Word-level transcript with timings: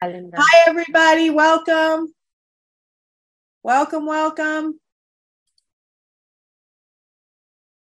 Hi, 0.00 0.64
everybody. 0.68 1.28
Welcome. 1.30 2.14
Welcome, 3.64 4.06
welcome. 4.06 4.78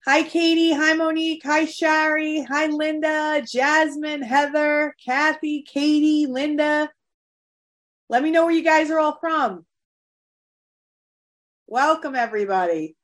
Hi, 0.04 0.22
Katie. 0.22 0.74
Hi, 0.74 0.92
Monique. 0.92 1.40
Hi, 1.44 1.64
Shari. 1.64 2.42
Hi, 2.42 2.66
Linda, 2.66 3.42
Jasmine, 3.50 4.20
Heather, 4.20 4.94
Kathy, 5.02 5.62
Katie, 5.62 6.26
Linda. 6.26 6.90
Let 8.10 8.22
me 8.22 8.30
know 8.30 8.44
where 8.44 8.54
you 8.54 8.62
guys 8.62 8.90
are 8.90 8.98
all 8.98 9.16
from. 9.18 9.64
Welcome, 11.66 12.14
everybody. 12.14 12.94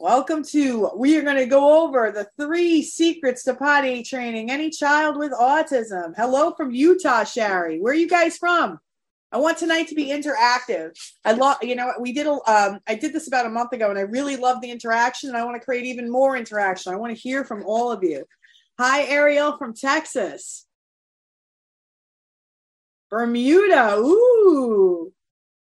Welcome 0.00 0.42
to, 0.46 0.90
we 0.96 1.16
are 1.16 1.22
going 1.22 1.36
to 1.36 1.46
go 1.46 1.84
over 1.84 2.10
the 2.10 2.26
three 2.36 2.82
secrets 2.82 3.44
to 3.44 3.54
potty 3.54 4.02
training 4.02 4.50
any 4.50 4.68
child 4.68 5.16
with 5.16 5.30
autism. 5.30 6.14
Hello 6.16 6.52
from 6.56 6.72
Utah, 6.72 7.22
Shari. 7.22 7.78
Where 7.78 7.92
are 7.92 7.96
you 7.96 8.08
guys 8.08 8.36
from? 8.36 8.80
I 9.30 9.38
want 9.38 9.56
tonight 9.56 9.86
to 9.88 9.94
be 9.94 10.06
interactive. 10.06 10.98
I 11.24 11.32
love, 11.32 11.58
you 11.62 11.76
know, 11.76 11.92
we 12.00 12.12
did, 12.12 12.26
a, 12.26 12.32
um, 12.32 12.80
I 12.88 12.96
did 12.96 13.12
this 13.12 13.28
about 13.28 13.46
a 13.46 13.50
month 13.50 13.72
ago 13.72 13.88
and 13.88 13.98
I 13.98 14.02
really 14.02 14.36
love 14.36 14.60
the 14.60 14.70
interaction 14.72 15.28
and 15.28 15.38
I 15.38 15.44
want 15.44 15.60
to 15.60 15.64
create 15.64 15.84
even 15.84 16.10
more 16.10 16.36
interaction. 16.36 16.92
I 16.92 16.96
want 16.96 17.14
to 17.14 17.22
hear 17.22 17.44
from 17.44 17.64
all 17.64 17.92
of 17.92 18.02
you. 18.02 18.24
Hi, 18.80 19.04
Ariel 19.04 19.56
from 19.56 19.74
Texas. 19.74 20.66
Bermuda. 23.10 23.94
Ooh. 23.98 25.13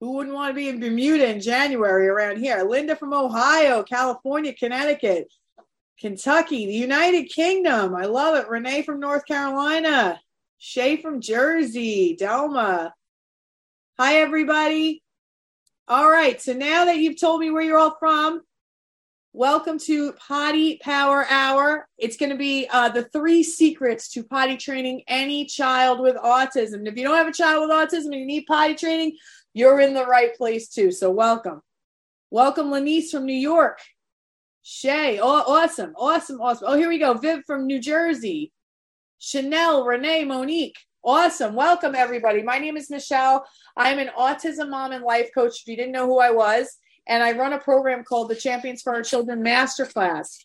Who 0.03 0.15
wouldn't 0.15 0.35
want 0.35 0.51
to 0.51 0.55
be 0.55 0.69
in 0.69 0.81
Bermuda 0.81 1.31
in 1.31 1.41
January 1.41 2.09
around 2.09 2.39
here? 2.39 2.65
Linda 2.65 2.97
from 2.97 3.15
Ohio, 3.15 3.85
California, 3.85 4.53
Connecticut, 4.53 5.33
Kentucky, 5.97 6.67
the 6.67 6.73
United 6.73 7.27
Kingdom. 7.27 7.95
I 7.95 8.07
love 8.07 8.35
it. 8.35 8.49
Renee 8.49 8.83
from 8.83 8.99
North 8.99 9.25
Carolina, 9.27 10.21
Shay 10.59 10.97
from 10.97 11.21
Jersey, 11.21 12.17
Delma. 12.21 12.91
Hi, 13.97 14.17
everybody. 14.17 15.05
All 15.87 16.11
right. 16.11 16.43
So 16.43 16.53
now 16.53 16.87
that 16.87 16.99
you've 16.99 17.21
told 17.21 17.41
me 17.41 17.51
where 17.51 17.63
you're 17.63 17.79
all 17.79 17.97
from, 18.01 18.41
welcome 19.33 19.79
to 19.79 20.15
Potty 20.15 20.79
Power 20.83 21.27
Hour. 21.31 21.87
It's 21.97 22.17
going 22.17 22.31
to 22.33 22.37
be 22.37 22.67
uh, 22.73 22.89
the 22.89 23.05
three 23.05 23.45
secrets 23.45 24.09
to 24.15 24.25
potty 24.25 24.57
training 24.57 25.05
any 25.07 25.45
child 25.45 26.01
with 26.01 26.17
autism. 26.17 26.75
And 26.75 26.89
if 26.89 26.97
you 26.97 27.05
don't 27.05 27.17
have 27.17 27.29
a 27.29 27.33
child 27.33 27.69
with 27.69 27.71
autism 27.71 28.07
and 28.07 28.15
you 28.15 28.27
need 28.27 28.47
potty 28.49 28.75
training, 28.75 29.17
you're 29.55 29.81
in 29.81 29.95
the 29.95 30.07
right 30.07 30.35
place 30.35 30.69
too. 30.69 30.91
So 30.91 31.11
welcome. 31.11 31.63
Welcome, 32.31 32.71
Lanice 32.71 33.11
from 33.11 33.27
New 33.27 33.35
York. 33.35 33.79
Shay, 34.63 35.19
oh, 35.21 35.45
awesome, 35.47 35.93
awesome, 35.97 36.41
awesome. 36.41 36.69
Oh, 36.71 36.77
here 36.77 36.89
we 36.89 36.99
go. 36.99 37.15
Viv 37.15 37.45
from 37.45 37.67
New 37.67 37.81
Jersey. 37.81 38.53
Chanel, 39.19 39.85
Renee, 39.85 40.25
Monique. 40.25 40.79
Awesome. 41.05 41.55
Welcome, 41.55 41.95
everybody. 41.95 42.43
My 42.43 42.59
name 42.59 42.77
is 42.77 42.89
Michelle. 42.89 43.45
I'm 43.77 43.99
an 43.99 44.11
autism 44.17 44.71
mom 44.71 44.93
and 44.93 45.05
life 45.05 45.31
coach, 45.35 45.61
if 45.61 45.67
you 45.67 45.77
didn't 45.77 45.93
know 45.93 46.07
who 46.07 46.21
I 46.21 46.31
was. 46.31 46.69
And 47.09 47.23
I 47.23 47.33
run 47.33 47.53
a 47.53 47.59
program 47.59 48.05
called 48.05 48.31
the 48.31 48.37
Champions 48.37 48.83
for 48.83 48.95
Our 48.95 49.03
Children 49.03 49.43
Masterclass 49.43 50.45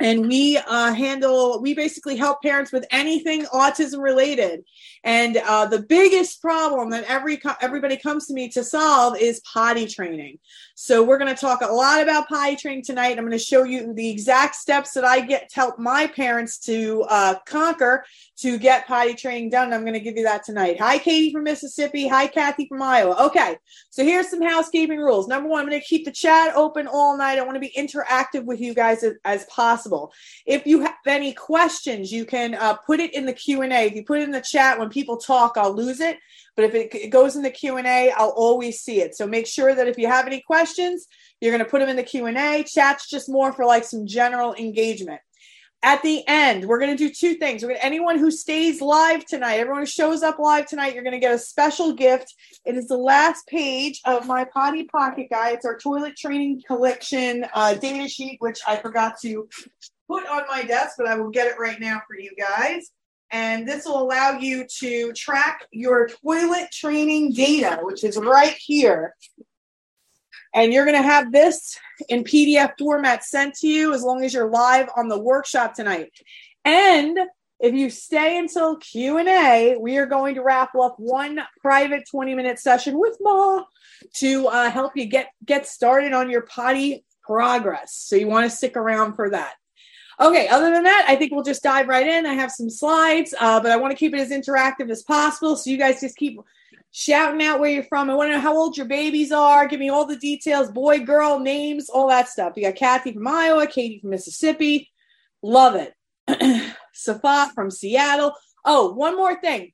and 0.00 0.26
we 0.26 0.56
uh, 0.56 0.92
handle 0.92 1.60
we 1.62 1.74
basically 1.74 2.16
help 2.16 2.42
parents 2.42 2.72
with 2.72 2.84
anything 2.90 3.44
autism 3.46 4.02
related. 4.02 4.64
And 5.04 5.36
uh, 5.36 5.66
the 5.66 5.82
biggest 5.82 6.40
problem 6.40 6.90
that 6.90 7.04
every 7.04 7.40
everybody 7.60 7.96
comes 7.96 8.26
to 8.26 8.34
me 8.34 8.48
to 8.50 8.64
solve 8.64 9.16
is 9.18 9.40
potty 9.40 9.86
training 9.86 10.38
so 10.76 11.04
we're 11.04 11.18
going 11.18 11.32
to 11.32 11.40
talk 11.40 11.60
a 11.62 11.66
lot 11.66 12.02
about 12.02 12.28
potty 12.28 12.56
training 12.56 12.82
tonight. 12.82 13.16
I'm 13.16 13.24
going 13.24 13.30
to 13.30 13.38
show 13.38 13.62
you 13.62 13.94
the 13.94 14.10
exact 14.10 14.56
steps 14.56 14.92
that 14.92 15.04
i 15.04 15.20
get 15.20 15.48
to 15.50 15.54
help 15.54 15.78
my 15.78 16.06
parents 16.08 16.58
to 16.60 17.04
uh, 17.08 17.36
conquer 17.46 18.04
to 18.38 18.58
get 18.58 18.86
potty 18.86 19.14
training 19.14 19.50
done. 19.50 19.72
I'm 19.72 19.82
going 19.82 19.94
to 19.94 20.00
give 20.00 20.16
you 20.16 20.24
that 20.24 20.44
tonight. 20.44 20.80
Hi 20.80 20.98
katie 20.98 21.32
from 21.32 21.44
mississippi. 21.44 22.08
Hi 22.08 22.26
kathy 22.26 22.66
from 22.66 22.82
iowa. 22.82 23.26
Okay 23.26 23.56
so 23.90 24.04
here's 24.04 24.28
some 24.28 24.42
housekeeping 24.42 24.98
rules. 24.98 25.28
Number 25.28 25.48
one 25.48 25.60
i'm 25.60 25.68
going 25.68 25.80
to 25.80 25.86
keep 25.86 26.04
the 26.04 26.10
chat 26.10 26.54
open 26.56 26.88
all 26.88 27.16
night. 27.16 27.38
I 27.38 27.42
want 27.42 27.54
to 27.54 27.60
be 27.60 27.72
interactive 27.76 28.44
with 28.44 28.60
you 28.60 28.74
guys 28.74 29.04
as, 29.04 29.14
as 29.24 29.44
possible. 29.44 30.12
If 30.44 30.66
you 30.66 30.80
have 30.80 30.94
any 31.06 31.32
questions, 31.32 32.10
you 32.10 32.24
can 32.24 32.54
uh, 32.54 32.74
put 32.74 33.00
it 33.00 33.14
in 33.14 33.26
the 33.26 33.32
Q&A. 33.32 33.86
If 33.86 33.94
you 33.94 34.04
put 34.04 34.20
it 34.20 34.24
in 34.24 34.32
the 34.32 34.40
chat 34.40 34.78
when 34.78 34.88
people 34.88 35.16
talk, 35.18 35.56
I'll 35.56 35.74
lose 35.74 36.00
it. 36.00 36.18
But 36.56 36.66
if 36.66 36.74
it, 36.74 36.94
it 36.94 37.10
goes 37.10 37.36
in 37.36 37.42
the 37.42 37.50
Q&A, 37.50 38.12
I'll 38.12 38.34
always 38.36 38.80
see 38.80 39.00
it. 39.00 39.16
So 39.16 39.26
make 39.26 39.46
sure 39.46 39.74
that 39.74 39.88
if 39.88 39.98
you 39.98 40.06
have 40.06 40.26
any 40.26 40.40
questions, 40.40 41.06
you're 41.40 41.52
going 41.52 41.64
to 41.64 41.70
put 41.70 41.80
them 41.80 41.88
in 41.88 41.96
the 41.96 42.02
Q&A. 42.02 42.64
Chat's 42.64 43.08
just 43.08 43.28
more 43.28 43.52
for 43.52 43.64
like 43.64 43.84
some 43.84 44.06
general 44.06 44.54
engagement 44.54 45.20
at 45.84 46.02
the 46.02 46.24
end, 46.26 46.64
we're 46.64 46.78
going 46.78 46.96
to 46.96 47.08
do 47.08 47.12
two 47.12 47.34
things. 47.34 47.62
We're 47.62 47.68
going 47.68 47.80
to, 47.80 47.84
anyone 47.84 48.18
who 48.18 48.30
stays 48.30 48.80
live 48.80 49.26
tonight, 49.26 49.56
everyone 49.56 49.82
who 49.82 49.86
shows 49.86 50.22
up 50.22 50.38
live 50.38 50.66
tonight, 50.66 50.94
you're 50.94 51.02
going 51.04 51.12
to 51.12 51.20
get 51.20 51.34
a 51.34 51.38
special 51.38 51.92
gift. 51.92 52.34
It 52.64 52.74
is 52.74 52.88
the 52.88 52.96
last 52.96 53.46
page 53.46 54.00
of 54.06 54.26
my 54.26 54.44
Potty 54.44 54.84
Pocket 54.84 55.26
Guide. 55.30 55.56
It's 55.56 55.66
our 55.66 55.76
toilet 55.76 56.16
training 56.16 56.62
collection 56.66 57.44
uh, 57.52 57.74
data 57.74 58.08
sheet, 58.08 58.38
which 58.40 58.60
I 58.66 58.76
forgot 58.76 59.20
to 59.20 59.46
put 60.08 60.26
on 60.26 60.44
my 60.50 60.62
desk, 60.62 60.94
but 60.96 61.06
I 61.06 61.16
will 61.16 61.30
get 61.30 61.48
it 61.48 61.58
right 61.58 61.78
now 61.78 62.00
for 62.08 62.18
you 62.18 62.32
guys. 62.38 62.90
And 63.34 63.66
this 63.66 63.84
will 63.84 64.00
allow 64.00 64.38
you 64.38 64.64
to 64.78 65.12
track 65.12 65.66
your 65.72 66.08
toilet 66.22 66.70
training 66.70 67.32
data, 67.32 67.80
which 67.82 68.04
is 68.04 68.16
right 68.16 68.54
here. 68.54 69.16
And 70.54 70.72
you're 70.72 70.84
going 70.84 70.96
to 70.96 71.02
have 71.02 71.32
this 71.32 71.76
in 72.08 72.22
PDF 72.22 72.74
format 72.78 73.24
sent 73.24 73.56
to 73.56 73.66
you 73.66 73.92
as 73.92 74.04
long 74.04 74.24
as 74.24 74.32
you're 74.32 74.48
live 74.48 74.88
on 74.96 75.08
the 75.08 75.18
workshop 75.18 75.74
tonight. 75.74 76.12
And 76.64 77.18
if 77.58 77.74
you 77.74 77.90
stay 77.90 78.38
until 78.38 78.76
Q&A, 78.76 79.78
we 79.80 79.98
are 79.98 80.06
going 80.06 80.36
to 80.36 80.42
wrap 80.44 80.76
up 80.76 80.94
one 80.98 81.40
private 81.60 82.04
20-minute 82.14 82.60
session 82.60 82.96
with 82.96 83.16
Ma 83.20 83.64
to 84.18 84.46
uh, 84.46 84.70
help 84.70 84.92
you 84.94 85.06
get 85.06 85.30
get 85.44 85.66
started 85.66 86.12
on 86.12 86.30
your 86.30 86.42
potty 86.42 87.04
progress. 87.20 87.96
So 87.96 88.14
you 88.14 88.28
want 88.28 88.48
to 88.48 88.56
stick 88.56 88.76
around 88.76 89.14
for 89.14 89.30
that. 89.30 89.54
Okay, 90.20 90.48
other 90.48 90.70
than 90.70 90.84
that, 90.84 91.06
I 91.08 91.16
think 91.16 91.32
we'll 91.32 91.42
just 91.42 91.62
dive 91.62 91.88
right 91.88 92.06
in. 92.06 92.26
I 92.26 92.34
have 92.34 92.52
some 92.52 92.70
slides, 92.70 93.34
uh, 93.40 93.60
but 93.60 93.72
I 93.72 93.76
want 93.76 93.90
to 93.90 93.96
keep 93.96 94.14
it 94.14 94.20
as 94.20 94.30
interactive 94.30 94.90
as 94.90 95.02
possible. 95.02 95.56
So 95.56 95.70
you 95.70 95.76
guys 95.76 96.00
just 96.00 96.16
keep 96.16 96.38
shouting 96.92 97.42
out 97.42 97.58
where 97.58 97.70
you're 97.70 97.82
from. 97.82 98.08
I 98.08 98.14
want 98.14 98.28
to 98.28 98.34
know 98.34 98.40
how 98.40 98.56
old 98.56 98.76
your 98.76 98.86
babies 98.86 99.32
are. 99.32 99.66
Give 99.66 99.80
me 99.80 99.88
all 99.88 100.06
the 100.06 100.16
details 100.16 100.70
boy, 100.70 101.00
girl, 101.00 101.40
names, 101.40 101.88
all 101.88 102.08
that 102.08 102.28
stuff. 102.28 102.52
You 102.56 102.62
got 102.62 102.76
Kathy 102.76 103.12
from 103.12 103.26
Iowa, 103.26 103.66
Katie 103.66 103.98
from 103.98 104.10
Mississippi. 104.10 104.90
Love 105.42 105.74
it. 105.74 105.94
Safa 106.94 107.50
from 107.54 107.70
Seattle. 107.70 108.32
Oh, 108.64 108.92
one 108.92 109.16
more 109.16 109.38
thing. 109.40 109.72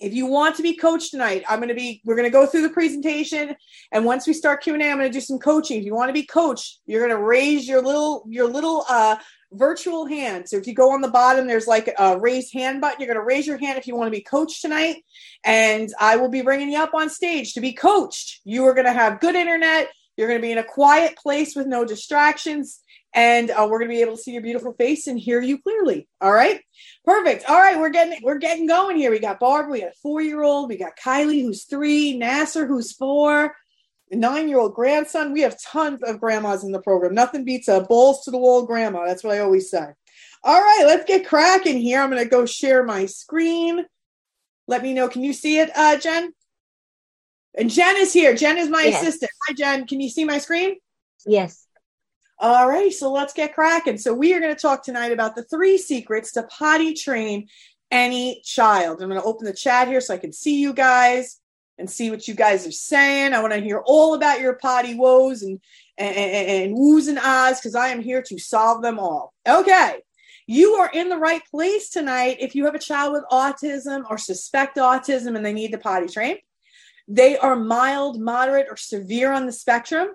If 0.00 0.12
you 0.12 0.26
want 0.26 0.56
to 0.56 0.62
be 0.62 0.76
coached 0.76 1.10
tonight, 1.10 1.44
I'm 1.48 1.58
going 1.58 1.68
to 1.68 1.74
be, 1.74 2.02
we're 2.04 2.16
going 2.16 2.26
to 2.26 2.30
go 2.30 2.46
through 2.46 2.62
the 2.62 2.70
presentation. 2.70 3.56
And 3.92 4.04
once 4.04 4.26
we 4.26 4.32
start 4.32 4.62
Q&A, 4.62 4.76
I'm 4.76 4.98
going 4.98 5.10
to 5.10 5.10
do 5.10 5.20
some 5.20 5.38
coaching. 5.38 5.78
If 5.78 5.84
you 5.84 5.94
want 5.94 6.08
to 6.08 6.14
be 6.14 6.24
coached, 6.24 6.80
you're 6.86 7.06
going 7.06 7.18
to 7.18 7.24
raise 7.24 7.66
your 7.66 7.82
little, 7.82 8.24
your 8.28 8.46
little, 8.46 8.84
uh, 8.88 9.16
virtual 9.52 10.06
hand. 10.06 10.48
So 10.48 10.56
if 10.56 10.66
you 10.66 10.74
go 10.74 10.92
on 10.92 11.00
the 11.00 11.08
bottom, 11.08 11.46
there's 11.46 11.66
like 11.66 11.92
a 11.98 12.18
raise 12.18 12.52
hand 12.52 12.80
button. 12.80 13.00
You're 13.00 13.12
going 13.12 13.20
to 13.20 13.24
raise 13.24 13.46
your 13.46 13.58
hand 13.58 13.78
if 13.78 13.86
you 13.86 13.94
want 13.94 14.08
to 14.08 14.16
be 14.16 14.22
coached 14.22 14.60
tonight. 14.60 15.04
And 15.44 15.88
I 16.00 16.16
will 16.16 16.28
be 16.28 16.42
bringing 16.42 16.70
you 16.70 16.78
up 16.78 16.94
on 16.94 17.08
stage 17.08 17.54
to 17.54 17.60
be 17.60 17.72
coached. 17.72 18.40
You 18.44 18.66
are 18.66 18.74
going 18.74 18.86
to 18.86 18.92
have 18.92 19.20
good 19.20 19.34
internet. 19.34 19.88
You're 20.16 20.28
going 20.28 20.40
to 20.40 20.46
be 20.46 20.52
in 20.52 20.58
a 20.58 20.64
quiet 20.64 21.16
place 21.16 21.54
with 21.54 21.66
no 21.66 21.84
distractions. 21.84 22.80
And 23.14 23.50
uh, 23.50 23.66
we're 23.70 23.78
going 23.78 23.90
to 23.90 23.96
be 23.96 24.02
able 24.02 24.16
to 24.16 24.22
see 24.22 24.32
your 24.32 24.42
beautiful 24.42 24.74
face 24.74 25.06
and 25.06 25.18
hear 25.18 25.40
you 25.40 25.58
clearly. 25.62 26.06
All 26.20 26.32
right. 26.32 26.60
Perfect. 27.04 27.48
All 27.48 27.58
right. 27.58 27.78
We're 27.78 27.90
getting, 27.90 28.20
we're 28.22 28.38
getting 28.38 28.66
going 28.66 28.96
here. 28.96 29.10
We 29.10 29.18
got 29.18 29.40
Barbara. 29.40 29.72
We 29.72 29.80
got 29.80 29.92
a 29.92 30.00
four 30.02 30.20
year 30.20 30.42
old. 30.42 30.68
We 30.68 30.76
got 30.76 30.98
Kylie, 31.02 31.42
who's 31.42 31.64
three, 31.64 32.16
Nasser, 32.16 32.66
who's 32.66 32.92
four 32.92 33.54
nine 34.10 34.48
year 34.48 34.58
old 34.58 34.74
grandson. 34.74 35.32
We 35.32 35.40
have 35.42 35.60
tons 35.60 36.02
of 36.02 36.20
grandmas 36.20 36.64
in 36.64 36.72
the 36.72 36.80
program. 36.80 37.14
Nothing 37.14 37.44
beats 37.44 37.68
a 37.68 37.80
balls 37.80 38.24
to 38.24 38.30
the 38.30 38.38
wall 38.38 38.64
grandma. 38.64 39.06
That's 39.06 39.24
what 39.24 39.34
I 39.34 39.40
always 39.40 39.70
say. 39.70 39.86
All 40.44 40.60
right, 40.60 40.84
let's 40.86 41.04
get 41.04 41.26
cracking 41.26 41.78
here. 41.78 42.00
I'm 42.00 42.10
going 42.10 42.22
to 42.22 42.28
go 42.28 42.46
share 42.46 42.84
my 42.84 43.06
screen. 43.06 43.84
Let 44.68 44.82
me 44.82 44.94
know. 44.94 45.08
Can 45.08 45.24
you 45.24 45.32
see 45.32 45.58
it, 45.58 45.70
uh, 45.74 45.96
Jen? 45.96 46.32
And 47.56 47.70
Jen 47.70 47.96
is 47.96 48.12
here. 48.12 48.34
Jen 48.34 48.58
is 48.58 48.68
my 48.68 48.82
yes. 48.82 49.02
assistant. 49.02 49.30
Hi, 49.46 49.54
Jen. 49.54 49.86
Can 49.86 50.00
you 50.00 50.10
see 50.10 50.24
my 50.24 50.38
screen? 50.38 50.76
Yes. 51.26 51.66
All 52.38 52.68
right, 52.68 52.92
so 52.92 53.10
let's 53.10 53.32
get 53.32 53.54
cracking. 53.54 53.96
So, 53.96 54.12
we 54.12 54.34
are 54.34 54.40
going 54.40 54.54
to 54.54 54.60
talk 54.60 54.84
tonight 54.84 55.10
about 55.10 55.34
the 55.34 55.44
three 55.44 55.78
secrets 55.78 56.32
to 56.32 56.42
potty 56.42 56.92
train 56.92 57.48
any 57.90 58.42
child. 58.44 59.00
I'm 59.00 59.08
going 59.08 59.20
to 59.20 59.26
open 59.26 59.46
the 59.46 59.54
chat 59.54 59.88
here 59.88 60.02
so 60.02 60.12
I 60.12 60.18
can 60.18 60.32
see 60.32 60.60
you 60.60 60.74
guys 60.74 61.40
and 61.78 61.90
see 61.90 62.10
what 62.10 62.26
you 62.28 62.34
guys 62.34 62.66
are 62.66 62.72
saying. 62.72 63.32
I 63.32 63.40
want 63.40 63.54
to 63.54 63.60
hear 63.60 63.82
all 63.84 64.14
about 64.14 64.40
your 64.40 64.54
potty 64.54 64.94
woes 64.94 65.42
and 65.42 65.60
and, 65.98 66.14
and, 66.14 66.48
and 66.48 66.74
woos 66.74 67.08
and 67.08 67.18
ahs 67.18 67.58
because 67.58 67.74
I 67.74 67.88
am 67.88 68.02
here 68.02 68.22
to 68.22 68.38
solve 68.38 68.82
them 68.82 68.98
all. 68.98 69.32
Okay. 69.48 70.00
You 70.46 70.74
are 70.74 70.90
in 70.92 71.08
the 71.08 71.16
right 71.16 71.42
place 71.50 71.88
tonight 71.88 72.36
if 72.38 72.54
you 72.54 72.66
have 72.66 72.74
a 72.74 72.78
child 72.78 73.12
with 73.14 73.24
autism 73.32 74.04
or 74.08 74.18
suspect 74.18 74.76
autism 74.76 75.36
and 75.36 75.44
they 75.44 75.52
need 75.52 75.72
to 75.72 75.78
potty 75.78 76.06
train. 76.06 76.36
They 77.08 77.38
are 77.38 77.56
mild, 77.56 78.20
moderate, 78.20 78.66
or 78.68 78.76
severe 78.76 79.32
on 79.32 79.46
the 79.46 79.52
spectrum. 79.52 80.08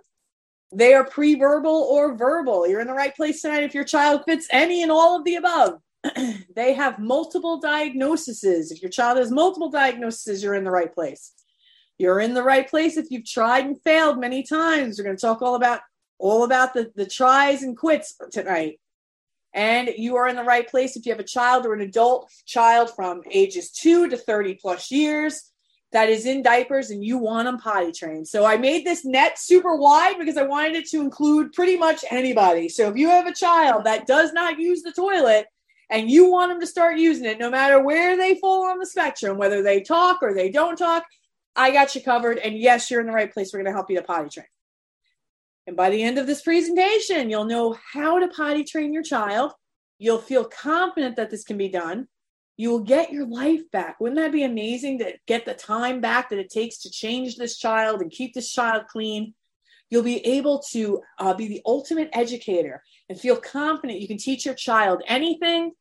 They 0.73 0.93
are 0.93 1.03
pre 1.03 1.35
verbal 1.35 1.88
or 1.89 2.15
verbal. 2.15 2.67
You're 2.67 2.81
in 2.81 2.88
the 2.88 2.93
right 2.93 3.15
place 3.15 3.41
tonight 3.41 3.63
if 3.63 3.73
your 3.73 3.83
child 3.83 4.23
fits 4.25 4.47
any 4.51 4.81
and 4.81 4.91
all 4.91 5.17
of 5.17 5.25
the 5.25 5.35
above. 5.35 5.79
they 6.55 6.73
have 6.73 6.99
multiple 6.99 7.59
diagnoses. 7.59 8.71
If 8.71 8.81
your 8.81 8.89
child 8.89 9.17
has 9.17 9.31
multiple 9.31 9.69
diagnoses, 9.69 10.43
you're 10.43 10.55
in 10.55 10.63
the 10.63 10.71
right 10.71 10.93
place. 10.93 11.33
You're 11.97 12.19
in 12.19 12.33
the 12.33 12.43
right 12.43 12.67
place 12.67 12.97
if 12.97 13.11
you've 13.11 13.27
tried 13.27 13.65
and 13.65 13.81
failed 13.83 14.19
many 14.19 14.44
times. 14.44 14.97
We're 14.97 15.05
going 15.05 15.17
to 15.17 15.21
talk 15.21 15.41
all 15.41 15.55
about 15.55 15.81
all 16.17 16.44
about 16.44 16.73
the, 16.73 16.91
the 16.95 17.05
tries 17.05 17.63
and 17.63 17.75
quits 17.75 18.15
tonight. 18.31 18.79
And 19.53 19.89
you 19.97 20.15
are 20.15 20.27
in 20.27 20.35
the 20.35 20.44
right 20.44 20.67
place 20.67 20.95
if 20.95 21.05
you 21.05 21.11
have 21.11 21.19
a 21.19 21.23
child 21.23 21.65
or 21.65 21.73
an 21.73 21.81
adult 21.81 22.31
child 22.45 22.91
from 22.95 23.23
ages 23.29 23.71
two 23.71 24.07
to 24.07 24.17
30 24.17 24.55
plus 24.55 24.91
years 24.91 25.50
that 25.91 26.09
is 26.09 26.25
in 26.25 26.41
diapers 26.41 26.89
and 26.89 27.03
you 27.03 27.17
want 27.17 27.45
them 27.45 27.57
potty 27.57 27.91
trained. 27.91 28.27
So 28.27 28.45
I 28.45 28.57
made 28.57 28.85
this 28.85 29.03
net 29.03 29.38
super 29.38 29.75
wide 29.75 30.17
because 30.17 30.38
I 30.38 30.43
wanted 30.43 30.75
it 30.75 30.89
to 30.89 31.01
include 31.01 31.51
pretty 31.53 31.77
much 31.77 32.05
anybody. 32.09 32.69
So 32.69 32.89
if 32.89 32.95
you 32.95 33.09
have 33.09 33.27
a 33.27 33.33
child 33.33 33.83
that 33.83 34.07
does 34.07 34.31
not 34.31 34.57
use 34.57 34.83
the 34.83 34.93
toilet 34.93 35.47
and 35.89 36.09
you 36.09 36.31
want 36.31 36.51
them 36.51 36.61
to 36.61 36.67
start 36.67 36.97
using 36.97 37.25
it, 37.25 37.39
no 37.39 37.49
matter 37.49 37.83
where 37.83 38.15
they 38.15 38.35
fall 38.35 38.65
on 38.65 38.79
the 38.79 38.85
spectrum, 38.85 39.38
whether 39.38 39.61
they 39.61 39.81
talk 39.81 40.19
or 40.21 40.33
they 40.33 40.49
don't 40.49 40.77
talk, 40.77 41.03
I 41.57 41.71
got 41.71 41.94
you 41.94 42.01
covered. 42.01 42.37
And 42.37 42.57
yes, 42.57 42.89
you're 42.89 43.01
in 43.01 43.07
the 43.07 43.13
right 43.13 43.31
place. 43.31 43.51
We're 43.51 43.59
going 43.59 43.71
to 43.71 43.73
help 43.73 43.89
you 43.89 43.97
to 43.97 44.03
potty 44.03 44.29
train. 44.29 44.45
And 45.67 45.75
by 45.75 45.89
the 45.89 46.01
end 46.01 46.17
of 46.17 46.25
this 46.25 46.41
presentation, 46.41 47.29
you'll 47.29 47.45
know 47.45 47.77
how 47.94 48.17
to 48.19 48.29
potty 48.29 48.63
train 48.63 48.94
your 48.94 49.03
child. 49.03 49.51
You'll 49.99 50.19
feel 50.19 50.45
confident 50.45 51.17
that 51.17 51.29
this 51.29 51.44
can 51.44 51.57
be 51.57 51.69
done. 51.69 52.07
You 52.61 52.69
will 52.69 52.83
get 52.83 53.11
your 53.11 53.25
life 53.25 53.71
back. 53.71 53.99
Wouldn't 53.99 54.19
that 54.19 54.31
be 54.31 54.43
amazing 54.43 54.99
to 54.99 55.15
get 55.25 55.45
the 55.45 55.55
time 55.55 55.99
back 55.99 56.29
that 56.29 56.37
it 56.37 56.51
takes 56.51 56.77
to 56.83 56.91
change 56.91 57.35
this 57.35 57.57
child 57.57 58.01
and 58.01 58.11
keep 58.11 58.35
this 58.35 58.51
child 58.51 58.85
clean? 58.85 59.33
You'll 59.89 60.03
be 60.03 60.23
able 60.23 60.61
to 60.69 61.01
uh, 61.17 61.33
be 61.33 61.47
the 61.47 61.63
ultimate 61.65 62.11
educator 62.13 62.83
and 63.09 63.19
feel 63.19 63.35
confident 63.35 63.99
you 63.99 64.07
can 64.07 64.19
teach 64.19 64.45
your 64.45 64.53
child 64.53 65.01
anything. 65.07 65.71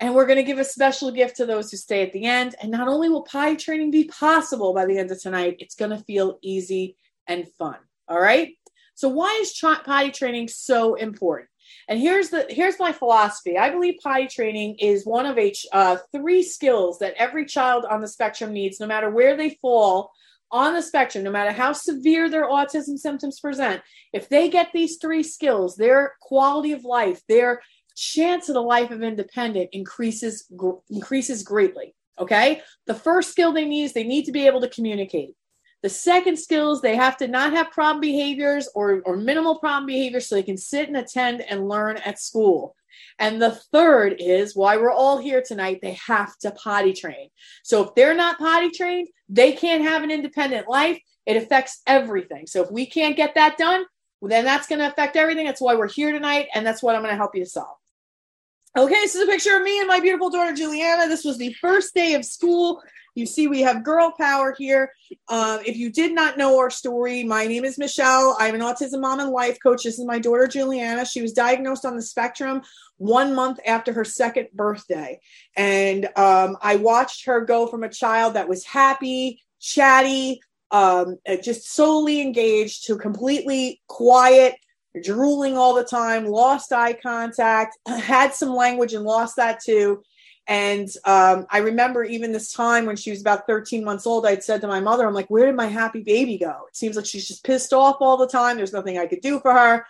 And 0.00 0.14
we're 0.14 0.26
going 0.26 0.36
to 0.36 0.42
give 0.42 0.58
a 0.58 0.64
special 0.64 1.10
gift 1.12 1.36
to 1.36 1.46
those 1.46 1.70
who 1.70 1.78
stay 1.78 2.02
at 2.02 2.12
the 2.12 2.26
end. 2.26 2.56
And 2.60 2.70
not 2.70 2.88
only 2.88 3.08
will 3.08 3.22
potty 3.22 3.56
training 3.56 3.90
be 3.90 4.04
possible 4.04 4.74
by 4.74 4.84
the 4.84 4.98
end 4.98 5.10
of 5.10 5.22
tonight, 5.22 5.56
it's 5.60 5.76
going 5.76 5.92
to 5.92 6.04
feel 6.04 6.38
easy 6.42 6.98
and 7.26 7.48
fun. 7.56 7.78
All 8.06 8.20
right. 8.20 8.52
So 8.96 9.08
why 9.08 9.38
is 9.40 9.58
potty 9.58 10.10
training 10.10 10.48
so 10.48 10.94
important? 10.94 11.48
And 11.88 12.00
here's 12.00 12.30
the 12.30 12.46
here's 12.48 12.78
my 12.78 12.92
philosophy. 12.92 13.58
I 13.58 13.70
believe 13.70 13.96
potty 14.02 14.28
training 14.28 14.76
is 14.78 15.04
one 15.04 15.26
of 15.26 15.38
a 15.38 15.52
uh, 15.72 15.96
three 16.12 16.42
skills 16.42 16.98
that 17.00 17.14
every 17.16 17.44
child 17.44 17.84
on 17.84 18.00
the 18.00 18.08
spectrum 18.08 18.52
needs, 18.52 18.80
no 18.80 18.86
matter 18.86 19.10
where 19.10 19.36
they 19.36 19.58
fall 19.60 20.10
on 20.50 20.74
the 20.74 20.82
spectrum, 20.82 21.24
no 21.24 21.30
matter 21.30 21.50
how 21.50 21.72
severe 21.72 22.28
their 22.28 22.48
autism 22.48 22.98
symptoms 22.98 23.40
present. 23.40 23.82
If 24.12 24.28
they 24.28 24.48
get 24.48 24.68
these 24.72 24.98
three 24.98 25.22
skills, 25.22 25.76
their 25.76 26.14
quality 26.20 26.72
of 26.72 26.84
life, 26.84 27.22
their 27.28 27.62
chance 27.96 28.48
of 28.48 28.56
a 28.56 28.60
life 28.60 28.90
of 28.90 29.02
independent 29.02 29.70
increases 29.72 30.46
gr- 30.54 30.80
increases 30.90 31.42
greatly. 31.42 31.94
Okay, 32.18 32.60
the 32.86 32.94
first 32.94 33.30
skill 33.30 33.52
they 33.52 33.64
need 33.64 33.84
is 33.84 33.92
they 33.94 34.04
need 34.04 34.26
to 34.26 34.32
be 34.32 34.46
able 34.46 34.60
to 34.60 34.68
communicate. 34.68 35.30
The 35.82 35.88
second 35.88 36.38
skills, 36.38 36.80
they 36.80 36.96
have 36.96 37.16
to 37.18 37.28
not 37.28 37.52
have 37.52 37.72
problem 37.72 38.00
behaviors 38.00 38.68
or, 38.74 39.02
or 39.04 39.16
minimal 39.16 39.58
problem 39.58 39.86
behaviors 39.86 40.28
so 40.28 40.36
they 40.36 40.42
can 40.42 40.56
sit 40.56 40.88
and 40.88 40.96
attend 40.96 41.42
and 41.42 41.68
learn 41.68 41.96
at 41.98 42.20
school. 42.20 42.76
And 43.18 43.42
the 43.42 43.50
third 43.50 44.16
is 44.18 44.54
why 44.54 44.76
we're 44.76 44.92
all 44.92 45.18
here 45.18 45.42
tonight, 45.44 45.80
they 45.82 45.98
have 46.06 46.36
to 46.38 46.52
potty 46.52 46.92
train. 46.92 47.30
So 47.62 47.82
if 47.82 47.94
they're 47.94 48.14
not 48.14 48.38
potty 48.38 48.70
trained, 48.70 49.08
they 49.28 49.52
can't 49.52 49.82
have 49.82 50.02
an 50.02 50.10
independent 50.10 50.68
life. 50.68 51.00
It 51.26 51.36
affects 51.36 51.82
everything. 51.86 52.46
So 52.46 52.62
if 52.62 52.70
we 52.70 52.86
can't 52.86 53.16
get 53.16 53.34
that 53.34 53.58
done, 53.58 53.84
then 54.20 54.44
that's 54.44 54.68
going 54.68 54.78
to 54.78 54.88
affect 54.88 55.16
everything. 55.16 55.46
That's 55.46 55.60
why 55.60 55.74
we're 55.74 55.88
here 55.88 56.12
tonight. 56.12 56.48
And 56.54 56.64
that's 56.64 56.82
what 56.82 56.94
I'm 56.94 57.02
going 57.02 57.12
to 57.12 57.16
help 57.16 57.34
you 57.34 57.44
solve. 57.44 57.76
Okay, 58.76 58.94
this 58.94 59.14
is 59.14 59.22
a 59.22 59.30
picture 59.30 59.56
of 59.56 59.62
me 59.62 59.80
and 59.80 59.88
my 59.88 60.00
beautiful 60.00 60.30
daughter 60.30 60.54
Juliana. 60.54 61.06
This 61.06 61.24
was 61.24 61.36
the 61.36 61.52
first 61.54 61.94
day 61.94 62.14
of 62.14 62.24
school. 62.24 62.82
You 63.14 63.26
see, 63.26 63.46
we 63.46 63.60
have 63.60 63.84
girl 63.84 64.12
power 64.18 64.54
here. 64.56 64.92
Um, 65.28 65.60
if 65.66 65.76
you 65.76 65.90
did 65.90 66.14
not 66.14 66.38
know 66.38 66.58
our 66.58 66.70
story, 66.70 67.24
my 67.24 67.46
name 67.46 67.64
is 67.64 67.76
Michelle. 67.76 68.36
I'm 68.40 68.54
an 68.54 68.62
autism 68.62 69.00
mom 69.00 69.20
and 69.20 69.30
life 69.30 69.58
coach. 69.62 69.84
This 69.84 69.98
is 69.98 70.06
my 70.06 70.18
daughter 70.18 70.46
Juliana. 70.46 71.04
She 71.04 71.20
was 71.20 71.32
diagnosed 71.32 71.84
on 71.84 71.96
the 71.96 72.02
spectrum 72.02 72.62
one 72.96 73.34
month 73.34 73.58
after 73.66 73.92
her 73.92 74.04
second 74.04 74.48
birthday. 74.54 75.20
And 75.56 76.06
um, 76.16 76.56
I 76.62 76.76
watched 76.76 77.26
her 77.26 77.42
go 77.42 77.66
from 77.66 77.82
a 77.82 77.88
child 77.88 78.34
that 78.34 78.48
was 78.48 78.64
happy, 78.64 79.42
chatty, 79.60 80.40
um, 80.70 81.18
just 81.42 81.70
solely 81.70 82.22
engaged 82.22 82.86
to 82.86 82.96
completely 82.96 83.82
quiet, 83.88 84.54
drooling 85.02 85.58
all 85.58 85.74
the 85.74 85.84
time, 85.84 86.26
lost 86.26 86.72
eye 86.72 86.94
contact, 86.94 87.76
had 87.86 88.32
some 88.34 88.54
language 88.54 88.94
and 88.94 89.04
lost 89.04 89.36
that 89.36 89.60
too. 89.62 90.02
And 90.48 90.88
um, 91.04 91.46
I 91.50 91.58
remember 91.58 92.02
even 92.02 92.32
this 92.32 92.52
time 92.52 92.84
when 92.84 92.96
she 92.96 93.10
was 93.10 93.20
about 93.20 93.46
13 93.46 93.84
months 93.84 94.06
old, 94.06 94.26
I'd 94.26 94.42
said 94.42 94.60
to 94.62 94.66
my 94.66 94.80
mother, 94.80 95.06
I'm 95.06 95.14
like, 95.14 95.30
where 95.30 95.46
did 95.46 95.54
my 95.54 95.66
happy 95.66 96.02
baby 96.02 96.36
go? 96.36 96.64
It 96.68 96.76
seems 96.76 96.96
like 96.96 97.06
she's 97.06 97.28
just 97.28 97.44
pissed 97.44 97.72
off 97.72 97.98
all 98.00 98.16
the 98.16 98.26
time. 98.26 98.56
There's 98.56 98.72
nothing 98.72 98.98
I 98.98 99.06
could 99.06 99.20
do 99.20 99.38
for 99.40 99.52
her. 99.52 99.86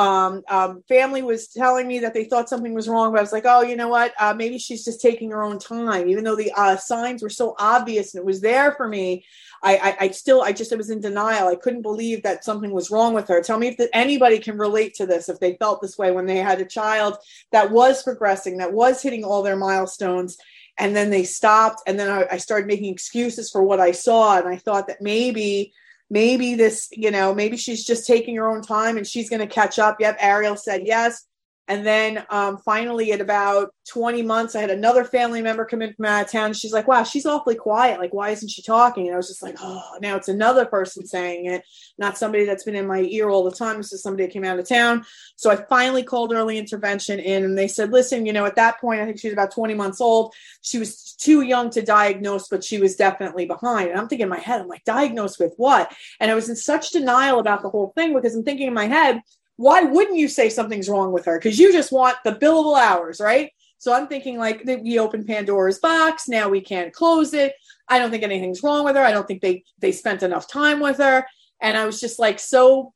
Um, 0.00 0.42
um, 0.48 0.82
family 0.88 1.20
was 1.20 1.48
telling 1.48 1.86
me 1.86 1.98
that 1.98 2.14
they 2.14 2.24
thought 2.24 2.48
something 2.48 2.72
was 2.72 2.88
wrong, 2.88 3.12
but 3.12 3.18
I 3.18 3.20
was 3.20 3.32
like, 3.32 3.44
oh, 3.44 3.60
you 3.60 3.76
know 3.76 3.88
what? 3.88 4.14
Uh, 4.18 4.32
maybe 4.32 4.58
she's 4.58 4.82
just 4.82 5.02
taking 5.02 5.30
her 5.30 5.42
own 5.42 5.58
time, 5.58 6.08
even 6.08 6.24
though 6.24 6.36
the 6.36 6.50
uh, 6.56 6.78
signs 6.78 7.22
were 7.22 7.28
so 7.28 7.54
obvious 7.58 8.14
and 8.14 8.22
it 8.22 8.24
was 8.24 8.40
there 8.40 8.72
for 8.72 8.88
me. 8.88 9.26
I, 9.62 9.76
I, 9.76 9.96
I, 10.06 10.10
still, 10.12 10.40
I 10.40 10.52
just, 10.52 10.72
I 10.72 10.76
was 10.76 10.88
in 10.88 11.02
denial. 11.02 11.48
I 11.48 11.54
couldn't 11.54 11.82
believe 11.82 12.22
that 12.22 12.46
something 12.46 12.70
was 12.70 12.90
wrong 12.90 13.12
with 13.12 13.28
her. 13.28 13.42
Tell 13.42 13.58
me 13.58 13.68
if 13.68 13.76
the, 13.76 13.94
anybody 13.94 14.38
can 14.38 14.56
relate 14.56 14.94
to 14.94 15.04
this, 15.04 15.28
if 15.28 15.38
they 15.38 15.56
felt 15.56 15.82
this 15.82 15.98
way 15.98 16.10
when 16.12 16.24
they 16.24 16.38
had 16.38 16.62
a 16.62 16.64
child 16.64 17.18
that 17.52 17.70
was 17.70 18.02
progressing, 18.02 18.56
that 18.56 18.72
was 18.72 19.02
hitting 19.02 19.22
all 19.22 19.42
their 19.42 19.56
milestones, 19.56 20.38
and 20.78 20.96
then 20.96 21.10
they 21.10 21.24
stopped. 21.24 21.82
And 21.86 22.00
then 22.00 22.08
I, 22.08 22.26
I 22.32 22.36
started 22.38 22.68
making 22.68 22.90
excuses 22.90 23.50
for 23.50 23.62
what 23.62 23.80
I 23.80 23.92
saw. 23.92 24.38
And 24.38 24.48
I 24.48 24.56
thought 24.56 24.86
that 24.86 25.02
maybe 25.02 25.74
maybe 26.10 26.54
this, 26.54 26.88
you 26.92 27.10
know, 27.10 27.32
maybe 27.34 27.56
she's 27.56 27.84
just 27.84 28.06
taking 28.06 28.36
her 28.36 28.48
own 28.48 28.62
time 28.62 28.96
and 28.96 29.06
she's 29.06 29.30
going 29.30 29.40
to 29.40 29.46
catch 29.46 29.78
up. 29.78 29.96
Yep, 30.00 30.16
Ariel 30.20 30.56
said 30.56 30.82
yes. 30.84 31.26
And 31.70 31.86
then 31.86 32.26
um, 32.30 32.58
finally, 32.58 33.12
at 33.12 33.20
about 33.20 33.72
20 33.88 34.22
months, 34.22 34.56
I 34.56 34.60
had 34.60 34.70
another 34.70 35.04
family 35.04 35.40
member 35.40 35.64
come 35.64 35.82
in 35.82 35.94
from 35.94 36.04
out 36.04 36.24
of 36.24 36.30
town. 36.30 36.52
She's 36.52 36.72
like, 36.72 36.88
wow, 36.88 37.04
she's 37.04 37.26
awfully 37.26 37.54
quiet. 37.54 38.00
Like, 38.00 38.12
why 38.12 38.30
isn't 38.30 38.48
she 38.48 38.60
talking? 38.60 39.06
And 39.06 39.14
I 39.14 39.16
was 39.16 39.28
just 39.28 39.40
like, 39.40 39.54
oh, 39.60 39.98
now 40.02 40.16
it's 40.16 40.26
another 40.26 40.66
person 40.66 41.06
saying 41.06 41.46
it, 41.46 41.62
not 41.96 42.18
somebody 42.18 42.44
that's 42.44 42.64
been 42.64 42.74
in 42.74 42.88
my 42.88 43.02
ear 43.02 43.28
all 43.28 43.44
the 43.44 43.52
time. 43.52 43.76
This 43.76 43.92
is 43.92 44.02
somebody 44.02 44.26
that 44.26 44.32
came 44.32 44.42
out 44.42 44.58
of 44.58 44.68
town. 44.68 45.04
So 45.36 45.48
I 45.48 45.64
finally 45.68 46.02
called 46.02 46.32
early 46.32 46.58
intervention 46.58 47.20
in 47.20 47.44
and 47.44 47.56
they 47.56 47.68
said, 47.68 47.92
listen, 47.92 48.26
you 48.26 48.32
know, 48.32 48.46
at 48.46 48.56
that 48.56 48.80
point, 48.80 49.00
I 49.00 49.04
think 49.04 49.20
she 49.20 49.28
was 49.28 49.34
about 49.34 49.52
20 49.52 49.74
months 49.74 50.00
old. 50.00 50.34
She 50.62 50.80
was 50.80 51.12
too 51.12 51.42
young 51.42 51.70
to 51.70 51.82
diagnose, 51.82 52.48
but 52.48 52.64
she 52.64 52.80
was 52.80 52.96
definitely 52.96 53.46
behind. 53.46 53.90
And 53.90 54.00
I'm 54.00 54.08
thinking 54.08 54.24
in 54.24 54.28
my 54.28 54.40
head, 54.40 54.60
I'm 54.60 54.66
like, 54.66 54.82
diagnosed 54.82 55.38
with 55.38 55.54
what? 55.56 55.94
And 56.18 56.32
I 56.32 56.34
was 56.34 56.48
in 56.48 56.56
such 56.56 56.90
denial 56.90 57.38
about 57.38 57.62
the 57.62 57.70
whole 57.70 57.92
thing 57.94 58.12
because 58.12 58.34
I'm 58.34 58.42
thinking 58.42 58.66
in 58.66 58.74
my 58.74 58.88
head, 58.88 59.20
why 59.60 59.82
wouldn't 59.82 60.16
you 60.16 60.26
say 60.26 60.48
something's 60.48 60.88
wrong 60.88 61.12
with 61.12 61.26
her? 61.26 61.38
Because 61.38 61.58
you 61.58 61.70
just 61.70 61.92
want 61.92 62.16
the 62.24 62.32
billable 62.32 62.80
hours, 62.80 63.20
right? 63.20 63.52
So 63.76 63.92
I'm 63.92 64.06
thinking 64.06 64.38
like 64.38 64.62
we 64.64 64.98
opened 64.98 65.26
Pandora's 65.26 65.78
box. 65.78 66.28
Now 66.28 66.48
we 66.48 66.62
can't 66.62 66.94
close 66.94 67.34
it. 67.34 67.52
I 67.86 67.98
don't 67.98 68.10
think 68.10 68.22
anything's 68.22 68.62
wrong 68.62 68.86
with 68.86 68.96
her. 68.96 69.02
I 69.02 69.12
don't 69.12 69.28
think 69.28 69.42
they 69.42 69.64
they 69.78 69.92
spent 69.92 70.22
enough 70.22 70.48
time 70.48 70.80
with 70.80 70.96
her. 70.96 71.26
And 71.60 71.76
I 71.76 71.84
was 71.84 72.00
just 72.00 72.18
like 72.18 72.38
so. 72.38 72.94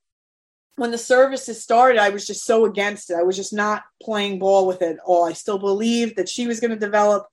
When 0.76 0.90
the 0.90 0.96
services 0.96 1.62
started, 1.62 2.00
I 2.00 2.08
was 2.08 2.26
just 2.26 2.46
so 2.46 2.64
against 2.64 3.10
it. 3.10 3.16
I 3.16 3.24
was 3.24 3.36
just 3.36 3.52
not 3.52 3.82
playing 4.02 4.38
ball 4.38 4.66
with 4.66 4.80
it 4.80 4.96
all. 5.04 5.24
I 5.24 5.34
still 5.34 5.58
believed 5.58 6.16
that 6.16 6.30
she 6.30 6.46
was 6.46 6.60
going 6.60 6.70
to 6.70 6.78
develop. 6.78 7.26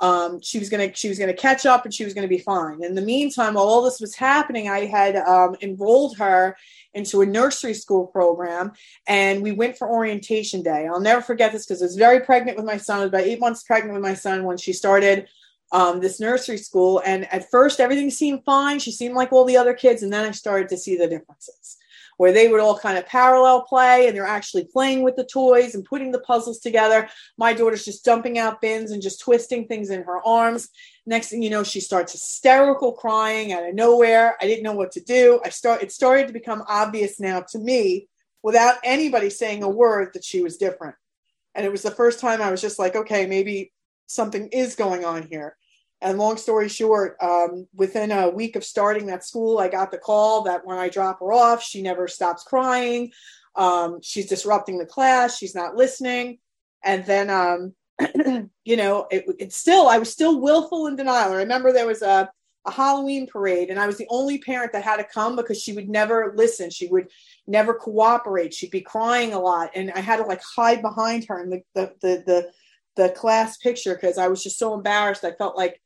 Um, 0.00 0.40
she 0.40 0.58
was 0.58 0.70
going 0.70 0.88
to 0.88 0.96
she 0.96 1.10
was 1.10 1.18
going 1.18 1.28
to 1.28 1.40
catch 1.40 1.66
up 1.66 1.84
and 1.84 1.92
she 1.92 2.04
was 2.04 2.14
going 2.14 2.26
to 2.26 2.34
be 2.34 2.42
fine. 2.42 2.82
In 2.82 2.94
the 2.94 3.02
meantime, 3.02 3.54
while 3.54 3.64
all 3.64 3.82
this 3.82 4.00
was 4.00 4.14
happening, 4.14 4.70
I 4.70 4.86
had 4.86 5.16
um, 5.16 5.54
enrolled 5.60 6.16
her 6.16 6.56
into 6.94 7.20
a 7.20 7.26
nursery 7.26 7.74
school 7.74 8.06
program 8.06 8.72
and 9.06 9.42
we 9.42 9.52
went 9.52 9.78
for 9.78 9.88
orientation 9.88 10.62
day. 10.62 10.86
I'll 10.86 11.00
never 11.00 11.22
forget 11.22 11.52
this 11.52 11.66
because 11.66 11.82
I 11.82 11.86
was 11.86 11.96
very 11.96 12.20
pregnant 12.20 12.56
with 12.56 12.66
my 12.66 12.76
son. 12.76 12.98
I 12.98 13.00
was 13.00 13.08
about 13.08 13.22
eight 13.22 13.40
months 13.40 13.62
pregnant 13.62 13.94
with 13.94 14.02
my 14.02 14.14
son 14.14 14.44
when 14.44 14.56
she 14.56 14.72
started 14.72 15.28
um, 15.72 16.00
this 16.00 16.20
nursery 16.20 16.58
school. 16.58 17.00
And 17.04 17.32
at 17.32 17.50
first, 17.50 17.80
everything 17.80 18.10
seemed 18.10 18.44
fine. 18.44 18.78
She 18.78 18.92
seemed 18.92 19.14
like 19.14 19.32
all 19.32 19.44
the 19.44 19.56
other 19.56 19.74
kids. 19.74 20.02
And 20.02 20.12
then 20.12 20.26
I 20.26 20.32
started 20.32 20.68
to 20.70 20.76
see 20.76 20.96
the 20.96 21.06
differences 21.06 21.76
where 22.20 22.32
they 22.32 22.48
would 22.48 22.60
all 22.60 22.78
kind 22.78 22.98
of 22.98 23.06
parallel 23.06 23.62
play 23.62 24.06
and 24.06 24.14
they're 24.14 24.26
actually 24.26 24.62
playing 24.62 25.02
with 25.02 25.16
the 25.16 25.24
toys 25.24 25.74
and 25.74 25.86
putting 25.86 26.12
the 26.12 26.20
puzzles 26.20 26.58
together. 26.58 27.08
My 27.38 27.54
daughter's 27.54 27.82
just 27.82 28.04
dumping 28.04 28.38
out 28.38 28.60
bins 28.60 28.90
and 28.90 29.00
just 29.00 29.22
twisting 29.22 29.66
things 29.66 29.88
in 29.88 30.02
her 30.02 30.20
arms. 30.26 30.68
Next 31.10 31.28
thing 31.28 31.42
you 31.42 31.50
know, 31.50 31.64
she 31.64 31.80
starts 31.80 32.12
hysterical 32.12 32.92
crying 32.92 33.52
out 33.52 33.68
of 33.68 33.74
nowhere. 33.74 34.36
I 34.40 34.46
didn't 34.46 34.62
know 34.62 34.74
what 34.74 34.92
to 34.92 35.00
do. 35.00 35.40
I 35.44 35.48
start 35.48 35.82
it 35.82 35.90
started 35.90 36.28
to 36.28 36.32
become 36.32 36.62
obvious 36.68 37.18
now 37.18 37.40
to 37.50 37.58
me 37.58 38.06
without 38.44 38.76
anybody 38.84 39.28
saying 39.28 39.64
a 39.64 39.68
word 39.68 40.10
that 40.14 40.24
she 40.24 40.40
was 40.40 40.56
different. 40.56 40.94
And 41.56 41.66
it 41.66 41.72
was 41.72 41.82
the 41.82 41.90
first 41.90 42.20
time 42.20 42.40
I 42.40 42.52
was 42.52 42.60
just 42.60 42.78
like, 42.78 42.94
okay, 42.94 43.26
maybe 43.26 43.72
something 44.06 44.50
is 44.52 44.76
going 44.76 45.04
on 45.04 45.24
here. 45.24 45.56
And 46.00 46.16
long 46.16 46.36
story 46.36 46.68
short, 46.68 47.16
um, 47.20 47.66
within 47.74 48.12
a 48.12 48.30
week 48.30 48.54
of 48.54 48.62
starting 48.62 49.06
that 49.06 49.24
school, 49.24 49.58
I 49.58 49.66
got 49.66 49.90
the 49.90 49.98
call 49.98 50.44
that 50.44 50.64
when 50.64 50.78
I 50.78 50.90
drop 50.90 51.18
her 51.18 51.32
off, 51.32 51.60
she 51.60 51.82
never 51.82 52.06
stops 52.06 52.44
crying. 52.44 53.10
Um, 53.56 53.98
she's 54.00 54.28
disrupting 54.28 54.78
the 54.78 54.86
class. 54.86 55.36
She's 55.36 55.56
not 55.56 55.74
listening. 55.74 56.38
And 56.84 57.04
then 57.04 57.30
um, 57.30 57.74
you 58.64 58.76
know, 58.76 59.06
it, 59.10 59.24
it's 59.38 59.56
still, 59.56 59.88
I 59.88 59.98
was 59.98 60.12
still 60.12 60.40
willful 60.40 60.86
in 60.86 60.96
denial. 60.96 61.32
I 61.32 61.36
remember 61.36 61.72
there 61.72 61.86
was 61.86 62.02
a, 62.02 62.30
a 62.66 62.70
Halloween 62.70 63.26
parade, 63.26 63.70
and 63.70 63.78
I 63.78 63.86
was 63.86 63.96
the 63.96 64.06
only 64.10 64.38
parent 64.38 64.72
that 64.72 64.84
had 64.84 64.96
to 64.96 65.04
come 65.04 65.36
because 65.36 65.60
she 65.60 65.72
would 65.72 65.88
never 65.88 66.32
listen. 66.36 66.70
She 66.70 66.88
would 66.88 67.08
never 67.46 67.74
cooperate. 67.74 68.52
She'd 68.52 68.70
be 68.70 68.82
crying 68.82 69.32
a 69.32 69.40
lot, 69.40 69.70
and 69.74 69.90
I 69.92 70.00
had 70.00 70.18
to 70.18 70.24
like 70.24 70.42
hide 70.42 70.82
behind 70.82 71.26
her 71.28 71.42
in 71.42 71.50
the 71.50 71.62
the 71.74 71.94
the 72.02 72.22
the, 72.26 72.50
the 72.96 73.08
class 73.10 73.56
picture 73.56 73.94
because 73.94 74.18
I 74.18 74.28
was 74.28 74.42
just 74.42 74.58
so 74.58 74.74
embarrassed. 74.74 75.24
I 75.24 75.32
felt 75.32 75.56
like 75.56 75.80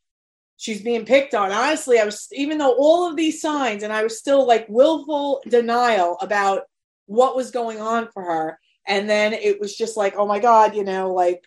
she's 0.57 0.83
being 0.83 1.05
picked 1.05 1.35
on. 1.35 1.53
Honestly, 1.53 2.01
I 2.01 2.05
was 2.05 2.29
even 2.33 2.59
though 2.59 2.75
all 2.77 3.09
of 3.09 3.17
these 3.17 3.41
signs, 3.41 3.85
and 3.85 3.93
I 3.93 4.03
was 4.03 4.19
still 4.19 4.45
like 4.45 4.67
willful 4.69 5.43
denial 5.49 6.19
about 6.21 6.63
what 7.07 7.37
was 7.37 7.51
going 7.51 7.81
on 7.81 8.09
for 8.13 8.23
her. 8.23 8.59
And 8.87 9.09
then 9.09 9.33
it 9.33 9.61
was 9.61 9.77
just 9.77 9.97
like, 9.97 10.15
oh 10.17 10.27
my 10.27 10.39
God, 10.39 10.75
you 10.75 10.85
know, 10.85 11.13
like 11.13 11.45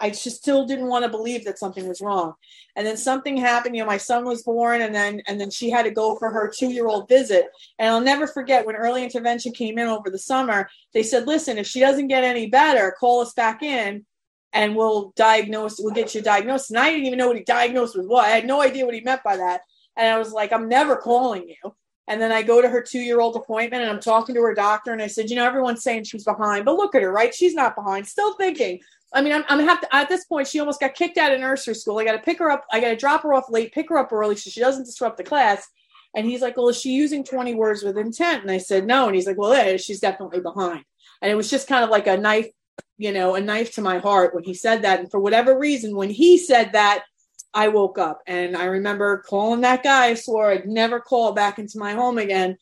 I 0.00 0.10
just 0.10 0.36
still 0.36 0.66
didn't 0.66 0.88
want 0.88 1.04
to 1.04 1.10
believe 1.10 1.44
that 1.44 1.58
something 1.58 1.86
was 1.88 2.00
wrong. 2.00 2.34
And 2.76 2.86
then 2.86 2.96
something 2.96 3.36
happened, 3.36 3.76
you 3.76 3.82
know, 3.82 3.86
my 3.86 3.96
son 3.96 4.24
was 4.24 4.42
born 4.42 4.82
and 4.82 4.94
then 4.94 5.22
and 5.26 5.40
then 5.40 5.50
she 5.50 5.70
had 5.70 5.84
to 5.84 5.90
go 5.90 6.16
for 6.16 6.30
her 6.30 6.48
2-year-old 6.48 7.08
visit. 7.08 7.46
And 7.78 7.88
I'll 7.88 8.00
never 8.00 8.26
forget 8.26 8.66
when 8.66 8.76
early 8.76 9.04
intervention 9.04 9.52
came 9.52 9.78
in 9.78 9.88
over 9.88 10.10
the 10.10 10.18
summer, 10.18 10.68
they 10.94 11.02
said, 11.02 11.26
"Listen, 11.26 11.58
if 11.58 11.66
she 11.66 11.80
doesn't 11.80 12.08
get 12.08 12.24
any 12.24 12.46
better, 12.46 12.94
call 12.98 13.20
us 13.20 13.32
back 13.34 13.62
in 13.62 14.04
and 14.52 14.74
we'll 14.74 15.12
diagnose, 15.16 15.78
we'll 15.78 15.94
get 15.94 16.14
you 16.14 16.22
diagnosed." 16.22 16.70
And 16.70 16.78
I 16.78 16.90
didn't 16.90 17.06
even 17.06 17.18
know 17.18 17.28
what 17.28 17.36
he 17.36 17.44
diagnosed 17.44 17.96
with 17.96 18.06
what. 18.06 18.24
I 18.26 18.30
had 18.30 18.46
no 18.46 18.60
idea 18.62 18.86
what 18.86 18.94
he 18.94 19.00
meant 19.00 19.22
by 19.22 19.36
that. 19.36 19.62
And 19.96 20.08
I 20.08 20.18
was 20.18 20.32
like, 20.32 20.52
"I'm 20.52 20.68
never 20.68 20.96
calling 20.96 21.48
you." 21.48 21.74
And 22.10 22.20
then 22.20 22.32
I 22.32 22.42
go 22.42 22.60
to 22.60 22.68
her 22.68 22.82
two 22.82 22.98
year 22.98 23.20
old 23.20 23.36
appointment 23.36 23.84
and 23.84 23.90
I'm 23.92 24.00
talking 24.00 24.34
to 24.34 24.42
her 24.42 24.52
doctor. 24.52 24.92
And 24.92 25.00
I 25.00 25.06
said, 25.06 25.30
You 25.30 25.36
know, 25.36 25.44
everyone's 25.44 25.84
saying 25.84 26.04
she's 26.04 26.24
behind, 26.24 26.64
but 26.64 26.74
look 26.74 26.96
at 26.96 27.02
her, 27.02 27.12
right? 27.12 27.32
She's 27.32 27.54
not 27.54 27.76
behind. 27.76 28.08
Still 28.08 28.34
thinking, 28.34 28.80
I 29.12 29.22
mean, 29.22 29.32
I'm, 29.32 29.44
I'm 29.48 29.60
have 29.66 29.80
to, 29.80 29.94
at 29.94 30.08
this 30.08 30.24
point, 30.24 30.46
she 30.46 30.60
almost 30.60 30.80
got 30.80 30.94
kicked 30.94 31.18
out 31.18 31.32
of 31.32 31.40
nursery 31.40 31.74
school. 31.74 31.98
I 31.98 32.04
got 32.04 32.12
to 32.12 32.18
pick 32.18 32.38
her 32.38 32.50
up. 32.50 32.64
I 32.72 32.80
got 32.80 32.88
to 32.88 32.96
drop 32.96 33.22
her 33.22 33.34
off 33.34 33.50
late, 33.50 33.72
pick 33.72 33.88
her 33.88 33.98
up 33.98 34.12
early 34.12 34.36
so 34.36 34.50
she 34.50 34.60
doesn't 34.60 34.84
disrupt 34.84 35.16
the 35.16 35.24
class. 35.24 35.66
And 36.14 36.26
he's 36.26 36.42
like, 36.42 36.56
Well, 36.56 36.68
is 36.68 36.80
she 36.80 36.90
using 36.92 37.24
20 37.24 37.54
words 37.54 37.82
with 37.82 37.98
intent? 37.98 38.42
And 38.42 38.50
I 38.50 38.58
said, 38.58 38.86
No. 38.86 39.06
And 39.06 39.14
he's 39.14 39.26
like, 39.26 39.38
Well, 39.38 39.54
yeah, 39.54 39.76
she's 39.76 40.00
definitely 40.00 40.40
behind. 40.40 40.84
And 41.22 41.30
it 41.30 41.36
was 41.36 41.50
just 41.50 41.68
kind 41.68 41.84
of 41.84 41.90
like 41.90 42.06
a 42.06 42.16
knife, 42.16 42.48
you 42.98 43.12
know, 43.12 43.34
a 43.34 43.40
knife 43.40 43.74
to 43.74 43.82
my 43.82 43.98
heart 43.98 44.34
when 44.34 44.44
he 44.44 44.54
said 44.54 44.82
that. 44.82 45.00
And 45.00 45.10
for 45.10 45.20
whatever 45.20 45.58
reason, 45.58 45.94
when 45.96 46.10
he 46.10 46.38
said 46.38 46.72
that, 46.72 47.04
I 47.52 47.68
woke 47.68 47.98
up 47.98 48.20
and 48.26 48.56
I 48.56 48.66
remember 48.66 49.24
calling 49.26 49.62
that 49.62 49.82
guy. 49.82 50.06
I 50.06 50.14
swore 50.14 50.52
I'd 50.52 50.66
never 50.66 51.00
call 51.00 51.32
back 51.32 51.58
into 51.58 51.78
my 51.78 51.94
home 51.94 52.18
again. 52.18 52.56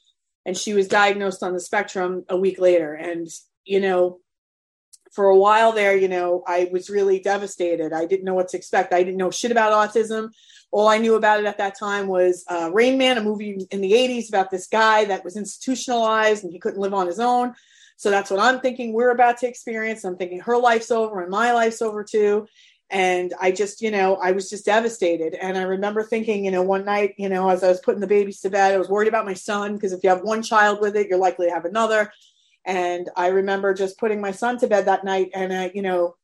And 0.46 0.56
she 0.56 0.72
was 0.72 0.88
diagnosed 0.88 1.42
on 1.42 1.52
the 1.52 1.60
spectrum 1.60 2.24
a 2.28 2.36
week 2.36 2.58
later. 2.58 2.94
And, 2.94 3.28
you 3.64 3.80
know, 3.80 4.20
for 5.12 5.26
a 5.26 5.36
while 5.36 5.72
there, 5.72 5.96
you 5.96 6.08
know, 6.08 6.42
I 6.46 6.68
was 6.72 6.90
really 6.90 7.20
devastated. 7.20 7.92
I 7.92 8.06
didn't 8.06 8.24
know 8.24 8.34
what 8.34 8.48
to 8.48 8.56
expect. 8.56 8.92
I 8.92 9.02
didn't 9.02 9.16
know 9.16 9.30
shit 9.30 9.50
about 9.50 9.72
autism. 9.72 10.30
All 10.70 10.88
I 10.88 10.98
knew 10.98 11.14
about 11.14 11.40
it 11.40 11.46
at 11.46 11.58
that 11.58 11.78
time 11.78 12.08
was 12.08 12.44
uh, 12.48 12.70
Rain 12.72 12.98
Man, 12.98 13.18
a 13.18 13.22
movie 13.22 13.66
in 13.70 13.80
the 13.80 13.92
80s 13.92 14.28
about 14.28 14.50
this 14.50 14.66
guy 14.66 15.06
that 15.06 15.24
was 15.24 15.36
institutionalized 15.36 16.44
and 16.44 16.52
he 16.52 16.58
couldn't 16.58 16.80
live 16.80 16.94
on 16.94 17.06
his 17.06 17.20
own. 17.20 17.54
So 17.96 18.10
that's 18.10 18.30
what 18.30 18.40
I'm 18.40 18.60
thinking 18.60 18.92
we're 18.92 19.10
about 19.10 19.38
to 19.38 19.48
experience. 19.48 20.04
I'm 20.04 20.16
thinking 20.16 20.40
her 20.40 20.56
life's 20.56 20.90
over 20.90 21.20
and 21.20 21.30
my 21.30 21.52
life's 21.52 21.82
over 21.82 22.04
too. 22.04 22.46
And 22.90 23.34
I 23.40 23.50
just, 23.50 23.82
you 23.82 23.90
know, 23.90 24.16
I 24.16 24.32
was 24.32 24.48
just 24.48 24.64
devastated. 24.64 25.34
And 25.34 25.58
I 25.58 25.62
remember 25.62 26.02
thinking, 26.02 26.44
you 26.44 26.50
know, 26.50 26.62
one 26.62 26.84
night, 26.84 27.14
you 27.18 27.28
know, 27.28 27.48
as 27.50 27.62
I 27.62 27.68
was 27.68 27.80
putting 27.80 28.00
the 28.00 28.06
babies 28.06 28.40
to 28.40 28.50
bed, 28.50 28.72
I 28.72 28.78
was 28.78 28.88
worried 28.88 29.08
about 29.08 29.26
my 29.26 29.34
son 29.34 29.74
because 29.74 29.92
if 29.92 30.02
you 30.02 30.10
have 30.10 30.22
one 30.22 30.42
child 30.42 30.80
with 30.80 30.96
it, 30.96 31.08
you're 31.08 31.18
likely 31.18 31.48
to 31.48 31.52
have 31.52 31.64
another. 31.64 32.12
And 32.64 33.08
I 33.16 33.28
remember 33.28 33.72
just 33.74 33.98
putting 33.98 34.20
my 34.20 34.30
son 34.30 34.58
to 34.58 34.66
bed 34.66 34.86
that 34.86 35.04
night 35.04 35.30
and 35.34 35.52
I, 35.52 35.70
you 35.74 35.82
know, 35.82 36.16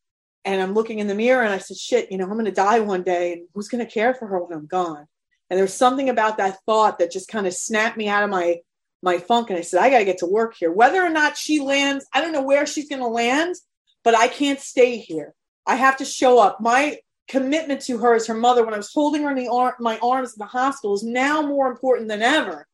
and 0.45 0.61
I'm 0.61 0.75
looking 0.75 0.99
in 0.99 1.07
the 1.07 1.15
mirror 1.15 1.43
and 1.43 1.53
I 1.53 1.59
said, 1.59 1.77
shit, 1.77 2.13
you 2.13 2.19
know, 2.19 2.25
I'm 2.25 2.33
going 2.33 2.45
to 2.45 2.53
die 2.53 2.81
one 2.81 3.03
day 3.03 3.33
and 3.33 3.49
who's 3.55 3.69
going 3.69 3.85
to 3.85 3.91
care 3.91 4.15
for 4.15 4.27
her 4.27 4.43
when 4.43 4.57
I'm 4.57 4.67
gone? 4.67 5.07
And 5.49 5.59
there's 5.59 5.73
something 5.73 6.09
about 6.09 6.37
that 6.39 6.59
thought 6.67 6.99
that 6.99 7.13
just 7.13 7.29
kind 7.29 7.47
of 7.47 7.55
snapped 7.55 7.97
me 7.97 8.09
out 8.09 8.25
of 8.25 8.31
my, 8.31 8.59
my 9.03 9.19
funk. 9.19 9.51
And 9.51 9.59
I 9.59 9.63
said, 9.63 9.81
I 9.81 9.91
got 9.91 9.99
to 9.99 10.05
get 10.05 10.19
to 10.19 10.27
work 10.27 10.55
here. 10.59 10.71
Whether 10.71 11.03
or 11.03 11.11
not 11.11 11.37
she 11.37 11.61
lands, 11.61 12.07
I 12.13 12.21
don't 12.21 12.33
know 12.33 12.43
where 12.43 12.67
she's 12.67 12.89
going 12.89 13.03
to 13.03 13.09
land, 13.09 13.55
but 14.03 14.15
I 14.15 14.29
can't 14.29 14.61
stay 14.61 14.99
here. 14.99 15.35
I 15.67 15.77
have 15.77 15.97
to 15.99 16.05
show 16.05 16.39
up. 16.39 16.61
My 16.61 16.99
commitment 17.29 17.81
to 17.83 17.99
her 17.99 18.15
as 18.15 18.27
her 18.27 18.35
mother 18.35 18.65
when 18.65 18.75
I 18.75 18.79
was 18.79 18.93
holding 18.93 19.23
her 19.23 19.31
in 19.31 19.37
the 19.37 19.49
ar- 19.49 19.77
my 19.81 19.99
arms 20.03 20.35
in 20.35 20.39
the 20.39 20.47
hospital 20.47 20.95
is 20.95 21.03
now 21.03 21.41
more 21.41 21.71
important 21.71 22.09
than 22.09 22.21
ever 22.21 22.67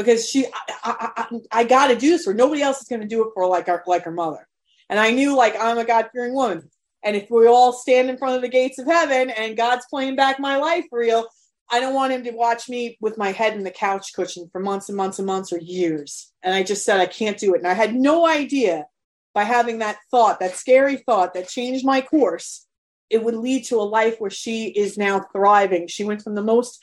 because 0.00 0.28
she 0.28 0.46
I, 0.46 0.50
I, 0.84 1.10
I, 1.16 1.60
I 1.60 1.64
got 1.64 1.88
to 1.88 1.96
do 1.96 2.10
this 2.10 2.24
for 2.24 2.34
nobody 2.34 2.62
else 2.62 2.80
is 2.80 2.88
going 2.88 3.02
to 3.02 3.08
do 3.08 3.26
it 3.26 3.32
for 3.34 3.46
like 3.46 3.68
our 3.68 3.82
like 3.86 4.04
her 4.04 4.10
mother. 4.10 4.46
And 4.88 4.98
I 4.98 5.10
knew 5.10 5.36
like 5.36 5.54
I'm 5.60 5.78
a 5.78 5.84
God 5.84 6.08
fearing 6.12 6.34
woman. 6.34 6.68
And 7.02 7.16
if 7.16 7.30
we 7.30 7.46
all 7.46 7.72
stand 7.72 8.10
in 8.10 8.18
front 8.18 8.36
of 8.36 8.42
the 8.42 8.48
gates 8.48 8.78
of 8.78 8.86
heaven 8.86 9.30
and 9.30 9.56
God's 9.56 9.86
playing 9.88 10.16
back 10.16 10.38
my 10.38 10.56
life 10.56 10.84
real, 10.92 11.26
I 11.70 11.80
don't 11.80 11.94
want 11.94 12.12
him 12.12 12.24
to 12.24 12.32
watch 12.32 12.68
me 12.68 12.98
with 13.00 13.16
my 13.16 13.32
head 13.32 13.54
in 13.54 13.64
the 13.64 13.70
couch 13.70 14.12
cushion 14.14 14.48
for 14.52 14.60
months 14.60 14.88
and 14.88 14.96
months 14.96 15.18
and 15.18 15.26
months 15.26 15.52
or 15.52 15.58
years. 15.58 16.32
And 16.42 16.54
I 16.54 16.62
just 16.62 16.84
said 16.84 17.00
I 17.00 17.06
can't 17.06 17.38
do 17.38 17.54
it. 17.54 17.58
And 17.58 17.68
I 17.68 17.74
had 17.74 17.94
no 17.94 18.26
idea 18.26 18.86
by 19.32 19.44
having 19.44 19.78
that 19.78 19.98
thought, 20.10 20.40
that 20.40 20.56
scary 20.56 20.96
thought 20.96 21.34
that 21.34 21.48
changed 21.48 21.84
my 21.84 22.00
course, 22.00 22.66
it 23.08 23.22
would 23.22 23.34
lead 23.34 23.64
to 23.66 23.76
a 23.76 23.82
life 23.82 24.16
where 24.18 24.30
she 24.30 24.66
is 24.66 24.98
now 24.98 25.24
thriving. 25.32 25.86
She 25.86 26.04
went 26.04 26.22
from 26.22 26.34
the 26.34 26.42
most 26.42 26.80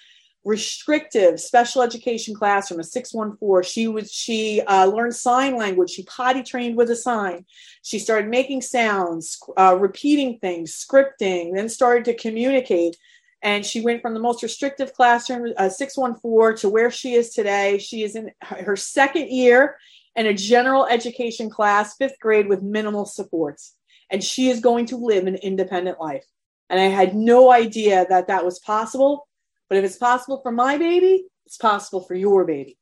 restrictive 0.47 1.41
special 1.41 1.81
education 1.81 2.33
classroom, 2.33 2.79
a 2.79 2.83
614. 2.83 3.69
She 3.69 3.89
was 3.89 4.09
she 4.09 4.61
uh, 4.61 4.85
learned 4.85 5.13
sign 5.13 5.57
language. 5.57 5.89
She 5.89 6.03
potty 6.03 6.41
trained 6.41 6.77
with 6.77 6.89
a 6.89 6.95
sign. 6.95 7.45
She 7.83 7.99
started 7.99 8.29
making 8.29 8.61
sounds, 8.61 9.37
uh, 9.57 9.75
repeating 9.77 10.39
things, 10.39 10.71
scripting, 10.73 11.53
then 11.53 11.67
started 11.67 12.05
to 12.05 12.15
communicate. 12.15 12.95
And 13.41 13.65
she 13.65 13.81
went 13.81 14.01
from 14.01 14.13
the 14.13 14.21
most 14.21 14.41
restrictive 14.41 14.93
classroom, 14.93 15.53
uh, 15.57 15.67
614, 15.67 16.61
to 16.61 16.69
where 16.69 16.91
she 16.91 17.15
is 17.15 17.31
today. 17.31 17.77
She 17.77 18.03
is 18.03 18.15
in 18.15 18.31
her 18.41 18.77
second 18.77 19.27
year 19.27 19.75
in 20.15 20.27
a 20.27 20.33
general 20.33 20.85
education 20.85 21.49
class, 21.49 21.97
fifth 21.97 22.19
grade, 22.21 22.47
with 22.47 22.63
minimal 22.63 23.05
supports. 23.05 23.75
And 24.09 24.23
she 24.23 24.49
is 24.49 24.61
going 24.61 24.85
to 24.87 24.95
live 24.95 25.27
an 25.27 25.35
independent 25.35 25.99
life. 25.99 26.25
And 26.69 26.79
I 26.79 26.85
had 26.85 27.15
no 27.15 27.51
idea 27.51 28.05
that 28.09 28.27
that 28.27 28.45
was 28.45 28.59
possible 28.59 29.27
but 29.69 29.77
if 29.77 29.85
it's 29.85 29.97
possible 29.97 30.41
for 30.41 30.51
my 30.51 30.77
baby, 30.77 31.25
it's 31.45 31.57
possible 31.57 32.01
for 32.01 32.15
your 32.15 32.45
baby. 32.45 32.77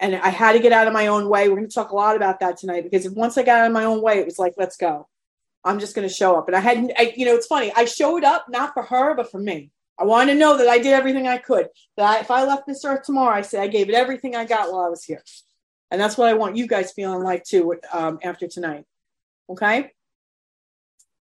And 0.00 0.16
I 0.16 0.30
had 0.30 0.52
to 0.52 0.58
get 0.58 0.72
out 0.72 0.86
of 0.86 0.92
my 0.92 1.06
own 1.06 1.28
way. 1.28 1.48
We're 1.48 1.56
going 1.56 1.68
to 1.68 1.74
talk 1.74 1.90
a 1.90 1.96
lot 1.96 2.16
about 2.16 2.40
that 2.40 2.56
tonight 2.56 2.82
because 2.82 3.08
once 3.10 3.38
I 3.38 3.42
got 3.42 3.60
out 3.60 3.66
of 3.66 3.72
my 3.72 3.84
own 3.84 4.02
way, 4.02 4.18
it 4.18 4.26
was 4.26 4.38
like, 4.38 4.54
let's 4.56 4.76
go. 4.76 5.08
I'm 5.64 5.78
just 5.78 5.94
going 5.94 6.08
to 6.08 6.12
show 6.12 6.36
up. 6.36 6.48
And 6.48 6.56
I 6.56 6.60
had, 6.60 6.92
I, 6.98 7.14
you 7.16 7.24
know, 7.24 7.34
it's 7.34 7.46
funny. 7.46 7.72
I 7.76 7.84
showed 7.84 8.24
up 8.24 8.46
not 8.48 8.74
for 8.74 8.82
her, 8.82 9.14
but 9.14 9.30
for 9.30 9.38
me. 9.38 9.70
I 9.98 10.04
wanted 10.04 10.32
to 10.32 10.38
know 10.38 10.56
that 10.56 10.66
I 10.66 10.78
did 10.78 10.94
everything 10.94 11.28
I 11.28 11.38
could. 11.38 11.68
That 11.96 12.06
I, 12.06 12.20
if 12.20 12.30
I 12.30 12.44
left 12.44 12.66
this 12.66 12.84
earth 12.84 13.04
tomorrow, 13.04 13.36
I 13.36 13.42
said 13.42 13.62
I 13.62 13.68
gave 13.68 13.88
it 13.88 13.94
everything 13.94 14.34
I 14.34 14.44
got 14.44 14.72
while 14.72 14.82
I 14.82 14.88
was 14.88 15.04
here. 15.04 15.22
And 15.90 16.00
that's 16.00 16.16
what 16.16 16.28
I 16.28 16.34
want 16.34 16.56
you 16.56 16.66
guys 16.66 16.92
feeling 16.92 17.22
like 17.22 17.44
too 17.44 17.76
um, 17.92 18.18
after 18.24 18.48
tonight. 18.48 18.84
Okay. 19.48 19.92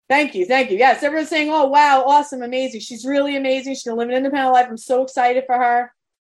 Thank 0.09 0.35
you. 0.35 0.45
Thank 0.45 0.71
you. 0.71 0.77
Yes, 0.77 1.03
everyone's 1.03 1.29
saying, 1.29 1.49
oh, 1.51 1.67
wow, 1.67 2.03
awesome, 2.05 2.41
amazing. 2.41 2.79
She's 2.79 3.05
really 3.05 3.35
amazing. 3.35 3.73
She's 3.73 3.83
to 3.83 3.93
live 3.93 4.09
an 4.09 4.15
independent 4.15 4.53
life. 4.53 4.67
I'm 4.69 4.77
so 4.77 5.03
excited 5.03 5.43
for 5.45 5.57
her. 5.57 5.91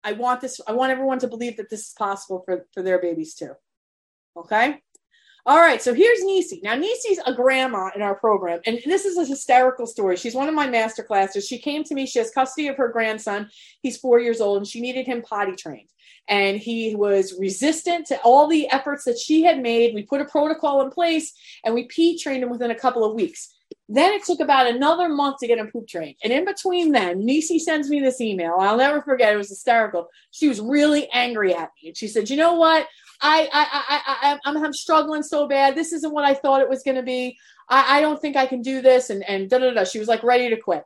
I 0.02 0.12
want 0.12 0.40
this, 0.40 0.60
I 0.66 0.72
want 0.72 0.92
everyone 0.92 1.18
to 1.18 1.28
believe 1.28 1.58
that 1.58 1.68
this 1.68 1.88
is 1.88 1.94
possible 1.98 2.42
for, 2.46 2.66
for 2.72 2.82
their 2.82 2.98
babies 2.98 3.34
too. 3.34 3.52
Okay. 4.36 4.80
All 5.44 5.58
right. 5.58 5.82
So 5.82 5.94
here's 5.94 6.22
Nisi. 6.22 6.60
Now, 6.62 6.74
Nisi's 6.74 7.20
a 7.26 7.34
grandma 7.34 7.90
in 7.94 8.02
our 8.02 8.14
program, 8.14 8.60
and 8.66 8.80
this 8.84 9.04
is 9.04 9.16
a 9.16 9.24
hysterical 9.24 9.86
story. 9.86 10.16
She's 10.16 10.34
one 10.34 10.48
of 10.48 10.54
my 10.54 10.68
master 10.68 11.02
classes. 11.02 11.46
She 11.46 11.58
came 11.58 11.84
to 11.84 11.94
me. 11.94 12.06
She 12.06 12.18
has 12.18 12.30
custody 12.30 12.68
of 12.68 12.76
her 12.76 12.88
grandson. 12.88 13.50
He's 13.82 13.96
four 13.96 14.20
years 14.20 14.40
old, 14.40 14.58
and 14.58 14.66
she 14.66 14.80
needed 14.80 15.06
him 15.06 15.22
potty 15.22 15.56
trained. 15.56 15.88
And 16.28 16.58
he 16.58 16.94
was 16.94 17.34
resistant 17.38 18.06
to 18.08 18.20
all 18.20 18.46
the 18.46 18.68
efforts 18.70 19.04
that 19.04 19.18
she 19.18 19.42
had 19.42 19.62
made. 19.62 19.94
We 19.94 20.02
put 20.02 20.20
a 20.20 20.26
protocol 20.26 20.82
in 20.82 20.90
place, 20.90 21.32
and 21.64 21.74
we 21.74 21.84
P 21.84 22.18
trained 22.18 22.42
him 22.42 22.50
within 22.50 22.70
a 22.70 22.78
couple 22.78 23.04
of 23.04 23.14
weeks. 23.14 23.54
Then 23.88 24.12
it 24.12 24.24
took 24.24 24.40
about 24.40 24.66
another 24.66 25.08
month 25.08 25.38
to 25.38 25.46
get 25.46 25.58
him 25.58 25.70
poop 25.70 25.88
trained. 25.88 26.16
And 26.22 26.32
in 26.32 26.44
between 26.44 26.92
then, 26.92 27.24
Nisi 27.24 27.58
sends 27.58 27.88
me 27.88 28.00
this 28.00 28.20
email. 28.20 28.56
I'll 28.58 28.76
never 28.76 29.00
forget. 29.00 29.32
It 29.32 29.38
was 29.38 29.48
hysterical. 29.48 30.08
She 30.30 30.46
was 30.46 30.60
really 30.60 31.08
angry 31.10 31.54
at 31.54 31.70
me. 31.80 31.88
And 31.88 31.96
she 31.96 32.06
said, 32.06 32.28
you 32.28 32.36
know 32.36 32.54
what? 32.54 32.86
I, 33.22 33.48
I, 33.52 33.66
I, 33.88 34.00
I, 34.06 34.38
I'm, 34.44 34.64
I'm 34.64 34.72
struggling 34.74 35.22
so 35.22 35.48
bad. 35.48 35.74
This 35.74 35.92
isn't 35.92 36.12
what 36.12 36.24
I 36.24 36.34
thought 36.34 36.60
it 36.60 36.68
was 36.68 36.82
going 36.82 36.96
to 36.96 37.02
be. 37.02 37.38
I, 37.68 37.98
I 37.98 38.00
don't 38.02 38.20
think 38.20 38.36
I 38.36 38.46
can 38.46 38.60
do 38.60 38.82
this. 38.82 39.08
And, 39.08 39.24
and 39.28 39.48
da, 39.48 39.58
da, 39.58 39.72
da. 39.72 39.84
She 39.84 39.98
was 39.98 40.08
like 40.08 40.22
ready 40.22 40.50
to 40.50 40.56
quit. 40.56 40.84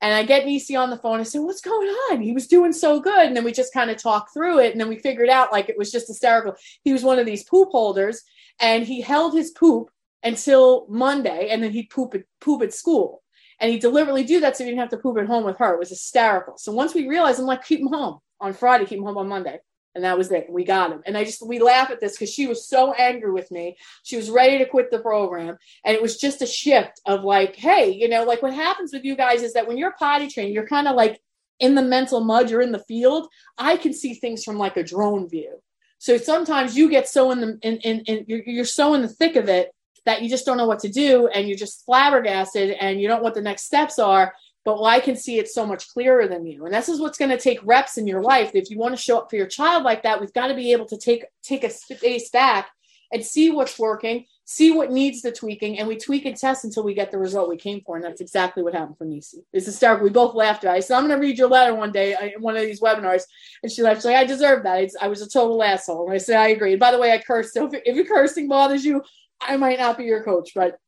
And 0.00 0.14
I 0.14 0.22
get 0.22 0.44
Nisi 0.44 0.76
on 0.76 0.90
the 0.90 0.98
phone. 0.98 1.20
I 1.20 1.24
said, 1.24 1.40
What's 1.40 1.62
going 1.62 1.88
on? 1.88 2.20
He 2.20 2.32
was 2.32 2.46
doing 2.46 2.72
so 2.72 3.00
good. 3.00 3.26
And 3.26 3.36
then 3.36 3.44
we 3.44 3.52
just 3.52 3.72
kind 3.72 3.90
of 3.90 3.96
talked 3.96 4.32
through 4.32 4.60
it. 4.60 4.72
And 4.72 4.80
then 4.80 4.88
we 4.88 4.98
figured 4.98 5.30
out 5.30 5.52
like 5.52 5.68
it 5.68 5.78
was 5.78 5.90
just 5.90 6.08
hysterical. 6.08 6.54
He 6.82 6.92
was 6.92 7.02
one 7.02 7.18
of 7.18 7.26
these 7.26 7.44
poop 7.44 7.70
holders 7.70 8.22
and 8.60 8.84
he 8.84 9.00
held 9.00 9.34
his 9.34 9.50
poop 9.50 9.90
until 10.22 10.86
Monday, 10.88 11.48
and 11.50 11.62
then 11.62 11.72
he'd 11.72 11.90
poop 11.90 12.14
at, 12.14 12.24
poop 12.40 12.62
at 12.62 12.74
school. 12.74 13.22
And 13.60 13.70
he 13.70 13.78
deliberately 13.78 14.24
do 14.24 14.40
that 14.40 14.56
so 14.56 14.64
he 14.64 14.70
didn't 14.70 14.80
have 14.80 14.90
to 14.90 14.98
poop 14.98 15.18
at 15.18 15.26
home 15.26 15.44
with 15.44 15.58
her. 15.58 15.74
It 15.74 15.78
was 15.78 15.88
hysterical. 15.88 16.58
So 16.58 16.72
once 16.72 16.94
we 16.94 17.08
realized, 17.08 17.40
I'm 17.40 17.46
like, 17.46 17.64
keep 17.64 17.80
him 17.80 17.88
home 17.88 18.18
on 18.40 18.52
Friday, 18.52 18.84
keep 18.84 18.98
him 18.98 19.04
home 19.04 19.18
on 19.18 19.28
Monday. 19.28 19.58
And 19.94 20.04
that 20.04 20.18
was 20.18 20.30
it. 20.30 20.46
We 20.50 20.64
got 20.64 20.92
him. 20.92 21.00
And 21.06 21.16
I 21.16 21.24
just, 21.24 21.46
we 21.46 21.58
laugh 21.58 21.90
at 21.90 22.00
this 22.00 22.12
because 22.12 22.30
she 22.30 22.46
was 22.46 22.68
so 22.68 22.92
angry 22.92 23.32
with 23.32 23.50
me. 23.50 23.78
She 24.04 24.16
was 24.16 24.28
ready 24.28 24.58
to 24.58 24.66
quit 24.66 24.90
the 24.90 24.98
program. 24.98 25.56
And 25.86 25.96
it 25.96 26.02
was 26.02 26.18
just 26.18 26.42
a 26.42 26.46
shift 26.46 27.00
of 27.06 27.24
like, 27.24 27.56
hey, 27.56 27.92
you 27.92 28.06
know, 28.06 28.24
like 28.24 28.42
what 28.42 28.52
happens 28.52 28.92
with 28.92 29.04
you 29.04 29.16
guys 29.16 29.42
is 29.42 29.54
that 29.54 29.66
when 29.66 29.78
you're 29.78 29.94
potty 29.98 30.28
trained, 30.28 30.52
you're 30.52 30.66
kind 30.66 30.86
of 30.86 30.96
like 30.96 31.18
in 31.60 31.74
the 31.74 31.82
mental 31.82 32.20
mud, 32.20 32.50
you're 32.50 32.60
in 32.60 32.72
the 32.72 32.84
field. 32.86 33.28
I 33.56 33.78
can 33.78 33.94
see 33.94 34.12
things 34.12 34.44
from 34.44 34.58
like 34.58 34.76
a 34.76 34.82
drone 34.82 35.30
view. 35.30 35.62
So 35.96 36.18
sometimes 36.18 36.76
you 36.76 36.90
get 36.90 37.08
so 37.08 37.30
in 37.30 37.40
the, 37.40 37.58
in, 37.62 37.78
in, 37.78 38.00
in 38.00 38.24
you're, 38.28 38.42
you're 38.44 38.64
so 38.66 38.92
in 38.92 39.00
the 39.00 39.08
thick 39.08 39.36
of 39.36 39.48
it 39.48 39.70
that 40.06 40.22
you 40.22 40.28
just 40.30 40.46
don't 40.46 40.56
know 40.56 40.66
what 40.66 40.80
to 40.80 40.88
do 40.88 41.28
and 41.28 41.46
you're 41.46 41.58
just 41.58 41.84
flabbergasted 41.84 42.70
and 42.80 43.00
you 43.00 43.06
don't 43.06 43.18
know 43.18 43.24
what 43.24 43.34
the 43.34 43.42
next 43.42 43.64
steps 43.64 43.98
are 43.98 44.32
but 44.66 44.80
well, 44.80 44.86
I 44.86 44.98
can 44.98 45.14
see 45.14 45.38
it 45.38 45.48
so 45.48 45.64
much 45.64 45.88
clearer 45.92 46.26
than 46.26 46.44
you. 46.44 46.64
And 46.64 46.74
this 46.74 46.88
is 46.88 47.00
what's 47.00 47.16
going 47.16 47.30
to 47.30 47.38
take 47.38 47.60
reps 47.62 47.98
in 47.98 48.06
your 48.08 48.20
life. 48.20 48.50
If 48.52 48.68
you 48.68 48.78
want 48.78 48.96
to 48.96 49.00
show 49.00 49.16
up 49.18 49.30
for 49.30 49.36
your 49.36 49.46
child 49.46 49.84
like 49.84 50.02
that, 50.02 50.20
we've 50.20 50.32
got 50.32 50.48
to 50.48 50.54
be 50.54 50.72
able 50.72 50.86
to 50.86 50.98
take 50.98 51.24
take 51.44 51.62
a 51.62 51.70
space 51.70 52.30
back 52.30 52.68
and 53.12 53.24
see 53.24 53.48
what's 53.50 53.78
working, 53.78 54.26
see 54.44 54.72
what 54.72 54.90
needs 54.90 55.22
the 55.22 55.30
tweaking, 55.30 55.78
and 55.78 55.86
we 55.86 55.96
tweak 55.96 56.24
and 56.24 56.36
test 56.36 56.64
until 56.64 56.82
we 56.82 56.94
get 56.94 57.12
the 57.12 57.18
result 57.18 57.48
we 57.48 57.56
came 57.56 57.80
for. 57.80 57.94
And 57.94 58.04
that's 58.04 58.20
exactly 58.20 58.64
what 58.64 58.74
happened 58.74 58.98
for 58.98 59.04
Nisi. 59.04 59.46
It's 59.52 59.66
hysterical. 59.66 60.02
We 60.02 60.10
both 60.10 60.34
laughed 60.34 60.64
at 60.64 60.74
it. 60.74 60.78
I 60.78 60.80
said, 60.80 60.96
I'm 60.96 61.06
going 61.06 61.20
to 61.20 61.24
read 61.24 61.38
your 61.38 61.48
letter 61.48 61.72
one 61.72 61.92
day 61.92 62.16
in 62.34 62.42
one 62.42 62.56
of 62.56 62.62
these 62.62 62.80
webinars. 62.80 63.22
And 63.62 63.70
she 63.70 63.82
laughed. 63.82 63.98
She's 63.98 64.06
like, 64.06 64.16
I 64.16 64.24
deserve 64.24 64.64
that. 64.64 64.90
I 65.00 65.06
was 65.06 65.22
a 65.22 65.28
total 65.28 65.62
asshole. 65.62 66.06
And 66.06 66.14
I 66.14 66.18
said, 66.18 66.38
I 66.38 66.48
agree. 66.48 66.72
And 66.72 66.80
by 66.80 66.90
the 66.90 66.98
way, 66.98 67.12
I 67.12 67.18
cursed. 67.18 67.54
So 67.54 67.66
if, 67.66 67.80
if 67.86 67.94
your 67.94 68.06
cursing 68.06 68.48
bothers 68.48 68.84
you, 68.84 69.00
I 69.40 69.56
might 69.56 69.78
not 69.78 69.98
be 69.98 70.04
your 70.04 70.22
coach, 70.22 70.52
but 70.54 70.78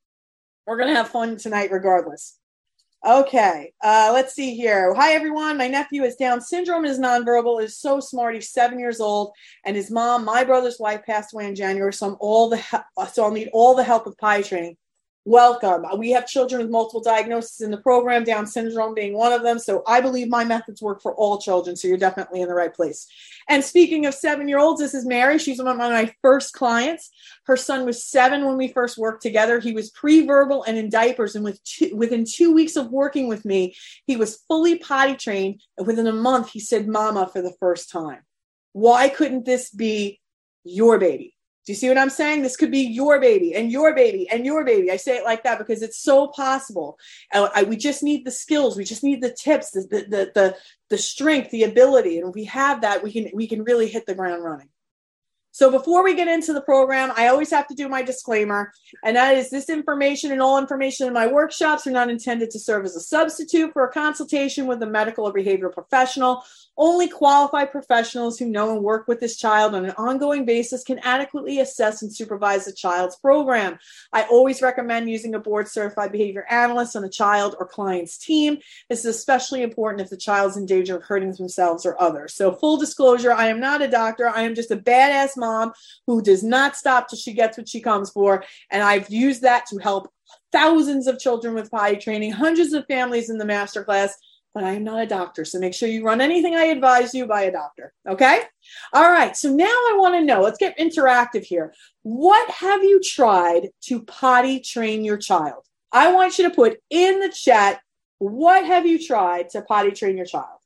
we're 0.67 0.77
going 0.77 0.89
to 0.89 0.95
have 0.95 1.09
fun 1.09 1.37
tonight 1.37 1.71
regardless. 1.71 2.39
Okay, 3.07 3.73
uh, 3.83 4.11
let's 4.13 4.35
see 4.35 4.57
here. 4.57 4.93
Hi, 4.95 5.13
everyone. 5.13 5.57
My 5.57 5.69
nephew 5.69 6.03
is 6.03 6.17
Down 6.17 6.41
syndrome 6.41 6.85
is 6.85 6.99
nonverbal, 6.99 7.63
is 7.63 7.79
so 7.79 8.01
smart. 8.01 8.35
He's 8.35 8.51
seven 8.51 8.81
years 8.81 9.01
old, 9.01 9.33
and 9.65 9.77
his 9.77 9.91
mom, 9.91 10.25
my 10.25 10.43
brother's 10.43 10.81
wife, 10.81 11.03
passed 11.07 11.33
away 11.33 11.47
in 11.47 11.55
January. 11.55 11.93
So 11.93 12.09
I'm 12.09 12.17
all 12.19 12.49
the 12.49 12.57
he- 12.57 13.07
so 13.13 13.23
I'll 13.23 13.31
need 13.31 13.51
all 13.53 13.77
the 13.77 13.85
help 13.85 14.05
with 14.05 14.19
pie 14.19 14.43
training 14.43 14.77
welcome. 15.29 15.85
We 15.99 16.11
have 16.13 16.27
children 16.27 16.63
with 16.63 16.71
multiple 16.71 17.03
diagnoses 17.03 17.61
in 17.61 17.71
the 17.71 17.77
program, 17.77 18.25
Down 18.25 18.47
syndrome 18.47 18.95
being 18.95 19.13
one 19.13 19.33
of 19.33 19.43
them. 19.43 19.59
So 19.59 19.83
I 19.87 20.01
believe 20.01 20.31
my 20.31 20.43
methods 20.43 20.81
work 20.81 21.03
for 21.03 21.15
all 21.15 21.39
children. 21.39 21.77
So 21.77 21.87
you're 21.87 21.99
definitely 21.99 22.41
in 22.41 22.49
the 22.49 22.55
right 22.55 22.73
place. 22.73 23.07
And 23.47 23.63
speaking 23.63 24.07
of 24.07 24.15
seven 24.15 24.49
year 24.49 24.59
olds, 24.59 24.81
this 24.81 24.95
is 24.95 25.05
Mary. 25.05 25.39
She's 25.39 25.59
one 25.59 25.69
of 25.69 25.77
my 25.77 26.15
first 26.23 26.55
clients. 26.55 27.11
Her 27.45 27.59
son 27.59 27.85
was 27.85 28.03
seven 28.03 28.47
when 28.47 28.57
we 28.57 28.69
first 28.69 28.97
worked 28.97 29.23
together. 29.23 29.61
He 29.61 29.73
was 29.73 29.91
pre 29.91 30.25
verbal 30.25 30.63
and 30.65 30.79
in 30.79 30.89
diapers. 30.89 31.35
And 31.35 31.45
with 31.45 31.63
two, 31.63 31.95
within 31.95 32.25
two 32.25 32.55
weeks 32.55 32.77
of 32.77 32.91
working 32.91 33.29
with 33.29 33.45
me, 33.45 33.75
he 34.07 34.17
was 34.17 34.43
fully 34.49 34.79
potty 34.79 35.15
trained. 35.15 35.61
And 35.77 35.87
within 35.87 36.07
a 36.07 36.13
month, 36.13 36.51
he 36.51 36.61
said, 36.61 36.89
Mama, 36.89 37.29
for 37.31 37.43
the 37.43 37.55
first 37.61 37.91
time. 37.91 38.21
Why 38.73 39.11
couldn't 39.11 39.45
this 39.45 39.71
be 39.71 40.21
your 40.65 40.99
baby? 40.99 41.38
Do 41.69 41.73
you 41.73 41.77
see 41.77 41.91
what 41.91 41.99
I'm 41.99 42.09
saying? 42.09 42.41
This 42.41 42.57
could 42.57 42.71
be 42.71 42.81
your 42.81 43.21
baby 43.21 43.55
and 43.55 43.71
your 43.71 43.95
baby 43.95 44.27
and 44.31 44.47
your 44.47 44.65
baby. 44.65 44.91
I 44.91 44.97
say 44.97 45.19
it 45.19 45.25
like 45.25 45.43
that 45.43 45.59
because 45.59 45.83
it's 45.83 45.99
so 45.99 46.29
possible. 46.29 46.99
I, 47.31 47.51
I, 47.57 47.63
we 47.65 47.77
just 47.77 48.03
need 48.03 48.25
the 48.25 48.31
skills. 48.31 48.75
We 48.75 48.85
just 48.85 49.05
need 49.05 49.23
the 49.23 49.35
tips, 49.35 49.73
the, 49.73 49.83
the, 49.83 50.33
the, 50.35 50.57
the 50.89 50.97
strength, 50.97 51.51
the 51.51 51.65
ability. 51.65 52.21
And 52.21 52.31
if 52.31 52.35
we 52.35 52.45
have 52.45 52.81
that, 52.81 53.03
we 53.03 53.13
can, 53.13 53.29
we 53.35 53.47
can 53.47 53.65
really 53.65 53.87
hit 53.87 54.07
the 54.07 54.15
ground 54.15 54.43
running. 54.43 54.71
So 55.51 55.71
before 55.71 56.05
we 56.05 56.15
get 56.15 56.29
into 56.29 56.53
the 56.53 56.61
program, 56.61 57.13
I 57.17 57.29
always 57.29 57.51
have 57.51 57.67
to 57.69 57.75
do 57.75 57.89
my 57.89 58.03
disclaimer, 58.03 58.73
and 59.03 59.17
that 59.17 59.37
is 59.37 59.51
this 59.51 59.69
information 59.69 60.31
and 60.31 60.43
all 60.43 60.59
information 60.59 61.07
in 61.07 61.13
my 61.13 61.27
workshops 61.27 61.87
are 61.87 61.91
not 61.91 62.11
intended 62.11 62.51
to 62.51 62.61
serve 62.61 62.85
as 62.85 62.95
a 62.95 63.01
substitute 63.01 63.73
for 63.73 63.85
a 63.85 63.93
consultation 63.93 64.67
with 64.67 64.83
a 64.83 64.87
medical 64.87 65.27
or 65.27 65.33
behavioral 65.33 65.73
professional. 65.73 66.45
Only 66.77 67.09
qualified 67.09 67.73
professionals 67.73 68.39
who 68.39 68.47
know 68.47 68.73
and 68.73 68.85
work 68.85 69.09
with 69.09 69.19
this 69.19 69.37
child 69.37 69.75
on 69.75 69.85
an 69.85 69.95
ongoing 69.99 70.45
basis 70.45 70.85
can 70.85 71.01
adequately 71.01 71.59
assess 71.59 72.03
and 72.03 72.15
supervise 72.15 72.67
the 72.67 72.73
child's 72.73 73.17
program. 73.17 73.79
I 74.13 74.23
always 74.25 74.63
recommend 74.63 75.11
using 75.11 75.35
a 75.35 75.41
board 75.41 75.67
certified 75.67 76.13
behavior 76.13 76.47
analyst 76.49 76.95
on 76.95 77.03
a 77.03 77.09
child 77.09 77.57
or 77.59 77.67
client's 77.67 78.17
team. 78.17 78.59
This 78.89 79.01
is 79.01 79.17
especially 79.17 79.63
important 79.63 80.03
if 80.03 80.11
the 80.11 80.17
child's 80.17 80.57
in 80.57 80.67
danger 80.67 80.97
of 80.97 81.03
hurting 81.03 81.33
themselves 81.33 81.85
or 81.85 82.01
others. 82.01 82.35
So, 82.35 82.53
full 82.53 82.77
disclosure, 82.77 83.33
I 83.33 83.47
am 83.47 83.59
not 83.59 83.83
a 83.83 83.89
doctor. 83.89 84.29
I 84.29 84.43
am 84.43 84.55
just 84.55 84.71
a 84.71 84.77
badass 84.77 85.37
mom 85.39 85.73
who 86.07 86.21
does 86.21 86.43
not 86.43 86.77
stop 86.77 87.09
till 87.09 87.19
she 87.19 87.33
gets 87.33 87.57
what 87.57 87.69
she 87.69 87.81
comes 87.81 88.11
for. 88.11 88.45
And 88.71 88.83
I've 88.83 89.09
used 89.09 89.43
that 89.43 89.67
to 89.67 89.79
help 89.79 90.11
thousands 90.53 91.07
of 91.07 91.19
children 91.19 91.55
with 91.55 91.71
potty 91.71 91.97
training, 91.97 92.33
hundreds 92.33 92.73
of 92.73 92.87
families 92.87 93.31
in 93.31 93.39
the 93.39 93.45
masterclass 93.45 94.11
but 94.59 94.65
I 94.65 94.73
am 94.73 94.83
not 94.83 95.03
a 95.03 95.07
doctor. 95.07 95.45
So 95.45 95.59
make 95.59 95.73
sure 95.73 95.89
you 95.89 96.05
run 96.05 96.21
anything 96.21 96.57
I 96.57 96.65
advise 96.65 97.15
you 97.15 97.27
by 97.27 97.43
a 97.43 97.53
doctor. 97.53 97.93
Okay. 98.09 98.43
All 98.93 99.09
right. 99.09 99.37
So 99.37 99.51
now 99.51 99.67
I 99.67 99.95
want 99.97 100.17
to 100.17 100.25
know, 100.25 100.41
let's 100.41 100.59
get 100.59 100.79
interactive 100.79 101.45
here. 101.45 101.73
What 102.03 102.51
have 102.51 102.83
you 102.83 103.01
tried 103.01 103.69
to 103.83 104.03
potty 104.03 104.59
train 104.59 105.05
your 105.05 105.17
child? 105.17 105.65
I 105.93 106.13
want 106.13 106.39
you 106.39 106.49
to 106.49 106.55
put 106.55 106.79
in 106.91 107.21
the 107.21 107.29
chat, 107.29 107.81
what 108.19 108.65
have 108.67 108.85
you 108.85 108.99
tried 109.05 109.51
to 109.51 109.63
potty 109.63 109.93
train 109.93 110.17
your 110.17 110.27
child? 110.27 110.58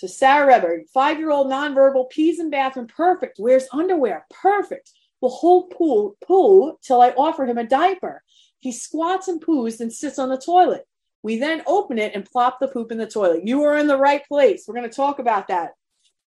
So 0.00 0.06
Sarah 0.06 0.46
Reber, 0.46 0.84
five-year-old 0.94 1.48
nonverbal, 1.48 2.08
pees 2.08 2.40
in 2.40 2.48
bathroom, 2.48 2.86
perfect, 2.86 3.38
wears 3.38 3.68
underwear, 3.70 4.24
perfect. 4.30 4.92
Will 5.20 5.28
hold 5.28 5.68
poo 5.76 6.16
poo 6.26 6.78
till 6.80 7.02
I 7.02 7.10
offer 7.10 7.44
him 7.44 7.58
a 7.58 7.66
diaper. 7.66 8.22
He 8.60 8.72
squats 8.72 9.28
and 9.28 9.44
poos 9.44 9.78
and 9.78 9.92
sits 9.92 10.18
on 10.18 10.30
the 10.30 10.38
toilet. 10.38 10.86
We 11.22 11.38
then 11.38 11.62
open 11.66 11.98
it 11.98 12.14
and 12.14 12.24
plop 12.24 12.60
the 12.60 12.68
poop 12.68 12.90
in 12.90 12.96
the 12.96 13.06
toilet. 13.06 13.46
You 13.46 13.62
are 13.64 13.76
in 13.76 13.88
the 13.88 13.98
right 13.98 14.26
place. 14.26 14.64
We're 14.66 14.74
going 14.74 14.88
to 14.88 14.96
talk 14.96 15.18
about 15.18 15.48
that. 15.48 15.72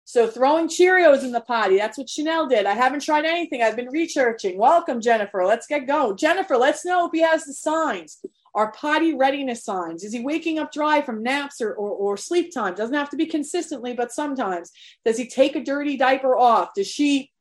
So 0.03 0.27
throwing 0.27 0.67
Cheerios 0.67 1.23
in 1.23 1.31
the 1.31 1.39
potty, 1.39 1.77
that's 1.77 1.97
what 1.97 2.09
Chanel 2.09 2.47
did. 2.47 2.65
I 2.65 2.73
haven't 2.73 3.05
tried 3.05 3.23
anything. 3.23 3.61
I've 3.61 3.77
been 3.77 3.87
researching. 3.87 4.57
Welcome, 4.57 4.99
Jennifer. 4.99 5.45
Let's 5.45 5.67
get 5.67 5.87
going. 5.87 6.17
Jennifer, 6.17 6.57
let's 6.57 6.83
know 6.83 7.05
if 7.05 7.13
he 7.13 7.21
has 7.21 7.45
the 7.45 7.53
signs. 7.53 8.21
Our 8.53 8.71
potty 8.73 9.13
readiness 9.13 9.63
signs. 9.63 10.03
Is 10.03 10.13
he 10.13 10.19
waking 10.19 10.59
up 10.59 10.71
dry 10.71 11.01
from 11.01 11.23
naps 11.23 11.61
or, 11.61 11.73
or, 11.73 11.89
or 11.89 12.17
sleep 12.17 12.53
time? 12.53 12.75
Doesn't 12.75 12.95
have 12.95 13.09
to 13.11 13.17
be 13.17 13.25
consistently, 13.25 13.93
but 13.93 14.11
sometimes. 14.11 14.71
Does 15.05 15.17
he 15.17 15.27
take 15.27 15.55
a 15.55 15.63
dirty 15.63 15.97
diaper 15.97 16.37
off? 16.37 16.73
Does 16.75 16.87
she 16.87 17.31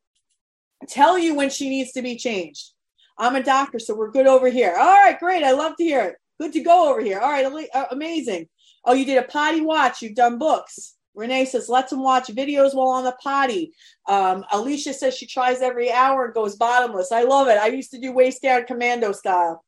tell 0.89 1.19
you 1.19 1.35
when 1.35 1.51
she 1.51 1.69
needs 1.69 1.93
to 1.93 2.03
be 2.03 2.17
changed? 2.17 2.73
I'm 3.19 3.37
a 3.37 3.43
doctor, 3.43 3.79
so 3.79 3.95
we're 3.95 4.13
good 4.13 4.27
over 4.27 4.49
here. 4.49 4.75
All 4.79 4.93
right, 4.93 5.19
great. 5.19 5.43
I 5.43 5.53
love 5.53 5.77
to 5.77 5.85
hear 5.85 6.03
it. 6.03 6.17
Good 6.41 6.53
to 6.55 6.61
go 6.61 6.91
over 6.91 7.01
here. 7.01 7.21
All 7.21 7.31
right, 7.31 7.69
uh, 7.75 7.85
amazing. 7.91 8.49
Oh, 8.85 8.95
you 8.95 9.05
did 9.05 9.19
a 9.19 9.27
potty 9.27 9.61
watch. 9.61 10.01
You've 10.01 10.15
done 10.15 10.39
books. 10.39 10.97
Renee 11.15 11.45
says, 11.45 11.69
let 11.69 11.91
them 11.91 12.03
watch 12.03 12.29
videos 12.29 12.75
while 12.75 12.89
on 12.89 13.05
the 13.05 13.17
potty. 13.23 13.73
Um, 14.09 14.45
Alicia 14.53 14.95
says 14.95 15.17
she 15.17 15.27
tries 15.27 15.61
every 15.61 15.93
hour 15.93 16.25
and 16.27 16.35
goes 16.35 16.57
bottomless. 16.57 17.13
I 17.13 17.25
love 17.25 17.49
it. 17.49 17.59
I 17.59 17.67
used 17.67 17.91
to 17.91 18.01
do 18.01 18.13
waist 18.13 18.43
down 18.43 18.65
commando 18.65 19.13
style. 19.13 19.65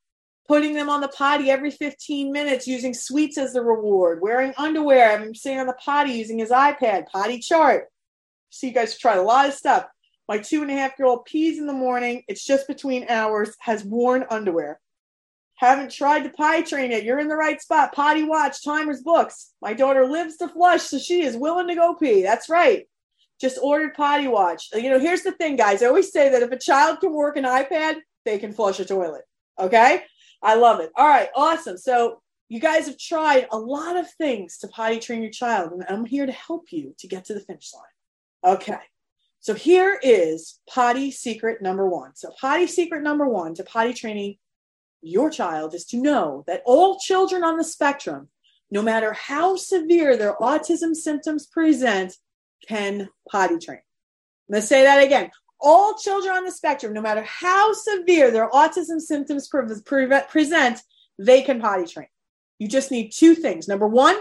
Putting 0.48 0.74
them 0.74 0.88
on 0.88 1.00
the 1.00 1.08
potty 1.08 1.50
every 1.50 1.70
15 1.70 2.32
minutes, 2.32 2.66
using 2.66 2.94
sweets 2.94 3.38
as 3.38 3.52
the 3.52 3.62
reward, 3.62 4.20
wearing 4.20 4.52
underwear. 4.56 5.12
I'm 5.12 5.34
sitting 5.34 5.60
on 5.60 5.66
the 5.66 5.74
potty 5.74 6.12
using 6.12 6.38
his 6.38 6.50
iPad, 6.50 7.06
potty 7.06 7.38
chart. 7.38 7.86
So 8.50 8.66
you 8.66 8.72
guys 8.72 8.98
tried 8.98 9.18
a 9.18 9.22
lot 9.22 9.48
of 9.48 9.54
stuff. 9.54 9.86
My 10.28 10.38
two 10.38 10.62
and 10.62 10.70
a 10.70 10.74
half 10.74 10.98
year 10.98 11.06
old 11.06 11.24
pees 11.24 11.58
in 11.58 11.66
the 11.66 11.72
morning. 11.72 12.22
It's 12.28 12.44
just 12.44 12.66
between 12.66 13.08
hours, 13.08 13.54
has 13.60 13.84
worn 13.84 14.24
underwear. 14.30 14.80
Haven't 15.56 15.92
tried 15.92 16.24
to 16.24 16.30
potty 16.30 16.64
train 16.64 16.90
yet. 16.90 17.04
You're 17.04 17.20
in 17.20 17.28
the 17.28 17.36
right 17.36 17.60
spot. 17.60 17.94
Potty 17.94 18.24
watch, 18.24 18.64
timers 18.64 19.00
books. 19.00 19.52
My 19.62 19.74
daughter 19.74 20.06
lives 20.06 20.36
to 20.38 20.48
flush, 20.48 20.82
so 20.82 20.98
she 20.98 21.22
is 21.22 21.36
willing 21.36 21.68
to 21.68 21.74
go 21.74 21.94
pee. 21.94 22.22
That's 22.22 22.48
right. 22.48 22.88
Just 23.40 23.58
ordered 23.62 23.94
potty 23.94 24.26
watch. 24.26 24.68
You 24.74 24.90
know, 24.90 24.98
here's 24.98 25.22
the 25.22 25.32
thing, 25.32 25.56
guys. 25.56 25.82
I 25.82 25.86
always 25.86 26.12
say 26.12 26.30
that 26.30 26.42
if 26.42 26.50
a 26.50 26.58
child 26.58 27.00
can 27.00 27.12
work 27.12 27.36
an 27.36 27.44
iPad, 27.44 27.96
they 28.24 28.38
can 28.38 28.52
flush 28.52 28.80
a 28.80 28.84
toilet. 28.84 29.22
Okay. 29.58 30.02
I 30.42 30.56
love 30.56 30.80
it. 30.80 30.90
All 30.96 31.08
right. 31.08 31.28
Awesome. 31.34 31.76
So 31.76 32.20
you 32.48 32.60
guys 32.60 32.86
have 32.86 32.98
tried 32.98 33.46
a 33.50 33.58
lot 33.58 33.96
of 33.96 34.10
things 34.14 34.58
to 34.58 34.68
potty 34.68 34.98
train 34.98 35.22
your 35.22 35.30
child, 35.30 35.72
and 35.72 35.84
I'm 35.88 36.04
here 36.04 36.26
to 36.26 36.32
help 36.32 36.66
you 36.70 36.94
to 36.98 37.08
get 37.08 37.24
to 37.26 37.34
the 37.34 37.40
finish 37.40 37.72
line. 37.72 38.54
Okay. 38.54 38.78
So 39.40 39.54
here 39.54 39.98
is 40.02 40.60
potty 40.68 41.10
secret 41.10 41.62
number 41.62 41.88
one. 41.88 42.14
So 42.14 42.30
potty 42.40 42.66
secret 42.66 43.02
number 43.02 43.26
one 43.26 43.54
to 43.54 43.64
potty 43.64 43.92
training 43.92 44.36
your 45.00 45.30
child 45.30 45.74
is 45.74 45.84
to 45.86 45.96
know 45.96 46.44
that 46.46 46.62
all 46.64 46.98
children 46.98 47.42
on 47.42 47.56
the 47.56 47.64
spectrum, 47.64 48.28
no 48.70 48.82
matter 48.82 49.12
how 49.12 49.56
severe 49.56 50.16
their 50.16 50.36
autism 50.36 50.94
symptoms 50.94 51.46
present, 51.46 52.14
can 52.68 53.08
potty 53.30 53.58
train. 53.58 53.80
I'm 54.48 54.52
going 54.52 54.62
to 54.62 54.66
say 54.66 54.84
that 54.84 55.02
again. 55.02 55.30
All 55.62 55.94
children 55.94 56.34
on 56.34 56.44
the 56.44 56.50
spectrum, 56.50 56.92
no 56.92 57.00
matter 57.00 57.22
how 57.22 57.72
severe 57.72 58.30
their 58.30 58.50
autism 58.50 59.00
symptoms 59.00 59.48
pre- 59.48 59.62
pre- 59.84 60.08
present, 60.28 60.80
they 61.18 61.42
can 61.42 61.60
potty 61.60 61.86
train. 61.86 62.08
You 62.58 62.68
just 62.68 62.90
need 62.90 63.10
two 63.10 63.34
things. 63.34 63.68
Number 63.68 63.86
one, 63.86 64.16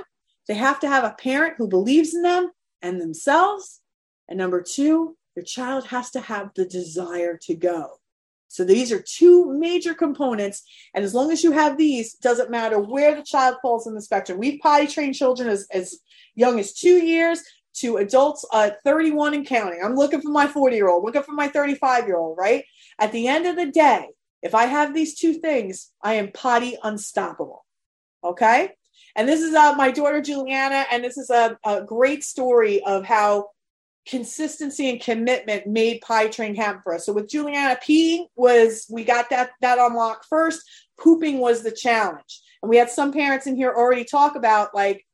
they 0.47 0.53
have 0.53 0.79
to 0.81 0.87
have 0.87 1.03
a 1.03 1.15
parent 1.19 1.55
who 1.57 1.67
believes 1.67 2.13
in 2.13 2.21
them 2.21 2.51
and 2.81 3.01
themselves. 3.01 3.81
And 4.29 4.37
number 4.37 4.61
two, 4.61 5.17
your 5.35 5.45
child 5.45 5.85
has 5.87 6.11
to 6.11 6.21
have 6.21 6.51
the 6.55 6.65
desire 6.65 7.37
to 7.43 7.55
go. 7.55 7.97
So 8.47 8.65
these 8.65 8.91
are 8.91 9.01
two 9.01 9.57
major 9.57 9.93
components. 9.93 10.63
And 10.93 11.05
as 11.05 11.13
long 11.13 11.31
as 11.31 11.43
you 11.43 11.53
have 11.53 11.77
these, 11.77 12.15
doesn't 12.15 12.51
matter 12.51 12.79
where 12.79 13.15
the 13.15 13.23
child 13.23 13.55
falls 13.61 13.87
in 13.87 13.95
the 13.95 14.01
spectrum. 14.01 14.37
We've 14.37 14.59
potty 14.59 14.87
trained 14.87 15.15
children 15.15 15.47
as, 15.47 15.67
as 15.71 15.99
young 16.35 16.59
as 16.59 16.73
two 16.73 16.97
years 16.97 17.41
to 17.73 17.97
adults 17.97 18.45
uh, 18.51 18.71
31 18.83 19.33
and 19.33 19.45
counting. 19.45 19.81
I'm 19.83 19.95
looking 19.95 20.21
for 20.21 20.29
my 20.29 20.47
40 20.47 20.75
year 20.75 20.89
old, 20.89 21.03
looking 21.03 21.23
for 21.23 21.33
my 21.33 21.47
35 21.47 22.07
year 22.07 22.17
old, 22.17 22.37
right? 22.37 22.63
At 22.99 23.11
the 23.11 23.27
end 23.27 23.45
of 23.45 23.55
the 23.55 23.71
day, 23.71 24.07
if 24.41 24.55
I 24.55 24.65
have 24.65 24.93
these 24.93 25.17
two 25.17 25.35
things, 25.35 25.91
I 26.01 26.15
am 26.15 26.31
potty 26.31 26.77
unstoppable. 26.83 27.65
Okay. 28.23 28.71
And 29.15 29.27
this 29.27 29.41
is 29.41 29.53
uh, 29.53 29.73
my 29.75 29.91
daughter 29.91 30.21
Juliana, 30.21 30.85
and 30.91 31.03
this 31.03 31.17
is 31.17 31.29
a, 31.29 31.57
a 31.65 31.81
great 31.81 32.23
story 32.23 32.83
of 32.83 33.03
how 33.03 33.49
consistency 34.07 34.89
and 34.89 35.01
commitment 35.01 35.67
made 35.67 36.01
Potty 36.01 36.29
Train 36.29 36.55
happen 36.55 36.81
for 36.83 36.95
us. 36.95 37.05
So 37.05 37.13
with 37.13 37.29
Juliana, 37.29 37.77
peeing 37.85 38.25
was 38.35 38.85
we 38.89 39.03
got 39.03 39.29
that 39.29 39.51
that 39.61 39.79
unlocked 39.79 40.25
first. 40.29 40.61
Pooping 40.99 41.39
was 41.39 41.61
the 41.61 41.71
challenge, 41.71 42.41
and 42.61 42.69
we 42.69 42.77
had 42.77 42.89
some 42.89 43.11
parents 43.11 43.47
in 43.47 43.55
here 43.55 43.73
already 43.75 44.05
talk 44.05 44.35
about 44.35 44.73
like 44.73 45.05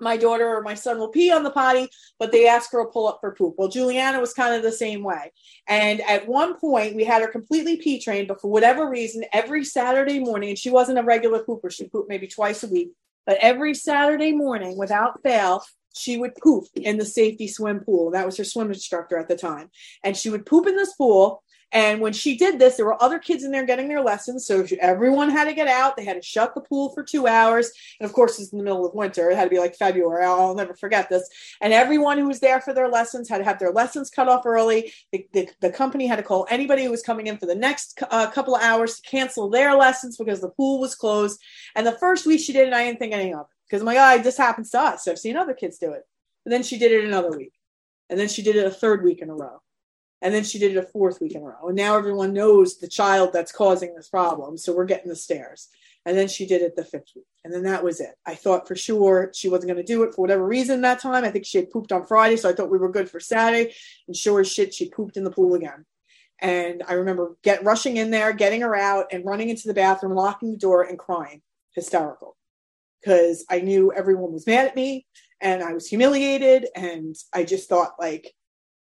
my 0.00 0.16
daughter 0.16 0.46
or 0.46 0.62
my 0.62 0.74
son 0.74 0.98
will 0.98 1.08
pee 1.08 1.30
on 1.30 1.42
the 1.42 1.50
potty, 1.50 1.88
but 2.18 2.32
they 2.32 2.46
ask 2.46 2.70
her 2.72 2.84
to 2.84 2.90
pull 2.90 3.08
up 3.08 3.18
for 3.20 3.34
poop. 3.34 3.54
Well, 3.56 3.68
Juliana 3.68 4.20
was 4.20 4.32
kind 4.32 4.54
of 4.54 4.62
the 4.62 4.72
same 4.72 5.02
way. 5.02 5.32
And 5.68 6.00
at 6.02 6.28
one 6.28 6.58
point, 6.58 6.96
we 6.96 7.04
had 7.04 7.22
her 7.22 7.28
completely 7.28 7.76
pee 7.76 8.00
trained, 8.00 8.28
but 8.28 8.40
for 8.40 8.50
whatever 8.50 8.88
reason, 8.88 9.24
every 9.32 9.64
Saturday 9.64 10.18
morning, 10.18 10.50
and 10.50 10.58
she 10.58 10.70
wasn't 10.70 10.98
a 10.98 11.02
regular 11.02 11.42
pooper, 11.44 11.70
she 11.70 11.88
pooped 11.88 12.08
maybe 12.08 12.26
twice 12.26 12.62
a 12.62 12.68
week, 12.68 12.90
but 13.26 13.38
every 13.40 13.74
Saturday 13.74 14.32
morning, 14.32 14.78
without 14.78 15.22
fail, 15.22 15.62
she 15.96 16.18
would 16.18 16.34
poop 16.36 16.66
in 16.74 16.98
the 16.98 17.06
safety 17.06 17.48
swim 17.48 17.80
pool. 17.80 18.10
That 18.10 18.26
was 18.26 18.36
her 18.36 18.44
swim 18.44 18.68
instructor 18.68 19.16
at 19.16 19.28
the 19.28 19.36
time. 19.36 19.70
And 20.04 20.14
she 20.14 20.28
would 20.28 20.44
poop 20.44 20.66
in 20.66 20.76
this 20.76 20.94
pool. 20.94 21.42
And 21.72 22.00
when 22.00 22.12
she 22.12 22.36
did 22.36 22.58
this, 22.58 22.76
there 22.76 22.86
were 22.86 23.02
other 23.02 23.18
kids 23.18 23.42
in 23.42 23.50
there 23.50 23.66
getting 23.66 23.88
their 23.88 24.02
lessons. 24.02 24.46
So 24.46 24.64
everyone 24.80 25.30
had 25.30 25.44
to 25.44 25.52
get 25.52 25.66
out. 25.66 25.96
They 25.96 26.04
had 26.04 26.14
to 26.14 26.22
shut 26.22 26.54
the 26.54 26.60
pool 26.60 26.90
for 26.90 27.02
two 27.02 27.26
hours. 27.26 27.70
And 28.00 28.08
of 28.08 28.14
course, 28.14 28.38
it's 28.38 28.52
in 28.52 28.58
the 28.58 28.64
middle 28.64 28.86
of 28.86 28.94
winter. 28.94 29.30
It 29.30 29.36
had 29.36 29.44
to 29.44 29.50
be 29.50 29.58
like 29.58 29.74
February. 29.74 30.24
I'll 30.24 30.54
never 30.54 30.74
forget 30.74 31.08
this. 31.08 31.28
And 31.60 31.72
everyone 31.72 32.18
who 32.18 32.28
was 32.28 32.40
there 32.40 32.60
for 32.60 32.72
their 32.72 32.88
lessons 32.88 33.28
had 33.28 33.38
to 33.38 33.44
have 33.44 33.58
their 33.58 33.72
lessons 33.72 34.10
cut 34.10 34.28
off 34.28 34.46
early. 34.46 34.92
The, 35.12 35.26
the, 35.32 35.48
the 35.60 35.70
company 35.70 36.06
had 36.06 36.16
to 36.16 36.22
call 36.22 36.46
anybody 36.48 36.84
who 36.84 36.90
was 36.90 37.02
coming 37.02 37.26
in 37.26 37.36
for 37.36 37.46
the 37.46 37.54
next 37.54 38.00
uh, 38.10 38.30
couple 38.30 38.54
of 38.54 38.62
hours 38.62 39.00
to 39.00 39.08
cancel 39.08 39.50
their 39.50 39.74
lessons 39.74 40.16
because 40.16 40.40
the 40.40 40.50
pool 40.50 40.80
was 40.80 40.94
closed. 40.94 41.40
And 41.74 41.86
the 41.86 41.92
first 41.92 42.26
week 42.26 42.40
she 42.40 42.52
did 42.52 42.68
it, 42.68 42.74
I 42.74 42.84
didn't 42.84 43.00
think 43.00 43.12
anything 43.12 43.34
of 43.34 43.40
it 43.40 43.56
because 43.68 43.82
my 43.82 43.94
God, 43.94 44.22
this 44.22 44.38
happens 44.38 44.70
to 44.70 44.80
us. 44.80 45.04
So 45.04 45.10
I've 45.10 45.18
seen 45.18 45.36
other 45.36 45.54
kids 45.54 45.78
do 45.78 45.92
it. 45.92 46.02
And 46.44 46.52
then 46.52 46.62
she 46.62 46.78
did 46.78 46.92
it 46.92 47.04
another 47.04 47.36
week. 47.36 47.52
And 48.08 48.20
then 48.20 48.28
she 48.28 48.42
did 48.42 48.54
it 48.54 48.66
a 48.66 48.70
third 48.70 49.02
week 49.02 49.20
in 49.20 49.30
a 49.30 49.34
row. 49.34 49.60
And 50.22 50.34
then 50.34 50.44
she 50.44 50.58
did 50.58 50.72
it 50.72 50.78
a 50.78 50.82
fourth 50.82 51.20
week 51.20 51.34
in 51.34 51.42
a 51.42 51.44
row. 51.44 51.68
And 51.68 51.76
now 51.76 51.96
everyone 51.96 52.32
knows 52.32 52.78
the 52.78 52.88
child 52.88 53.30
that's 53.32 53.52
causing 53.52 53.94
this 53.94 54.08
problem. 54.08 54.56
So 54.56 54.74
we're 54.74 54.86
getting 54.86 55.08
the 55.08 55.16
stairs. 55.16 55.68
And 56.06 56.16
then 56.16 56.28
she 56.28 56.46
did 56.46 56.62
it 56.62 56.76
the 56.76 56.84
fifth 56.84 57.10
week. 57.14 57.26
And 57.44 57.52
then 57.52 57.64
that 57.64 57.82
was 57.82 58.00
it. 58.00 58.14
I 58.24 58.34
thought 58.36 58.68
for 58.68 58.76
sure 58.76 59.30
she 59.34 59.48
wasn't 59.48 59.72
going 59.72 59.84
to 59.84 59.92
do 59.92 60.04
it 60.04 60.14
for 60.14 60.22
whatever 60.22 60.46
reason 60.46 60.80
that 60.82 61.00
time. 61.00 61.24
I 61.24 61.30
think 61.30 61.44
she 61.44 61.58
had 61.58 61.70
pooped 61.70 61.92
on 61.92 62.06
Friday. 62.06 62.36
So 62.36 62.48
I 62.48 62.52
thought 62.52 62.70
we 62.70 62.78
were 62.78 62.90
good 62.90 63.10
for 63.10 63.20
Saturday. 63.20 63.74
And 64.06 64.16
sure 64.16 64.40
as 64.40 64.50
shit, 64.50 64.72
she 64.72 64.88
pooped 64.88 65.16
in 65.16 65.24
the 65.24 65.30
pool 65.30 65.54
again. 65.54 65.84
And 66.40 66.82
I 66.86 66.94
remember 66.94 67.36
get 67.42 67.64
rushing 67.64 67.96
in 67.96 68.10
there, 68.10 68.32
getting 68.32 68.60
her 68.60 68.76
out, 68.76 69.06
and 69.10 69.24
running 69.24 69.48
into 69.48 69.68
the 69.68 69.74
bathroom, 69.74 70.14
locking 70.14 70.52
the 70.52 70.58
door, 70.58 70.82
and 70.82 70.98
crying, 70.98 71.42
hysterical, 71.74 72.36
because 73.00 73.44
I 73.50 73.60
knew 73.60 73.92
everyone 73.92 74.32
was 74.32 74.46
mad 74.46 74.66
at 74.66 74.76
me 74.76 75.06
and 75.40 75.62
I 75.62 75.72
was 75.72 75.88
humiliated. 75.88 76.68
And 76.76 77.16
I 77.32 77.44
just 77.44 77.68
thought, 77.68 77.94
like, 77.98 78.32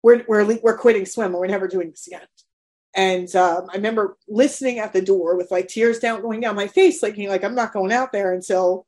we're 0.04 0.22
we're 0.28 0.58
we're 0.62 0.76
quitting 0.76 1.06
swim. 1.06 1.32
and 1.32 1.40
We're 1.40 1.46
never 1.46 1.66
doing 1.66 1.90
this 1.90 2.06
again. 2.06 2.26
And 2.94 3.34
um, 3.34 3.68
I 3.72 3.76
remember 3.76 4.18
listening 4.28 4.78
at 4.78 4.92
the 4.92 5.02
door 5.02 5.34
with 5.34 5.50
like 5.50 5.66
tears 5.66 5.98
down 5.98 6.20
going 6.20 6.40
down 6.40 6.54
my 6.54 6.68
face, 6.68 7.02
like 7.02 7.16
like 7.16 7.42
I'm 7.42 7.54
not 7.54 7.72
going 7.72 7.90
out 7.90 8.12
there 8.12 8.32
until 8.34 8.86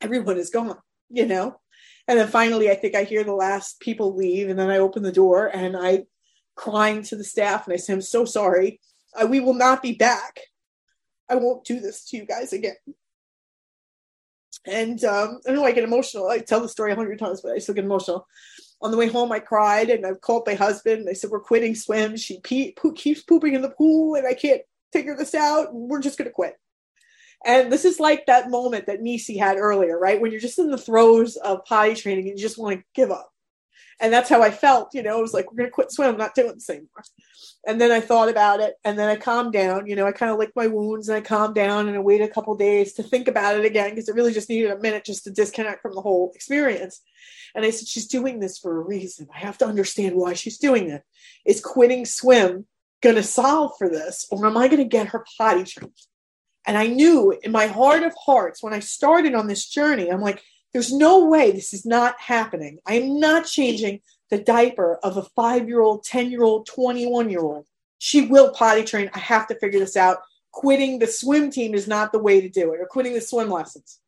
everyone 0.00 0.38
is 0.38 0.50
gone, 0.50 0.78
you 1.10 1.26
know. 1.26 1.60
And 2.08 2.18
then 2.18 2.26
finally, 2.28 2.70
I 2.70 2.74
think 2.74 2.94
I 2.94 3.04
hear 3.04 3.22
the 3.22 3.34
last 3.34 3.80
people 3.80 4.16
leave, 4.16 4.48
and 4.48 4.58
then 4.58 4.70
I 4.70 4.78
open 4.78 5.02
the 5.02 5.12
door 5.12 5.46
and 5.46 5.76
I 5.76 6.06
crying 6.56 7.02
to 7.02 7.16
the 7.16 7.22
staff 7.22 7.66
and 7.66 7.74
I 7.74 7.76
say, 7.76 7.92
"I'm 7.92 8.00
so 8.00 8.24
sorry. 8.24 8.80
We 9.28 9.40
will 9.40 9.54
not 9.54 9.82
be 9.82 9.92
back. 9.92 10.40
I 11.28 11.34
won't 11.34 11.66
do 11.66 11.80
this 11.80 12.06
to 12.06 12.16
you 12.16 12.24
guys 12.24 12.54
again." 12.54 12.76
And 14.66 15.04
um, 15.04 15.40
I 15.46 15.52
know 15.52 15.64
I 15.66 15.72
get 15.72 15.84
emotional. 15.84 16.28
I 16.28 16.38
tell 16.38 16.60
the 16.60 16.68
story 16.68 16.92
a 16.92 16.96
hundred 16.96 17.18
times, 17.18 17.42
but 17.42 17.52
I 17.52 17.58
still 17.58 17.74
get 17.74 17.84
emotional. 17.84 18.26
On 18.80 18.90
the 18.90 18.96
way 18.96 19.08
home, 19.08 19.32
I 19.32 19.40
cried 19.40 19.90
and 19.90 20.06
I 20.06 20.12
called 20.14 20.44
my 20.46 20.54
husband. 20.54 21.08
I 21.08 21.12
said, 21.12 21.30
We're 21.30 21.40
quitting 21.40 21.74
swim. 21.74 22.16
She 22.16 22.40
pee- 22.40 22.72
po- 22.72 22.92
keeps 22.92 23.22
pooping 23.22 23.54
in 23.54 23.62
the 23.62 23.70
pool 23.70 24.14
and 24.14 24.26
I 24.26 24.34
can't 24.34 24.62
figure 24.92 25.16
this 25.16 25.34
out. 25.34 25.74
We're 25.74 26.00
just 26.00 26.18
going 26.18 26.28
to 26.28 26.32
quit. 26.32 26.54
And 27.44 27.72
this 27.72 27.84
is 27.84 28.00
like 28.00 28.26
that 28.26 28.50
moment 28.50 28.86
that 28.86 29.00
Nisi 29.00 29.36
had 29.36 29.58
earlier, 29.58 29.98
right? 29.98 30.20
When 30.20 30.32
you're 30.32 30.40
just 30.40 30.58
in 30.58 30.70
the 30.70 30.78
throes 30.78 31.36
of 31.36 31.64
potty 31.64 31.94
training 31.94 32.28
and 32.28 32.38
you 32.38 32.42
just 32.42 32.58
want 32.58 32.78
to 32.78 32.84
give 32.94 33.10
up. 33.10 33.30
And 34.00 34.12
that's 34.12 34.28
how 34.28 34.42
I 34.42 34.50
felt, 34.50 34.94
you 34.94 35.02
know, 35.02 35.18
it 35.18 35.22
was 35.22 35.34
like, 35.34 35.50
we're 35.50 35.56
going 35.56 35.68
to 35.68 35.74
quit 35.74 35.90
swim, 35.90 36.10
I'm 36.10 36.16
not 36.16 36.34
doing 36.34 36.54
this 36.54 36.70
anymore. 36.70 37.02
And 37.66 37.80
then 37.80 37.90
I 37.90 38.00
thought 38.00 38.28
about 38.28 38.60
it 38.60 38.74
and 38.84 38.98
then 38.98 39.08
I 39.08 39.16
calmed 39.16 39.52
down, 39.52 39.86
you 39.86 39.96
know, 39.96 40.06
I 40.06 40.12
kind 40.12 40.30
of 40.30 40.38
licked 40.38 40.54
my 40.54 40.68
wounds 40.68 41.08
and 41.08 41.16
I 41.16 41.20
calmed 41.20 41.56
down 41.56 41.88
and 41.88 41.96
I 41.96 42.00
waited 42.00 42.28
a 42.28 42.32
couple 42.32 42.54
days 42.54 42.92
to 42.94 43.02
think 43.02 43.26
about 43.26 43.56
it 43.58 43.64
again 43.64 43.90
because 43.90 44.08
it 44.08 44.14
really 44.14 44.32
just 44.32 44.48
needed 44.48 44.70
a 44.70 44.78
minute 44.78 45.04
just 45.04 45.24
to 45.24 45.30
disconnect 45.30 45.82
from 45.82 45.94
the 45.94 46.00
whole 46.00 46.30
experience. 46.34 47.00
And 47.54 47.64
I 47.64 47.70
said, 47.70 47.88
she's 47.88 48.06
doing 48.06 48.38
this 48.38 48.58
for 48.58 48.80
a 48.80 48.84
reason. 48.84 49.26
I 49.34 49.38
have 49.40 49.58
to 49.58 49.66
understand 49.66 50.14
why 50.14 50.34
she's 50.34 50.58
doing 50.58 50.88
it. 50.90 51.02
Is 51.44 51.60
quitting 51.60 52.04
swim 52.04 52.66
going 53.02 53.16
to 53.16 53.22
solve 53.22 53.72
for 53.78 53.88
this 53.88 54.26
or 54.30 54.46
am 54.46 54.56
I 54.56 54.68
going 54.68 54.78
to 54.78 54.84
get 54.84 55.08
her 55.08 55.24
potty 55.36 55.64
trained? 55.64 55.92
And 56.66 56.76
I 56.78 56.86
knew 56.86 57.36
in 57.42 57.50
my 57.50 57.66
heart 57.66 58.02
of 58.02 58.14
hearts 58.24 58.62
when 58.62 58.74
I 58.74 58.80
started 58.80 59.34
on 59.34 59.46
this 59.46 59.66
journey, 59.68 60.10
I'm 60.10 60.20
like, 60.20 60.42
there's 60.72 60.92
no 60.92 61.24
way 61.24 61.50
this 61.50 61.72
is 61.72 61.86
not 61.86 62.20
happening. 62.20 62.78
I 62.86 62.94
am 62.94 63.18
not 63.18 63.46
changing 63.46 64.00
the 64.30 64.38
diaper 64.38 64.98
of 65.02 65.16
a 65.16 65.22
five 65.34 65.68
year 65.68 65.80
old, 65.80 66.04
10 66.04 66.30
year 66.30 66.42
old, 66.42 66.66
21 66.66 67.30
year 67.30 67.40
old. 67.40 67.66
She 67.98 68.26
will 68.26 68.52
potty 68.52 68.84
train. 68.84 69.10
I 69.14 69.18
have 69.18 69.46
to 69.48 69.58
figure 69.58 69.80
this 69.80 69.96
out. 69.96 70.18
Quitting 70.52 70.98
the 70.98 71.06
swim 71.06 71.50
team 71.50 71.74
is 71.74 71.88
not 71.88 72.12
the 72.12 72.18
way 72.18 72.40
to 72.40 72.48
do 72.48 72.72
it, 72.72 72.80
or 72.80 72.86
quitting 72.86 73.14
the 73.14 73.20
swim 73.20 73.50
lessons. 73.50 73.98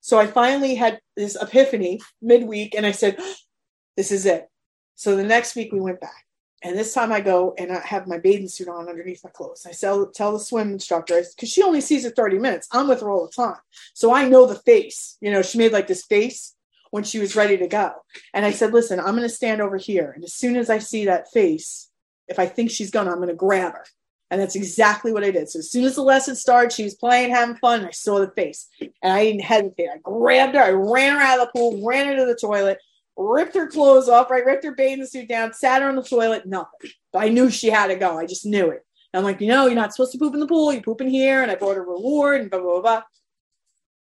So 0.00 0.18
I 0.18 0.26
finally 0.26 0.74
had 0.74 1.00
this 1.16 1.36
epiphany 1.40 2.00
midweek 2.22 2.74
and 2.74 2.86
I 2.86 2.92
said, 2.92 3.18
this 3.96 4.10
is 4.10 4.26
it. 4.26 4.48
So 4.94 5.16
the 5.16 5.24
next 5.24 5.54
week 5.54 5.72
we 5.72 5.80
went 5.80 6.00
back. 6.00 6.26
And 6.62 6.78
this 6.78 6.92
time 6.92 7.10
I 7.10 7.20
go 7.20 7.54
and 7.56 7.72
I 7.72 7.80
have 7.80 8.06
my 8.06 8.18
bathing 8.18 8.48
suit 8.48 8.68
on 8.68 8.88
underneath 8.88 9.24
my 9.24 9.30
clothes. 9.30 9.66
I 9.66 9.72
tell, 9.72 10.06
tell 10.06 10.32
the 10.32 10.40
swim 10.40 10.72
instructor, 10.72 11.22
because 11.34 11.48
she 11.48 11.62
only 11.62 11.80
sees 11.80 12.04
it 12.04 12.14
30 12.16 12.38
minutes. 12.38 12.68
I'm 12.70 12.88
with 12.88 13.00
her 13.00 13.10
all 13.10 13.26
the 13.26 13.32
time. 13.32 13.60
So 13.94 14.14
I 14.14 14.28
know 14.28 14.46
the 14.46 14.56
face. 14.56 15.16
You 15.20 15.30
know, 15.30 15.42
she 15.42 15.58
made 15.58 15.72
like 15.72 15.86
this 15.86 16.04
face 16.04 16.54
when 16.90 17.04
she 17.04 17.18
was 17.18 17.36
ready 17.36 17.56
to 17.56 17.66
go. 17.66 17.92
And 18.34 18.44
I 18.44 18.50
said, 18.50 18.72
listen, 18.72 19.00
I'm 19.00 19.16
going 19.16 19.22
to 19.22 19.28
stand 19.28 19.62
over 19.62 19.78
here. 19.78 20.12
And 20.14 20.22
as 20.22 20.34
soon 20.34 20.56
as 20.56 20.68
I 20.68 20.78
see 20.78 21.06
that 21.06 21.30
face, 21.32 21.88
if 22.28 22.38
I 22.38 22.46
think 22.46 22.70
she's 22.70 22.90
gonna, 22.90 23.10
I'm 23.10 23.16
going 23.16 23.28
to 23.28 23.34
grab 23.34 23.72
her. 23.72 23.84
And 24.30 24.40
that's 24.40 24.54
exactly 24.54 25.12
what 25.12 25.24
I 25.24 25.32
did. 25.32 25.48
So 25.48 25.58
as 25.58 25.70
soon 25.70 25.84
as 25.84 25.96
the 25.96 26.02
lesson 26.02 26.36
started, 26.36 26.72
she 26.72 26.84
was 26.84 26.94
playing, 26.94 27.30
having 27.30 27.56
fun. 27.56 27.84
I 27.84 27.90
saw 27.90 28.20
the 28.20 28.30
face 28.30 28.68
and 28.80 29.12
I 29.12 29.24
didn't 29.24 29.40
hesitate. 29.40 29.88
I 29.92 29.98
grabbed 30.02 30.54
her, 30.54 30.62
I 30.62 30.70
ran 30.70 31.16
her 31.16 31.20
out 31.20 31.40
of 31.40 31.48
the 31.48 31.58
pool, 31.58 31.84
ran 31.84 32.06
her 32.06 32.16
to 32.16 32.26
the 32.26 32.36
toilet, 32.36 32.78
ripped 33.22 33.54
her 33.54 33.66
clothes 33.66 34.08
off, 34.08 34.30
right? 34.30 34.44
Ripped 34.44 34.64
her 34.64 34.74
bathing 34.74 35.06
suit 35.06 35.28
down, 35.28 35.52
sat 35.52 35.82
her 35.82 35.88
on 35.88 35.96
the 35.96 36.02
toilet, 36.02 36.46
nothing. 36.46 36.90
But 37.12 37.24
I 37.24 37.28
knew 37.28 37.50
she 37.50 37.70
had 37.70 37.88
to 37.88 37.96
go. 37.96 38.18
I 38.18 38.26
just 38.26 38.46
knew 38.46 38.70
it. 38.70 38.84
And 39.12 39.18
I'm 39.18 39.24
like, 39.24 39.40
you 39.40 39.48
know, 39.48 39.66
you're 39.66 39.74
not 39.74 39.92
supposed 39.92 40.12
to 40.12 40.18
poop 40.18 40.34
in 40.34 40.40
the 40.40 40.46
pool. 40.46 40.72
You 40.72 40.82
poop 40.82 41.00
in 41.00 41.08
here. 41.08 41.42
And 41.42 41.50
I 41.50 41.56
brought 41.56 41.76
her 41.76 41.82
a 41.82 41.86
reward 41.86 42.40
and 42.40 42.50
blah, 42.50 42.60
blah, 42.60 42.72
blah, 42.72 42.82
blah. 42.82 43.02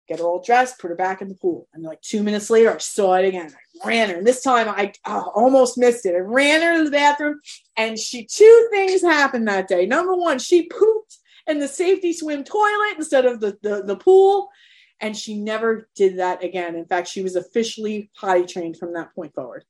Get 0.08 0.19
her 0.19 0.25
all 0.25 0.41
dressed, 0.41 0.80
put 0.80 0.89
her 0.89 0.95
back 0.95 1.21
in 1.21 1.30
the 1.30 1.36
pool. 1.36 1.67
And 1.73 1.84
like 1.84 2.01
two 2.01 2.21
minutes 2.21 2.49
later, 2.49 2.73
I 2.73 2.78
saw 2.78 3.15
it 3.15 3.25
again. 3.25 3.51
I 3.84 3.88
ran 3.88 4.10
her. 4.10 4.17
And 4.17 4.28
this 4.28 4.43
time 4.43 4.69
I 4.69 4.93
oh, 5.06 5.32
almost 5.36 5.78
missed 5.78 6.06
it. 6.06 6.13
I 6.13 6.19
ran 6.19 6.62
her 6.62 6.78
to 6.78 6.84
the 6.84 6.91
bathroom. 6.91 7.39
And 7.75 7.97
she, 7.97 8.25
two 8.25 8.67
things 8.71 9.01
happened 9.01 9.47
that 9.47 9.67
day. 9.67 9.88
Number 9.88 10.15
one, 10.15 10.38
she 10.38 10.67
pooped 10.67 11.17
in 11.47 11.60
the 11.60 11.67
safety 11.67 12.13
swim 12.13 12.43
toilet 12.43 12.95
instead 12.97 13.25
of 13.25 13.39
the, 13.39 13.58
the, 13.62 13.84
the 13.84 13.95
pool. 13.95 14.49
And 15.01 15.15
she 15.15 15.38
never 15.38 15.89
did 15.95 16.19
that 16.19 16.43
again. 16.43 16.75
In 16.75 16.86
fact, 16.86 17.08
she 17.08 17.21
was 17.21 17.36
officially 17.36 18.10
potty 18.19 18.45
trained 18.45 18.77
from 18.77 18.93
that 18.93 19.13
point 19.13 19.34
forward. 19.34 19.65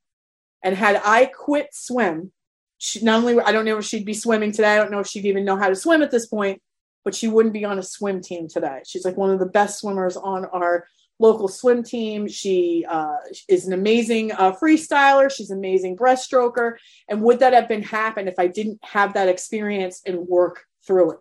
And 0.64 0.76
had 0.76 1.02
I 1.04 1.26
quit 1.26 1.70
swim, 1.74 2.32
she, 2.78 3.02
not 3.02 3.20
only 3.20 3.40
I 3.40 3.52
don't 3.52 3.66
know 3.66 3.78
if 3.78 3.86
she'd 3.86 4.06
be 4.06 4.14
swimming 4.14 4.52
today. 4.52 4.74
I 4.74 4.78
don't 4.78 4.92
know 4.92 5.00
if 5.00 5.08
she'd 5.08 5.26
even 5.26 5.46
know 5.46 5.58
how 5.58 5.70
to 5.70 5.76
swim 5.76 6.02
at 6.02 6.12
this 6.12 6.28
point, 6.28 6.62
but 7.04 7.16
she 7.16 7.28
wouldn't 7.28 7.54
be 7.54 7.66
on 7.66 7.80
a 7.80 7.84
swim 7.84 8.22
team 8.22 8.48
today. 8.48 8.82
She's 8.86 9.06
like 9.06 9.18
one 9.18 9.32
of 9.32 9.40
the 9.40 9.46
best 9.46 9.80
swimmers 9.80 10.18
on 10.18 10.46
our 10.46 10.86
local 11.20 11.48
swim 11.48 11.84
team. 11.84 12.28
She 12.28 12.86
uh, 12.88 13.18
is 13.48 13.66
an 13.66 13.74
amazing 13.74 14.32
uh, 14.32 14.54
freestyler. 14.54 15.32
She's 15.32 15.50
an 15.50 15.58
amazing 15.58 15.98
breaststroker. 15.98 16.76
And 17.08 17.22
would 17.22 17.40
that 17.40 17.54
have 17.54 17.68
been 17.68 17.84
happened 17.84 18.28
if 18.28 18.40
I 18.40 18.48
didn't 18.48 18.80
have 18.84 19.14
that 19.14 19.30
experience 19.30 20.02
and 20.06 20.28
work 20.28 20.66
through 20.86 21.12
it? 21.12 21.20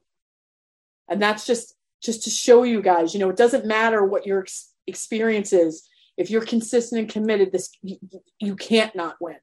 And 1.09 1.23
that's 1.23 1.47
just 1.47 1.74
just 2.05 2.25
to 2.25 2.31
show 2.31 2.63
you 2.63 2.83
guys, 2.83 3.15
you 3.15 3.21
know, 3.21 3.31
it 3.31 3.37
doesn't 3.37 3.65
matter 3.65 4.05
what 4.05 4.27
your 4.27 4.41
ex- 4.41 4.73
experience 4.87 5.53
is. 5.53 5.89
If 6.17 6.31
you're 6.31 6.45
consistent 6.45 7.01
and 7.01 7.11
committed, 7.11 7.51
this 7.51 7.71
you, 7.83 7.97
you 8.39 8.55
can't 8.55 8.95
not 8.95 9.17
win. 9.21 9.37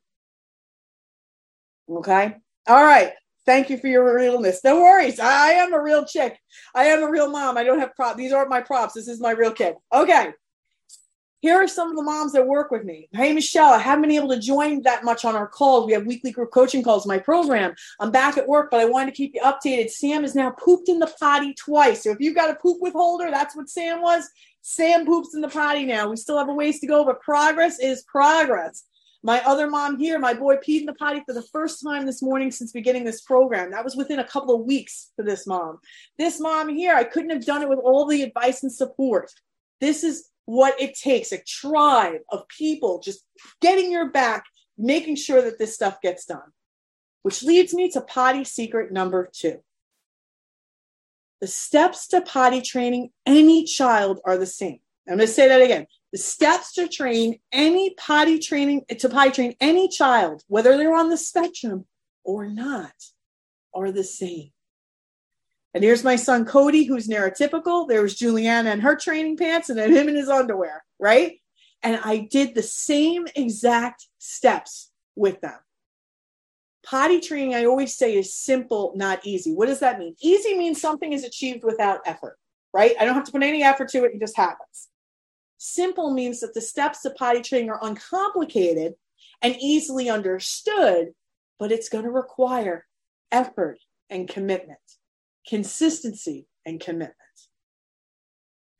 Okay. 1.89 2.37
All 2.67 2.83
right. 2.83 3.11
Thank 3.45 3.69
you 3.69 3.77
for 3.77 3.87
your 3.87 4.15
realness. 4.15 4.63
No 4.63 4.81
worries. 4.81 5.19
I, 5.19 5.53
am 5.53 5.73
a 5.73 5.81
real 5.81 6.05
chick. 6.05 6.37
I 6.75 6.85
am 6.85 7.03
a 7.03 7.09
real 7.09 7.29
mom. 7.29 7.57
I 7.57 7.63
don't 7.63 7.79
have 7.79 7.95
props. 7.95 8.17
These 8.17 8.31
aren't 8.31 8.51
my 8.51 8.61
props. 8.61 8.93
This 8.93 9.07
is 9.07 9.19
my 9.19 9.31
real 9.31 9.51
kid. 9.51 9.75
Okay. 9.91 10.31
Here 11.41 11.55
are 11.55 11.67
some 11.67 11.89
of 11.89 11.95
the 11.95 12.03
moms 12.03 12.33
that 12.33 12.45
work 12.45 12.69
with 12.69 12.83
me. 12.83 13.09
Hey, 13.11 13.33
Michelle, 13.33 13.73
I 13.73 13.79
haven't 13.79 14.03
been 14.03 14.11
able 14.11 14.29
to 14.29 14.39
join 14.39 14.83
that 14.83 15.03
much 15.03 15.25
on 15.25 15.35
our 15.35 15.47
calls. 15.47 15.87
We 15.87 15.93
have 15.93 16.05
weekly 16.05 16.31
group 16.31 16.51
coaching 16.51 16.83
calls, 16.83 17.07
my 17.07 17.17
program. 17.17 17.73
I'm 17.99 18.11
back 18.11 18.37
at 18.37 18.47
work, 18.47 18.69
but 18.69 18.79
I 18.79 18.85
wanted 18.85 19.07
to 19.07 19.17
keep 19.17 19.33
you 19.33 19.41
updated. 19.41 19.89
Sam 19.89 20.23
is 20.23 20.35
now 20.35 20.51
pooped 20.51 20.87
in 20.87 20.99
the 20.99 21.11
potty 21.19 21.55
twice. 21.55 22.03
So 22.03 22.11
if 22.11 22.19
you've 22.19 22.35
got 22.35 22.51
a 22.51 22.55
poop 22.55 22.77
withholder, 22.79 23.31
that's 23.31 23.55
what 23.55 23.69
Sam 23.69 24.01
was. 24.01 24.29
Sam 24.61 25.03
poops 25.03 25.33
in 25.33 25.41
the 25.41 25.49
potty 25.49 25.83
now. 25.83 26.09
We 26.09 26.15
still 26.15 26.37
have 26.37 26.49
a 26.49 26.53
ways 26.53 26.79
to 26.81 26.87
go, 26.87 27.03
but 27.03 27.21
progress 27.21 27.79
is 27.79 28.03
progress. 28.03 28.83
My 29.23 29.39
other 29.41 29.67
mom 29.67 29.99
here, 29.99 30.19
my 30.19 30.35
boy 30.35 30.57
peed 30.57 30.81
in 30.81 30.85
the 30.85 30.93
potty 30.93 31.21
for 31.25 31.33
the 31.33 31.45
first 31.51 31.83
time 31.83 32.05
this 32.05 32.21
morning 32.21 32.51
since 32.51 32.71
beginning 32.71 33.03
this 33.03 33.21
program. 33.21 33.71
That 33.71 33.83
was 33.83 33.95
within 33.95 34.19
a 34.19 34.27
couple 34.27 34.55
of 34.55 34.65
weeks 34.65 35.11
for 35.15 35.23
this 35.23 35.45
mom. 35.45 35.79
This 36.17 36.39
mom 36.39 36.69
here, 36.69 36.95
I 36.95 37.03
couldn't 37.03 37.29
have 37.31 37.45
done 37.45 37.61
it 37.63 37.69
with 37.69 37.79
all 37.79 38.05
the 38.05 38.23
advice 38.23 38.63
and 38.63 38.71
support. 38.71 39.31
This 39.79 40.03
is 40.03 40.30
what 40.45 40.79
it 40.81 40.95
takes 40.95 41.31
a 41.31 41.43
tribe 41.43 42.21
of 42.29 42.47
people 42.47 42.99
just 42.99 43.25
getting 43.61 43.91
your 43.91 44.09
back, 44.09 44.45
making 44.77 45.15
sure 45.15 45.41
that 45.41 45.59
this 45.59 45.73
stuff 45.73 46.01
gets 46.01 46.25
done. 46.25 46.51
Which 47.23 47.43
leads 47.43 47.73
me 47.73 47.89
to 47.91 48.01
potty 48.01 48.43
secret 48.43 48.91
number 48.91 49.29
two. 49.31 49.59
The 51.39 51.47
steps 51.47 52.07
to 52.09 52.21
potty 52.21 52.61
training 52.61 53.09
any 53.25 53.63
child 53.63 54.19
are 54.25 54.37
the 54.37 54.45
same. 54.45 54.79
I'm 55.07 55.17
going 55.17 55.27
to 55.27 55.33
say 55.33 55.47
that 55.47 55.61
again. 55.61 55.87
The 56.11 56.17
steps 56.17 56.73
to 56.73 56.87
train 56.87 57.39
any 57.51 57.95
potty 57.95 58.37
training, 58.37 58.83
to 58.99 59.09
potty 59.09 59.31
train 59.31 59.55
any 59.59 59.87
child, 59.87 60.43
whether 60.47 60.77
they're 60.77 60.95
on 60.95 61.09
the 61.09 61.17
spectrum 61.17 61.85
or 62.23 62.47
not, 62.47 62.93
are 63.73 63.91
the 63.91 64.03
same. 64.03 64.51
And 65.73 65.83
here's 65.83 66.03
my 66.03 66.15
son 66.15 66.45
Cody, 66.45 66.83
who's 66.83 67.07
neurotypical. 67.07 67.87
There's 67.87 68.15
Juliana 68.15 68.71
and 68.71 68.81
her 68.81 68.95
training 68.95 69.37
pants, 69.37 69.69
and 69.69 69.79
then 69.79 69.95
him 69.95 70.09
in 70.09 70.15
his 70.15 70.29
underwear, 70.29 70.83
right? 70.99 71.39
And 71.81 71.99
I 72.03 72.27
did 72.29 72.53
the 72.53 72.63
same 72.63 73.27
exact 73.35 74.07
steps 74.19 74.91
with 75.15 75.41
them. 75.41 75.57
Potty 76.83 77.19
training, 77.19 77.55
I 77.55 77.65
always 77.65 77.95
say, 77.95 78.17
is 78.17 78.33
simple, 78.33 78.93
not 78.95 79.25
easy. 79.25 79.53
What 79.53 79.67
does 79.67 79.79
that 79.79 79.99
mean? 79.99 80.15
Easy 80.21 80.57
means 80.57 80.81
something 80.81 81.13
is 81.13 81.23
achieved 81.23 81.63
without 81.63 82.01
effort, 82.05 82.37
right? 82.73 82.95
I 82.99 83.05
don't 83.05 83.15
have 83.15 83.23
to 83.25 83.31
put 83.31 83.43
any 83.43 83.63
effort 83.63 83.89
to 83.89 84.03
it, 84.03 84.13
it 84.15 84.19
just 84.19 84.37
happens. 84.37 84.89
Simple 85.57 86.11
means 86.11 86.39
that 86.39 86.53
the 86.53 86.61
steps 86.61 87.03
to 87.03 87.11
potty 87.11 87.41
training 87.41 87.69
are 87.69 87.83
uncomplicated 87.83 88.95
and 89.41 89.55
easily 89.59 90.09
understood, 90.09 91.13
but 91.59 91.71
it's 91.71 91.89
going 91.89 92.03
to 92.03 92.11
require 92.11 92.87
effort 93.31 93.79
and 94.09 94.27
commitment 94.27 94.79
consistency, 95.47 96.47
and 96.65 96.79
commitment. 96.79 97.15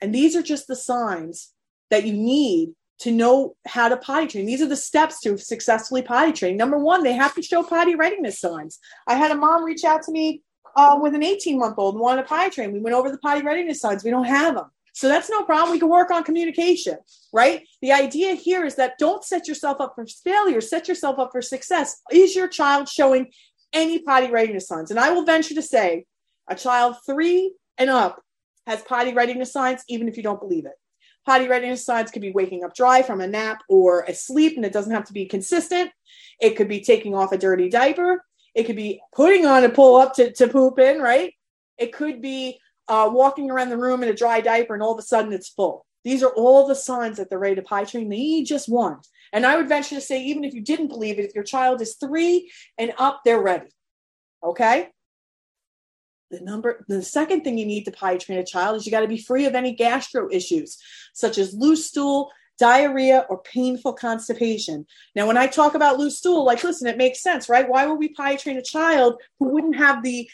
And 0.02 0.14
these 0.14 0.36
are 0.36 0.42
just 0.42 0.68
the 0.68 0.76
signs 0.76 1.54
that 1.90 2.06
you 2.06 2.14
need 2.14 2.74
to 3.00 3.12
know 3.12 3.56
how 3.68 3.90
to 3.90 3.98
potty 3.98 4.28
train. 4.28 4.46
These 4.46 4.62
are 4.62 4.68
the 4.68 4.76
steps 4.76 5.20
to 5.22 5.38
successfully 5.38 6.02
potty 6.02 6.32
train. 6.32 6.58
Number 6.58 6.78
one, 6.78 7.04
they 7.04 7.14
have 7.14 7.34
to 7.36 7.42
show 7.42 7.64
potty 7.64 7.96
readiness 7.96 8.40
signs. 8.40 8.80
I 9.08 9.16
had 9.16 9.32
a 9.32 9.36
mom 9.36 9.64
reach 9.64 9.84
out 9.84 10.04
to 10.04 10.12
me 10.12 10.44
uh, 10.76 11.00
with 11.02 11.16
an 11.16 11.24
18 11.24 11.58
month 11.58 11.76
old 11.78 11.96
and 11.96 12.02
wanted 12.02 12.22
to 12.24 12.28
potty 12.28 12.52
train. 12.52 12.72
We 12.72 12.80
went 12.80 12.96
over 12.96 13.12
the 13.12 13.18
potty 13.18 13.44
readiness 13.44 13.82
signs. 13.82 14.04
We 14.04 14.12
don't 14.12 14.26
have 14.26 14.56
them. 14.56 14.66
So 14.94 15.08
that's 15.08 15.30
no 15.30 15.44
problem. 15.44 15.72
We 15.72 15.80
can 15.80 15.90
work 15.90 16.12
on 16.12 16.24
communication, 16.24 16.98
right? 17.34 17.66
The 17.82 17.94
idea 17.94 18.36
here 18.36 18.66
is 18.66 18.76
that 18.76 18.98
don't 19.00 19.24
set 19.24 19.48
yourself 19.48 19.78
up 19.80 19.94
for 19.96 20.06
failure, 20.06 20.62
set 20.62 20.88
yourself 20.88 21.18
up 21.18 21.30
for 21.32 21.42
success. 21.42 22.02
Is 22.12 22.36
your 22.36 22.48
child 22.48 22.90
showing 22.90 23.32
any 23.74 24.00
potty 24.00 24.30
readiness 24.30 24.68
signs? 24.68 24.92
And 24.92 25.00
I 25.00 25.12
will 25.12 25.24
venture 25.24 25.56
to 25.56 25.62
say 25.62 26.06
a 26.52 26.56
child 26.56 26.98
three 27.06 27.54
and 27.78 27.90
up 27.90 28.22
has 28.68 28.82
potty 28.84 29.14
readiness 29.14 29.52
signs, 29.52 29.84
even 29.88 30.08
if 30.08 30.18
you 30.18 30.24
don't 30.24 30.40
believe 30.40 30.66
it. 30.66 30.74
Potty 31.26 31.48
readiness 31.48 31.86
signs 31.86 32.12
could 32.12 32.22
be 32.22 32.32
waking 32.32 32.64
up 32.64 32.76
dry 32.76 33.02
from 33.02 33.22
a 33.22 33.28
nap 33.28 33.62
or 33.70 34.02
a 34.02 34.14
sleep, 34.14 34.56
and 34.56 34.66
it 34.66 34.74
doesn't 34.74 34.94
have 34.94 35.06
to 35.06 35.14
be 35.14 35.26
consistent. 35.26 35.92
It 36.40 36.56
could 36.58 36.68
be 36.68 36.82
taking 36.82 37.16
off 37.16 37.32
a 37.32 37.38
dirty 37.38 37.70
diaper. 37.70 38.24
It 38.54 38.64
could 38.64 38.76
be 38.76 39.02
putting 39.16 39.46
on 39.46 39.64
a 39.64 39.70
pull 39.70 39.96
up 39.96 40.14
to, 40.16 40.32
to 40.34 40.48
poop 40.48 40.78
in, 40.80 41.00
right? 41.00 41.34
It 41.78 41.94
could 41.94 42.22
be 42.22 42.60
uh, 42.88 43.10
walking 43.12 43.50
around 43.50 43.70
the 43.70 43.78
room 43.78 44.04
in 44.04 44.10
a 44.10 44.14
dry 44.14 44.42
diaper 44.42 44.74
and 44.74 44.84
all 44.84 44.94
of 44.94 45.00
a 45.00 45.04
sudden 45.04 45.32
it's 45.32 45.50
full. 45.50 45.86
These 46.04 46.24
are 46.24 46.32
all 46.32 46.68
the 46.68 46.76
signs 46.76 47.18
that 47.18 47.30
they're 47.30 47.40
ready 47.40 47.56
to 47.56 47.62
potty 47.62 47.86
train. 47.86 48.10
They 48.10 48.44
just 48.44 48.68
one. 48.68 48.98
And 49.32 49.46
I 49.46 49.56
would 49.56 49.70
venture 49.70 49.96
to 49.96 50.02
say, 50.02 50.24
even 50.24 50.44
if 50.44 50.54
you 50.54 50.62
didn't 50.62 50.88
believe 50.90 51.18
it, 51.18 51.26
if 51.26 51.36
your 51.36 51.44
child 51.44 51.82
is 51.82 51.96
three 51.96 52.52
and 52.78 52.92
up, 52.98 53.22
they're 53.24 53.42
ready. 53.42 53.70
Okay? 54.44 54.90
The 56.32 56.40
number 56.42 56.86
the 56.88 57.04
second 57.04 57.42
thing 57.44 57.58
you 57.58 57.66
need 57.66 57.86
to 57.86 57.92
potty 57.92 58.18
train 58.18 58.40
a 58.40 58.46
child 58.46 58.78
is 58.78 58.86
you 58.86 58.92
got 58.92 59.02
to 59.02 59.08
be 59.08 59.22
free 59.22 59.46
of 59.46 59.56
any 59.56 59.74
gastro 59.74 60.30
issues 60.32 60.78
such 61.14 61.38
as 61.38 61.54
loose 61.54 61.88
stool 61.88 62.32
diarrhea 62.58 63.26
or 63.28 63.42
painful 63.42 63.94
constipation. 63.94 64.86
Now 65.16 65.28
when 65.28 65.38
i 65.38 65.48
talk 65.48 65.76
about 65.76 65.98
loose 65.98 66.18
stool 66.18 66.46
like 66.46 66.64
listen 66.64 66.88
it 66.88 66.98
makes 66.98 67.22
sense 67.22 67.50
right? 67.50 67.68
Why 67.68 67.86
would 67.86 68.00
we 68.00 68.10
potty 68.10 68.38
train 68.38 68.58
a 68.58 68.64
child 68.64 69.22
who 69.40 69.50
wouldn't 69.50 69.76
have 69.76 70.04
the 70.04 70.30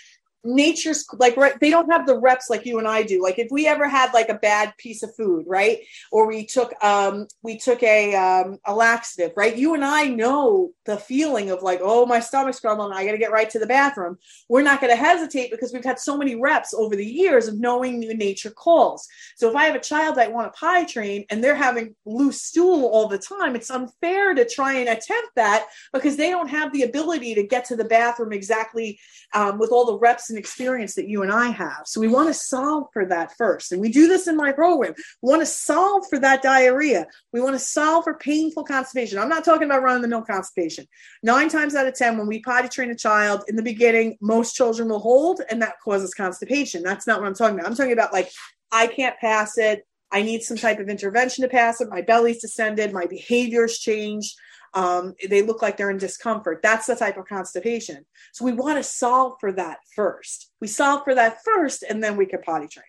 nature's 0.48 1.06
like 1.14 1.36
right 1.38 1.60
they 1.60 1.70
don't 1.70 1.92
have 1.92 2.06
the 2.06 2.20
reps 2.20 2.50
like 2.50 2.66
you 2.66 2.80
and 2.80 2.88
I 2.88 3.04
do. 3.04 3.22
Like 3.22 3.38
if 3.38 3.50
we 3.52 3.68
ever 3.68 3.88
had 3.88 4.14
like 4.14 4.30
a 4.30 4.36
bad 4.36 4.74
piece 4.78 5.04
of 5.04 5.16
food, 5.16 5.46
right? 5.48 5.80
Or 6.12 6.28
we 6.28 6.46
took 6.46 6.74
um 6.84 7.28
we 7.42 7.58
took 7.58 7.84
a 7.84 8.16
um 8.16 8.58
a 8.66 8.74
laxative, 8.74 9.34
right? 9.36 9.56
You 9.56 9.74
and 9.74 9.84
I 9.84 10.06
know 10.06 10.72
the 10.86 10.98
feeling 10.98 11.52
of 11.52 11.62
like, 11.62 11.80
oh 11.82 12.06
my 12.06 12.20
stomach's 12.20 12.60
grumbling, 12.60 12.94
I 12.94 13.06
gotta 13.06 13.18
get 13.18 13.32
right 13.32 13.50
to 13.50 13.60
the 13.60 13.68
bathroom. 13.68 14.18
We're 14.50 14.64
not 14.64 14.82
gonna 14.82 14.96
hesitate 14.96 15.52
because 15.52 15.74
we've 15.74 15.84
had 15.84 16.00
so 16.00 16.18
many 16.18 16.36
reps 16.36 16.74
over 16.74 16.96
the 16.96 17.06
years 17.06 17.48
of 17.48 17.60
knowing 17.60 18.00
new 18.00 18.16
nature 18.16 18.52
calls. 18.52 19.08
So 19.36 19.50
if 19.50 19.56
I 19.56 19.66
have 19.66 19.76
a 19.76 19.80
child 19.80 20.16
that 20.16 20.32
want 20.32 20.54
to 20.54 20.60
pie 20.60 20.86
train 20.86 21.26
and 21.30 21.44
they're 21.44 21.56
having 21.56 21.96
loose 22.06 22.42
stool 22.42 22.86
all 22.86 23.08
the 23.08 23.18
time, 23.18 23.56
it's 23.56 23.70
unfair 23.70 24.34
to 24.34 24.46
try 24.48 24.76
and 24.76 24.90
attempt 24.90 25.36
that 25.36 25.68
because 25.94 26.16
they 26.18 26.30
don't 26.30 26.50
have 26.50 26.72
the 26.72 26.84
ability 26.84 27.36
to 27.36 27.44
get 27.44 27.66
to 27.66 27.76
the 27.76 27.86
bathroom 27.86 28.34
exactly 28.34 29.00
um, 29.34 29.58
with 29.58 29.72
all 29.72 29.86
the 29.86 29.98
reps 29.98 30.30
and 30.30 30.37
experience 30.38 30.95
that 30.95 31.08
you 31.08 31.23
and 31.23 31.32
I 31.32 31.47
have. 31.47 31.82
So 31.86 32.00
we 32.00 32.08
want 32.08 32.30
to 32.30 32.34
solve 32.34 32.86
for 32.93 33.06
that 33.06 33.36
first. 33.38 33.71
And 33.71 33.82
we 33.82 33.89
do 33.89 34.08
this 34.08 34.28
in 34.28 34.38
my 34.38 34.52
program. 34.52 34.93
We 35.21 35.30
want 35.30 35.41
to 35.41 35.45
solve 35.45 36.04
for 36.10 36.19
that 36.19 36.41
diarrhea. 36.41 37.08
We 37.34 37.41
want 37.41 37.56
to 37.56 37.60
solve 37.60 38.04
for 38.04 38.13
painful 38.15 38.63
constipation. 38.63 39.19
I'm 39.19 39.30
not 39.30 39.43
talking 39.45 39.63
about 39.63 39.84
running 39.84 40.02
the 40.02 40.08
mill 40.08 40.23
constipation. 40.23 40.86
Nine 41.23 41.50
times 41.50 41.76
out 41.76 41.88
of 41.88 41.95
10, 41.95 42.17
when 42.17 42.28
we 42.28 42.41
potty 42.41 42.69
train 42.69 42.91
a 42.91 42.95
child 42.95 43.43
in 43.47 43.56
the 43.56 43.63
beginning, 43.63 44.17
most 44.21 44.56
children 44.56 44.89
will 44.89 45.00
hold 45.00 45.41
and 45.50 45.62
that 45.62 45.80
causes 45.84 46.13
constipation. 46.13 46.84
That's 46.84 47.08
not 47.08 47.19
what 47.19 47.28
I'm 47.28 47.36
talking 47.36 47.60
about. 47.60 47.69
I'm 47.69 47.76
talking 47.76 47.93
about 47.93 48.13
like, 48.13 48.30
I 48.71 48.88
can't 48.88 49.17
pass 49.19 49.58
it. 49.58 49.86
I 50.12 50.21
need 50.21 50.43
some 50.43 50.58
type 50.58 50.80
of 50.80 50.89
intervention 50.89 51.41
to 51.41 51.50
pass 51.50 51.82
it. 51.82 51.89
My 51.89 52.02
belly's 52.02 52.41
descended. 52.41 52.93
My 52.93 53.06
behavior's 53.06 53.78
changed 53.78 54.36
um, 54.78 55.16
they 55.28 55.42
look 55.42 55.63
like 55.63 55.76
they're 55.76 55.90
in 55.90 55.98
discomfort. 55.98 56.60
That's 56.62 56.86
the 56.86 56.96
type 56.96 57.18
of 57.18 57.26
constipation. 57.26 58.06
So 58.32 58.46
we 58.46 58.54
want 58.54 58.78
to 58.78 58.84
solve 58.84 59.34
for 59.40 59.52
that 59.54 59.80
first. 59.96 60.52
We 60.62 60.68
solve 60.68 61.04
for 61.04 61.16
that 61.16 61.40
first, 61.44 61.84
and 61.90 62.04
then 62.04 62.16
we 62.16 62.28
can 62.28 62.44
potty 62.44 62.68
train. 62.68 62.86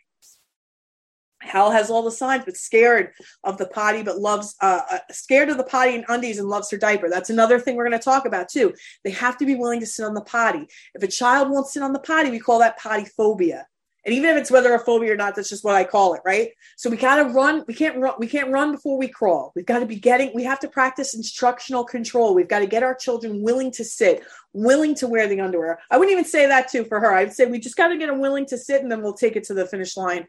Hal 1.40 1.70
has 1.70 1.88
all 1.88 2.02
the 2.02 2.10
signs, 2.10 2.44
but 2.44 2.58
scared 2.58 3.12
of 3.42 3.56
the 3.56 3.68
potty, 3.68 4.02
but 4.02 4.18
loves, 4.18 4.54
uh, 4.60 4.82
uh, 4.90 4.98
scared 5.10 5.48
of 5.48 5.56
the 5.56 5.64
potty 5.64 5.94
and 5.94 6.04
undies 6.08 6.38
and 6.38 6.48
loves 6.48 6.70
her 6.70 6.76
diaper. 6.76 7.08
That's 7.08 7.30
another 7.30 7.58
thing 7.58 7.76
we're 7.76 7.88
going 7.88 7.98
to 7.98 8.04
talk 8.04 8.26
about 8.26 8.50
too. 8.50 8.74
They 9.02 9.12
have 9.12 9.38
to 9.38 9.46
be 9.46 9.54
willing 9.54 9.80
to 9.80 9.86
sit 9.86 10.04
on 10.04 10.12
the 10.12 10.20
potty. 10.20 10.66
If 10.94 11.02
a 11.02 11.06
child 11.06 11.48
won't 11.48 11.68
sit 11.68 11.82
on 11.82 11.94
the 11.94 12.00
potty, 12.00 12.30
we 12.30 12.38
call 12.40 12.58
that 12.58 12.78
potty 12.78 13.06
phobia. 13.16 13.66
And 14.08 14.16
even 14.16 14.30
if 14.30 14.38
it's 14.38 14.50
whether 14.50 14.72
a 14.72 14.78
phobia 14.78 15.12
or 15.12 15.16
not, 15.16 15.36
that's 15.36 15.50
just 15.50 15.64
what 15.64 15.74
I 15.74 15.84
call 15.84 16.14
it, 16.14 16.22
right? 16.24 16.52
So 16.78 16.88
we 16.88 16.96
gotta 16.96 17.24
run, 17.24 17.62
we 17.68 17.74
can't 17.74 17.98
run, 17.98 18.14
we 18.18 18.26
can't 18.26 18.50
run 18.50 18.72
before 18.72 18.96
we 18.96 19.06
crawl. 19.06 19.52
We've 19.54 19.66
got 19.66 19.80
to 19.80 19.86
be 19.86 19.96
getting, 19.96 20.34
we 20.34 20.44
have 20.44 20.58
to 20.60 20.68
practice 20.68 21.14
instructional 21.14 21.84
control. 21.84 22.34
We've 22.34 22.48
got 22.48 22.60
to 22.60 22.66
get 22.66 22.82
our 22.82 22.94
children 22.94 23.42
willing 23.42 23.70
to 23.72 23.84
sit, 23.84 24.22
willing 24.54 24.94
to 24.94 25.06
wear 25.08 25.28
the 25.28 25.42
underwear. 25.42 25.78
I 25.90 25.98
wouldn't 25.98 26.12
even 26.12 26.24
say 26.24 26.46
that 26.46 26.70
too 26.70 26.86
for 26.86 27.00
her. 27.00 27.12
I'd 27.12 27.34
say 27.34 27.44
we 27.44 27.58
just 27.58 27.76
got 27.76 27.88
to 27.88 27.98
get 27.98 28.06
them 28.06 28.18
willing 28.18 28.46
to 28.46 28.56
sit 28.56 28.80
and 28.80 28.90
then 28.90 29.02
we'll 29.02 29.12
take 29.12 29.36
it 29.36 29.44
to 29.44 29.52
the 29.52 29.66
finish 29.66 29.94
line 29.94 30.26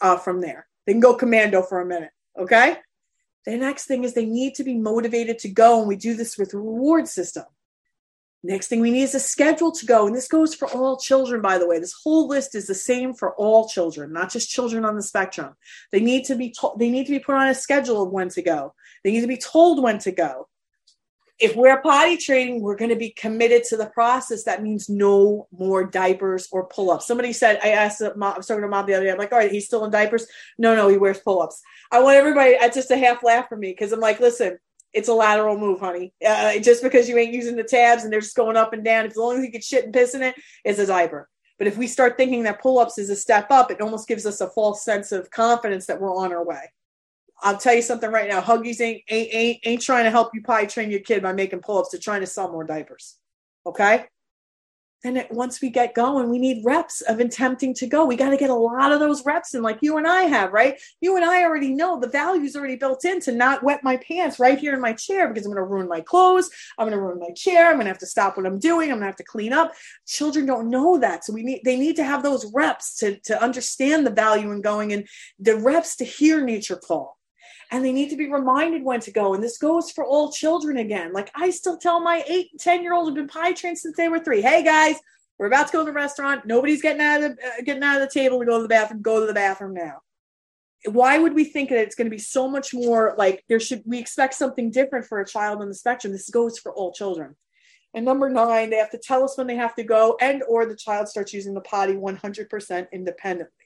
uh, 0.00 0.18
from 0.18 0.40
there. 0.40 0.68
They 0.86 0.92
can 0.92 1.00
go 1.00 1.16
commando 1.16 1.62
for 1.62 1.80
a 1.80 1.84
minute. 1.84 2.10
Okay. 2.38 2.76
The 3.44 3.56
next 3.56 3.86
thing 3.86 4.04
is 4.04 4.14
they 4.14 4.24
need 4.24 4.54
to 4.54 4.62
be 4.62 4.76
motivated 4.76 5.40
to 5.40 5.48
go. 5.48 5.80
And 5.80 5.88
we 5.88 5.96
do 5.96 6.14
this 6.14 6.38
with 6.38 6.54
reward 6.54 7.08
system. 7.08 7.46
Next 8.42 8.68
thing 8.68 8.80
we 8.80 8.90
need 8.90 9.02
is 9.02 9.14
a 9.14 9.20
schedule 9.20 9.72
to 9.72 9.86
go. 9.86 10.06
And 10.06 10.14
this 10.14 10.28
goes 10.28 10.54
for 10.54 10.68
all 10.68 10.96
children, 10.98 11.40
by 11.40 11.58
the 11.58 11.66
way. 11.66 11.80
This 11.80 11.94
whole 12.04 12.28
list 12.28 12.54
is 12.54 12.66
the 12.66 12.74
same 12.74 13.12
for 13.12 13.34
all 13.34 13.68
children, 13.68 14.12
not 14.12 14.30
just 14.30 14.50
children 14.50 14.84
on 14.84 14.94
the 14.94 15.02
spectrum. 15.02 15.54
They 15.90 16.00
need 16.00 16.26
to 16.26 16.36
be 16.36 16.52
told, 16.52 16.78
they 16.78 16.90
need 16.90 17.06
to 17.06 17.12
be 17.12 17.18
put 17.18 17.34
on 17.34 17.48
a 17.48 17.54
schedule 17.54 18.02
of 18.02 18.12
when 18.12 18.28
to 18.30 18.42
go. 18.42 18.74
They 19.02 19.10
need 19.10 19.22
to 19.22 19.26
be 19.26 19.36
told 19.36 19.82
when 19.82 19.98
to 20.00 20.12
go. 20.12 20.48
If 21.38 21.54
we're 21.54 21.82
potty 21.82 22.16
training, 22.16 22.62
we're 22.62 22.76
going 22.76 22.90
to 22.90 22.96
be 22.96 23.10
committed 23.10 23.64
to 23.64 23.76
the 23.76 23.86
process. 23.86 24.44
That 24.44 24.62
means 24.62 24.88
no 24.88 25.48
more 25.50 25.84
diapers 25.84 26.48
or 26.50 26.66
pull-ups. 26.66 27.06
Somebody 27.06 27.34
said, 27.34 27.60
I 27.62 27.70
asked, 27.70 28.00
uh, 28.00 28.12
mom, 28.16 28.34
I 28.34 28.36
was 28.38 28.46
talking 28.46 28.62
to 28.62 28.68
mom 28.68 28.86
the 28.86 28.94
other 28.94 29.04
day. 29.04 29.10
I'm 29.10 29.18
like, 29.18 29.32
all 29.32 29.38
right, 29.38 29.50
he's 29.50 29.66
still 29.66 29.84
in 29.84 29.90
diapers. 29.90 30.26
No, 30.56 30.74
no, 30.74 30.88
he 30.88 30.96
wears 30.96 31.18
pull-ups. 31.18 31.60
I 31.92 32.00
want 32.00 32.16
everybody. 32.16 32.52
It's 32.52 32.76
just 32.76 32.90
a 32.90 32.96
half 32.96 33.22
laugh 33.22 33.48
for 33.48 33.56
me 33.56 33.70
because 33.70 33.92
I'm 33.92 34.00
like, 34.00 34.18
listen, 34.18 34.58
it's 34.92 35.08
a 35.08 35.14
lateral 35.14 35.58
move, 35.58 35.80
honey. 35.80 36.12
Uh, 36.26 36.58
just 36.58 36.82
because 36.82 37.08
you 37.08 37.18
ain't 37.18 37.34
using 37.34 37.56
the 37.56 37.64
tabs 37.64 38.04
and 38.04 38.12
they're 38.12 38.20
just 38.20 38.36
going 38.36 38.56
up 38.56 38.72
and 38.72 38.84
down, 38.84 39.06
as 39.06 39.16
long 39.16 39.38
as 39.38 39.44
you 39.44 39.50
get 39.50 39.64
shit 39.64 39.84
and 39.84 39.92
piss 39.92 40.14
in 40.14 40.22
it, 40.22 40.34
it's 40.64 40.78
a 40.78 40.86
diaper. 40.86 41.28
But 41.58 41.66
if 41.66 41.76
we 41.76 41.86
start 41.86 42.16
thinking 42.16 42.42
that 42.42 42.60
pull 42.60 42.78
ups 42.78 42.98
is 42.98 43.10
a 43.10 43.16
step 43.16 43.50
up, 43.50 43.70
it 43.70 43.80
almost 43.80 44.08
gives 44.08 44.26
us 44.26 44.40
a 44.40 44.48
false 44.48 44.84
sense 44.84 45.12
of 45.12 45.30
confidence 45.30 45.86
that 45.86 46.00
we're 46.00 46.14
on 46.14 46.32
our 46.32 46.44
way. 46.44 46.72
I'll 47.42 47.58
tell 47.58 47.74
you 47.74 47.82
something 47.82 48.10
right 48.10 48.28
now. 48.28 48.40
Huggies 48.40 48.80
ain't 48.80 49.02
ain't 49.10 49.34
ain't, 49.34 49.58
ain't 49.64 49.82
trying 49.82 50.04
to 50.04 50.10
help 50.10 50.34
you 50.34 50.42
potty 50.42 50.66
train 50.66 50.90
your 50.90 51.00
kid 51.00 51.22
by 51.22 51.32
making 51.32 51.60
pull-ups. 51.60 51.90
They're 51.90 52.00
trying 52.00 52.22
to 52.22 52.26
sell 52.26 52.50
more 52.50 52.64
diapers. 52.64 53.16
Okay. 53.66 54.06
And 55.04 55.18
it, 55.18 55.30
once 55.30 55.60
we 55.60 55.70
get 55.70 55.94
going, 55.94 56.30
we 56.30 56.38
need 56.38 56.64
reps 56.64 57.00
of 57.02 57.20
attempting 57.20 57.74
to 57.74 57.86
go. 57.86 58.04
We 58.04 58.16
got 58.16 58.30
to 58.30 58.36
get 58.36 58.50
a 58.50 58.54
lot 58.54 58.92
of 58.92 58.98
those 58.98 59.24
reps 59.24 59.54
in, 59.54 59.62
like 59.62 59.78
you 59.80 59.98
and 59.98 60.06
I 60.06 60.22
have, 60.22 60.52
right? 60.52 60.80
You 61.00 61.16
and 61.16 61.24
I 61.24 61.44
already 61.44 61.74
know 61.74 62.00
the 62.00 62.08
value's 62.08 62.56
already 62.56 62.76
built 62.76 63.04
in 63.04 63.20
to 63.20 63.32
not 63.32 63.62
wet 63.62 63.84
my 63.84 63.98
pants 63.98 64.38
right 64.38 64.58
here 64.58 64.74
in 64.74 64.80
my 64.80 64.94
chair 64.94 65.28
because 65.28 65.44
I'm 65.44 65.52
going 65.52 65.62
to 65.62 65.70
ruin 65.70 65.88
my 65.88 66.00
clothes. 66.00 66.50
I'm 66.78 66.88
going 66.88 66.98
to 66.98 67.02
ruin 67.02 67.20
my 67.20 67.30
chair. 67.36 67.68
I'm 67.68 67.74
going 67.74 67.84
to 67.84 67.90
have 67.90 67.98
to 67.98 68.06
stop 68.06 68.36
what 68.36 68.46
I'm 68.46 68.58
doing. 68.58 68.90
I'm 68.90 68.96
going 68.96 69.02
to 69.02 69.06
have 69.06 69.16
to 69.16 69.24
clean 69.24 69.52
up. 69.52 69.72
Children 70.06 70.46
don't 70.46 70.70
know 70.70 70.98
that, 70.98 71.24
so 71.24 71.32
we 71.32 71.42
need 71.42 71.60
they 71.64 71.78
need 71.78 71.96
to 71.96 72.04
have 72.04 72.22
those 72.22 72.50
reps 72.52 72.96
to 72.96 73.18
to 73.20 73.40
understand 73.42 74.06
the 74.06 74.10
value 74.10 74.50
in 74.50 74.60
going 74.62 74.92
and 74.92 75.06
the 75.38 75.56
reps 75.56 75.96
to 75.96 76.04
hear 76.04 76.42
nature 76.42 76.76
call 76.76 77.15
and 77.70 77.84
they 77.84 77.92
need 77.92 78.10
to 78.10 78.16
be 78.16 78.30
reminded 78.30 78.84
when 78.84 79.00
to 79.00 79.10
go. 79.10 79.34
And 79.34 79.42
this 79.42 79.58
goes 79.58 79.90
for 79.90 80.04
all 80.04 80.30
children 80.30 80.76
again. 80.78 81.12
Like 81.12 81.30
I 81.34 81.50
still 81.50 81.78
tell 81.78 82.00
my 82.00 82.24
eight, 82.28 82.48
and 82.52 82.60
10 82.60 82.82
year 82.82 82.94
olds 82.94 83.08
who've 83.08 83.16
been 83.16 83.28
potty 83.28 83.54
trained 83.54 83.78
since 83.78 83.96
they 83.96 84.08
were 84.08 84.20
three, 84.20 84.40
hey 84.40 84.62
guys, 84.62 84.96
we're 85.38 85.46
about 85.46 85.66
to 85.66 85.72
go 85.72 85.78
to 85.80 85.84
the 85.86 85.92
restaurant. 85.92 86.46
Nobody's 86.46 86.82
getting 86.82 87.02
out 87.02 87.22
of 87.22 87.36
the, 87.36 87.42
uh, 87.42 87.62
getting 87.64 87.82
out 87.82 88.00
of 88.00 88.08
the 88.08 88.12
table 88.12 88.38
to 88.38 88.46
go 88.46 88.56
to 88.56 88.62
the 88.62 88.68
bathroom. 88.68 89.02
Go 89.02 89.20
to 89.20 89.26
the 89.26 89.34
bathroom 89.34 89.74
now. 89.74 90.00
Why 90.84 91.18
would 91.18 91.34
we 91.34 91.44
think 91.44 91.70
that 91.70 91.78
it's 91.78 91.96
going 91.96 92.06
to 92.06 92.14
be 92.14 92.18
so 92.18 92.48
much 92.48 92.72
more 92.72 93.14
like 93.18 93.44
there 93.48 93.58
should 93.58 93.82
we 93.84 93.98
expect 93.98 94.34
something 94.34 94.70
different 94.70 95.04
for 95.04 95.20
a 95.20 95.26
child 95.26 95.60
on 95.60 95.68
the 95.68 95.74
spectrum? 95.74 96.12
This 96.12 96.30
goes 96.30 96.58
for 96.58 96.72
all 96.72 96.92
children. 96.92 97.34
And 97.92 98.04
number 98.04 98.28
nine, 98.28 98.70
they 98.70 98.76
have 98.76 98.90
to 98.90 98.98
tell 98.98 99.24
us 99.24 99.36
when 99.36 99.46
they 99.46 99.56
have 99.56 99.74
to 99.76 99.82
go, 99.82 100.16
and 100.20 100.42
or 100.48 100.66
the 100.66 100.76
child 100.76 101.08
starts 101.08 101.32
using 101.32 101.54
the 101.54 101.62
potty 101.62 101.94
100% 101.94 102.86
independently. 102.92 103.65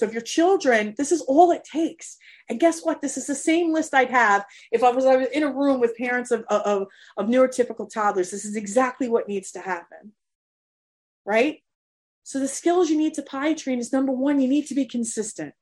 So 0.00 0.06
if 0.06 0.14
your 0.14 0.22
children, 0.22 0.94
this 0.96 1.12
is 1.12 1.20
all 1.20 1.50
it 1.50 1.62
takes. 1.62 2.16
And 2.48 2.58
guess 2.58 2.80
what? 2.80 3.02
This 3.02 3.18
is 3.18 3.26
the 3.26 3.34
same 3.34 3.70
list 3.70 3.92
I'd 3.92 4.08
have 4.08 4.46
if 4.72 4.82
I 4.82 4.88
was, 4.88 5.04
I 5.04 5.16
was 5.16 5.28
in 5.28 5.42
a 5.42 5.52
room 5.52 5.78
with 5.78 5.94
parents 5.94 6.30
of, 6.30 6.42
of, 6.48 6.86
of 7.18 7.26
neurotypical 7.26 7.92
toddlers. 7.92 8.30
This 8.30 8.46
is 8.46 8.56
exactly 8.56 9.10
what 9.10 9.28
needs 9.28 9.52
to 9.52 9.60
happen. 9.60 10.12
Right? 11.26 11.62
So 12.22 12.40
the 12.40 12.48
skills 12.48 12.88
you 12.88 12.96
need 12.96 13.12
to 13.12 13.22
potty 13.22 13.54
train 13.54 13.78
is 13.78 13.92
number 13.92 14.10
one, 14.10 14.40
you 14.40 14.48
need 14.48 14.66
to 14.68 14.74
be 14.74 14.86
consistent. 14.86 15.52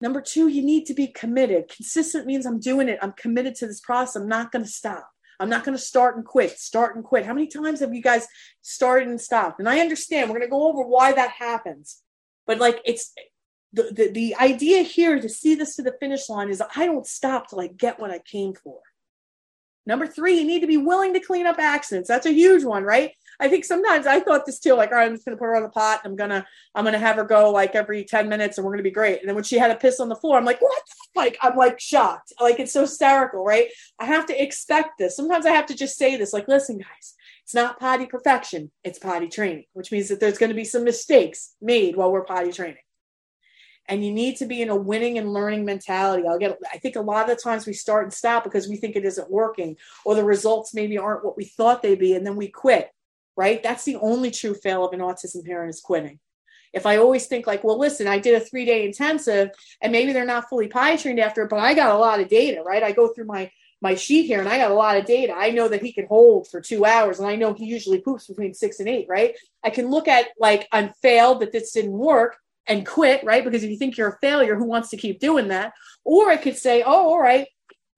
Number 0.00 0.20
two, 0.20 0.46
you 0.46 0.62
need 0.62 0.86
to 0.86 0.94
be 0.94 1.08
committed. 1.08 1.68
Consistent 1.68 2.26
means 2.26 2.46
I'm 2.46 2.60
doing 2.60 2.88
it. 2.88 3.00
I'm 3.02 3.14
committed 3.14 3.56
to 3.56 3.66
this 3.66 3.80
process. 3.80 4.14
I'm 4.14 4.28
not 4.28 4.52
going 4.52 4.64
to 4.64 4.70
stop. 4.70 5.10
I'm 5.40 5.50
not 5.50 5.64
going 5.64 5.76
to 5.76 5.82
start 5.82 6.14
and 6.14 6.24
quit, 6.24 6.56
start 6.56 6.94
and 6.94 7.04
quit. 7.04 7.26
How 7.26 7.34
many 7.34 7.48
times 7.48 7.80
have 7.80 7.92
you 7.92 8.00
guys 8.00 8.28
started 8.62 9.08
and 9.08 9.20
stopped? 9.20 9.58
And 9.58 9.68
I 9.68 9.80
understand 9.80 10.30
we're 10.30 10.38
going 10.38 10.46
to 10.46 10.52
go 10.52 10.68
over 10.68 10.82
why 10.82 11.10
that 11.10 11.32
happens. 11.32 12.03
But 12.46 12.58
like 12.58 12.80
it's 12.84 13.12
the, 13.72 13.90
the, 13.92 14.10
the 14.10 14.36
idea 14.36 14.82
here 14.82 15.20
to 15.20 15.28
see 15.28 15.54
this 15.54 15.76
to 15.76 15.82
the 15.82 15.96
finish 15.98 16.28
line 16.28 16.48
is 16.48 16.62
I 16.76 16.86
don't 16.86 17.06
stop 17.06 17.48
till 17.48 17.60
I 17.60 17.66
get 17.66 17.98
what 17.98 18.10
I 18.10 18.20
came 18.20 18.54
for. 18.54 18.78
Number 19.86 20.06
three, 20.06 20.38
you 20.38 20.46
need 20.46 20.60
to 20.60 20.66
be 20.66 20.78
willing 20.78 21.12
to 21.12 21.20
clean 21.20 21.46
up 21.46 21.58
accidents. 21.58 22.08
That's 22.08 22.24
a 22.24 22.32
huge 22.32 22.64
one, 22.64 22.84
right? 22.84 23.10
I 23.38 23.48
think 23.48 23.64
sometimes 23.64 24.06
I 24.06 24.20
thought 24.20 24.46
this 24.46 24.58
too, 24.58 24.74
like, 24.74 24.90
all 24.90 24.96
right, 24.96 25.06
I'm 25.06 25.14
just 25.14 25.26
gonna 25.26 25.36
put 25.36 25.44
her 25.44 25.56
on 25.56 25.62
the 25.62 25.68
pot. 25.68 26.00
I'm 26.04 26.16
gonna, 26.16 26.46
I'm 26.74 26.84
gonna 26.84 26.98
have 26.98 27.16
her 27.16 27.24
go 27.24 27.50
like 27.50 27.74
every 27.74 28.04
10 28.04 28.28
minutes 28.28 28.56
and 28.56 28.64
we're 28.64 28.72
gonna 28.72 28.82
be 28.82 28.90
great. 28.90 29.20
And 29.20 29.28
then 29.28 29.34
when 29.34 29.44
she 29.44 29.58
had 29.58 29.70
a 29.70 29.76
piss 29.76 30.00
on 30.00 30.08
the 30.08 30.16
floor, 30.16 30.38
I'm 30.38 30.44
like, 30.44 30.62
what? 30.62 30.82
Like, 31.16 31.36
I'm 31.42 31.56
like 31.56 31.78
shocked. 31.78 32.32
Like 32.40 32.58
it's 32.60 32.72
so 32.72 32.82
hysterical, 32.82 33.44
right? 33.44 33.68
I 33.98 34.06
have 34.06 34.26
to 34.26 34.42
expect 34.42 34.98
this. 34.98 35.16
Sometimes 35.16 35.46
I 35.46 35.50
have 35.50 35.66
to 35.66 35.76
just 35.76 35.96
say 35.96 36.16
this, 36.16 36.32
like, 36.32 36.48
listen, 36.48 36.78
guys, 36.78 37.13
it's 37.44 37.54
not 37.54 37.78
potty 37.78 38.06
perfection, 38.06 38.70
it's 38.82 38.98
potty 38.98 39.28
training, 39.28 39.64
which 39.72 39.92
means 39.92 40.08
that 40.08 40.18
there's 40.18 40.38
gonna 40.38 40.54
be 40.54 40.64
some 40.64 40.84
mistakes 40.84 41.54
made 41.62 41.96
while 41.96 42.10
we're 42.10 42.24
potty 42.24 42.52
training 42.52 42.78
and 43.86 44.04
you 44.04 44.12
need 44.12 44.36
to 44.36 44.46
be 44.46 44.62
in 44.62 44.70
a 44.70 44.76
winning 44.76 45.18
and 45.18 45.32
learning 45.32 45.64
mentality. 45.64 46.26
I'll 46.26 46.38
get 46.38 46.58
I 46.72 46.78
think 46.78 46.96
a 46.96 47.00
lot 47.00 47.28
of 47.28 47.36
the 47.36 47.42
times 47.42 47.66
we 47.66 47.72
start 47.72 48.04
and 48.04 48.12
stop 48.12 48.44
because 48.44 48.68
we 48.68 48.76
think 48.76 48.96
it 48.96 49.04
isn't 49.04 49.30
working 49.30 49.76
or 50.04 50.14
the 50.14 50.24
results 50.24 50.74
maybe 50.74 50.98
aren't 50.98 51.24
what 51.24 51.36
we 51.36 51.44
thought 51.44 51.82
they'd 51.82 51.98
be 51.98 52.14
and 52.14 52.26
then 52.26 52.36
we 52.36 52.48
quit. 52.48 52.90
Right? 53.36 53.62
That's 53.62 53.84
the 53.84 53.96
only 53.96 54.30
true 54.30 54.54
fail 54.54 54.84
of 54.84 54.92
an 54.92 55.00
autism 55.00 55.44
parent 55.44 55.70
is 55.70 55.80
quitting. 55.80 56.20
If 56.72 56.86
I 56.86 56.96
always 56.96 57.26
think 57.26 57.46
like, 57.46 57.64
well, 57.64 57.78
listen, 57.78 58.06
I 58.06 58.18
did 58.18 58.34
a 58.34 58.40
three 58.40 58.64
day 58.64 58.86
intensive 58.86 59.50
and 59.80 59.92
maybe 59.92 60.12
they're 60.12 60.24
not 60.24 60.48
fully 60.48 60.68
potty 60.68 60.96
trained 60.96 61.20
after 61.20 61.42
it, 61.42 61.50
but 61.50 61.58
I 61.58 61.74
got 61.74 61.94
a 61.94 61.98
lot 61.98 62.20
of 62.20 62.28
data, 62.28 62.62
right? 62.62 62.82
I 62.82 62.92
go 62.92 63.08
through 63.08 63.26
my 63.26 63.50
my 63.84 63.94
sheet 63.94 64.26
here 64.26 64.40
and 64.40 64.48
I 64.48 64.58
got 64.58 64.70
a 64.70 64.74
lot 64.74 64.96
of 64.96 65.04
data. 65.04 65.34
I 65.36 65.50
know 65.50 65.68
that 65.68 65.82
he 65.82 65.92
can 65.92 66.06
hold 66.06 66.48
for 66.48 66.60
two 66.60 66.86
hours 66.86 67.20
and 67.20 67.28
I 67.28 67.36
know 67.36 67.52
he 67.52 67.66
usually 67.66 68.00
poops 68.00 68.26
between 68.26 68.54
six 68.54 68.80
and 68.80 68.88
eight, 68.88 69.06
right? 69.08 69.36
I 69.62 69.68
can 69.68 69.90
look 69.90 70.08
at 70.08 70.28
like 70.40 70.66
I'm 70.72 70.92
failed 71.02 71.40
that 71.40 71.52
this 71.52 71.72
didn't 71.72 71.92
work 71.92 72.38
and 72.66 72.86
quit, 72.86 73.22
right? 73.24 73.44
Because 73.44 73.62
if 73.62 73.70
you 73.70 73.76
think 73.76 73.98
you're 73.98 74.08
a 74.08 74.18
failure, 74.20 74.56
who 74.56 74.64
wants 74.64 74.88
to 74.90 74.96
keep 74.96 75.20
doing 75.20 75.48
that? 75.48 75.74
Or 76.02 76.30
I 76.30 76.38
could 76.38 76.56
say, 76.56 76.82
oh, 76.82 77.10
all 77.10 77.20
right, 77.20 77.46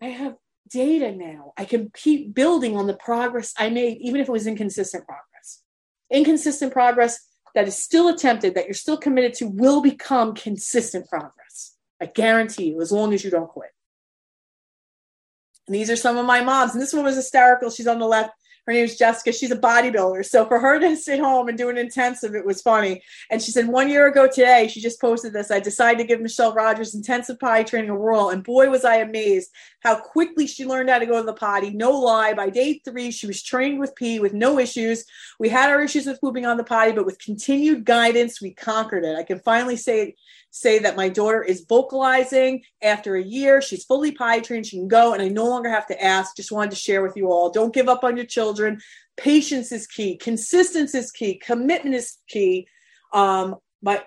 I 0.02 0.06
have 0.06 0.34
data 0.68 1.12
now. 1.12 1.52
I 1.56 1.64
can 1.64 1.92
keep 1.94 2.34
building 2.34 2.76
on 2.76 2.88
the 2.88 2.96
progress 2.96 3.54
I 3.56 3.70
made, 3.70 3.98
even 4.00 4.20
if 4.20 4.28
it 4.28 4.32
was 4.32 4.48
inconsistent 4.48 5.06
progress. 5.06 5.62
Inconsistent 6.10 6.72
progress 6.72 7.24
that 7.54 7.68
is 7.68 7.80
still 7.80 8.08
attempted, 8.08 8.56
that 8.56 8.64
you're 8.64 8.74
still 8.74 8.96
committed 8.96 9.34
to, 9.34 9.46
will 9.46 9.80
become 9.80 10.34
consistent 10.34 11.08
progress. 11.08 11.76
I 12.00 12.06
guarantee 12.06 12.70
you, 12.70 12.80
as 12.82 12.90
long 12.90 13.14
as 13.14 13.22
you 13.22 13.30
don't 13.30 13.48
quit. 13.48 13.70
And 15.66 15.74
these 15.74 15.90
are 15.90 15.96
some 15.96 16.16
of 16.16 16.26
my 16.26 16.42
moms. 16.42 16.72
And 16.72 16.82
this 16.82 16.92
one 16.92 17.04
was 17.04 17.16
hysterical. 17.16 17.70
She's 17.70 17.86
on 17.86 17.98
the 17.98 18.06
left 18.06 18.32
her 18.66 18.72
name 18.72 18.84
is 18.84 18.98
Jessica. 18.98 19.32
She's 19.32 19.52
a 19.52 19.56
bodybuilder. 19.56 20.26
So 20.26 20.44
for 20.44 20.58
her 20.58 20.80
to 20.80 20.96
sit 20.96 21.20
home 21.20 21.48
and 21.48 21.56
do 21.56 21.68
an 21.68 21.78
intensive, 21.78 22.34
it 22.34 22.44
was 22.44 22.62
funny. 22.62 23.00
And 23.30 23.40
she 23.40 23.52
said, 23.52 23.68
one 23.68 23.88
year 23.88 24.08
ago 24.08 24.26
today, 24.26 24.66
she 24.66 24.80
just 24.80 25.00
posted 25.00 25.32
this. 25.32 25.52
I 25.52 25.60
decided 25.60 25.98
to 25.98 26.04
give 26.04 26.20
Michelle 26.20 26.52
Rogers 26.52 26.92
intensive 26.92 27.38
potty 27.38 27.62
training 27.62 27.90
a 27.90 27.94
whirl. 27.94 28.30
And 28.30 28.42
boy, 28.42 28.68
was 28.68 28.84
I 28.84 28.96
amazed 28.96 29.52
how 29.80 30.00
quickly 30.00 30.48
she 30.48 30.66
learned 30.66 30.90
how 30.90 30.98
to 30.98 31.06
go 31.06 31.20
to 31.20 31.26
the 31.26 31.32
potty. 31.32 31.70
No 31.70 31.92
lie. 31.92 32.34
By 32.34 32.50
day 32.50 32.80
three, 32.84 33.12
she 33.12 33.28
was 33.28 33.40
trained 33.40 33.78
with 33.78 33.94
pee 33.94 34.18
with 34.18 34.34
no 34.34 34.58
issues. 34.58 35.04
We 35.38 35.48
had 35.48 35.70
our 35.70 35.80
issues 35.80 36.06
with 36.06 36.20
pooping 36.20 36.44
on 36.44 36.56
the 36.56 36.64
potty, 36.64 36.90
but 36.90 37.06
with 37.06 37.20
continued 37.20 37.84
guidance, 37.84 38.42
we 38.42 38.50
conquered 38.50 39.04
it. 39.04 39.16
I 39.16 39.22
can 39.22 39.38
finally 39.38 39.76
say 39.76 40.16
say 40.56 40.78
that 40.80 40.96
my 40.96 41.08
daughter 41.08 41.42
is 41.42 41.66
vocalizing 41.68 42.62
after 42.82 43.16
a 43.16 43.22
year. 43.22 43.60
She's 43.60 43.84
fully 43.84 44.12
potty 44.12 44.40
trained. 44.40 44.66
She 44.66 44.76
can 44.76 44.88
go, 44.88 45.12
and 45.12 45.22
I 45.22 45.28
no 45.28 45.46
longer 45.46 45.68
have 45.68 45.86
to 45.88 46.02
ask. 46.02 46.36
Just 46.36 46.52
wanted 46.52 46.70
to 46.70 46.76
share 46.76 47.02
with 47.02 47.16
you 47.16 47.30
all. 47.30 47.50
Don't 47.50 47.74
give 47.74 47.88
up 47.88 48.04
on 48.04 48.16
your 48.16 48.26
children. 48.26 48.80
Patience 49.16 49.72
is 49.72 49.86
key. 49.86 50.16
Consistency 50.16 50.98
is 50.98 51.10
key. 51.10 51.36
Commitment 51.36 51.94
is 51.94 52.16
key. 52.28 52.66
Um, 53.12 53.56
but 53.82 54.06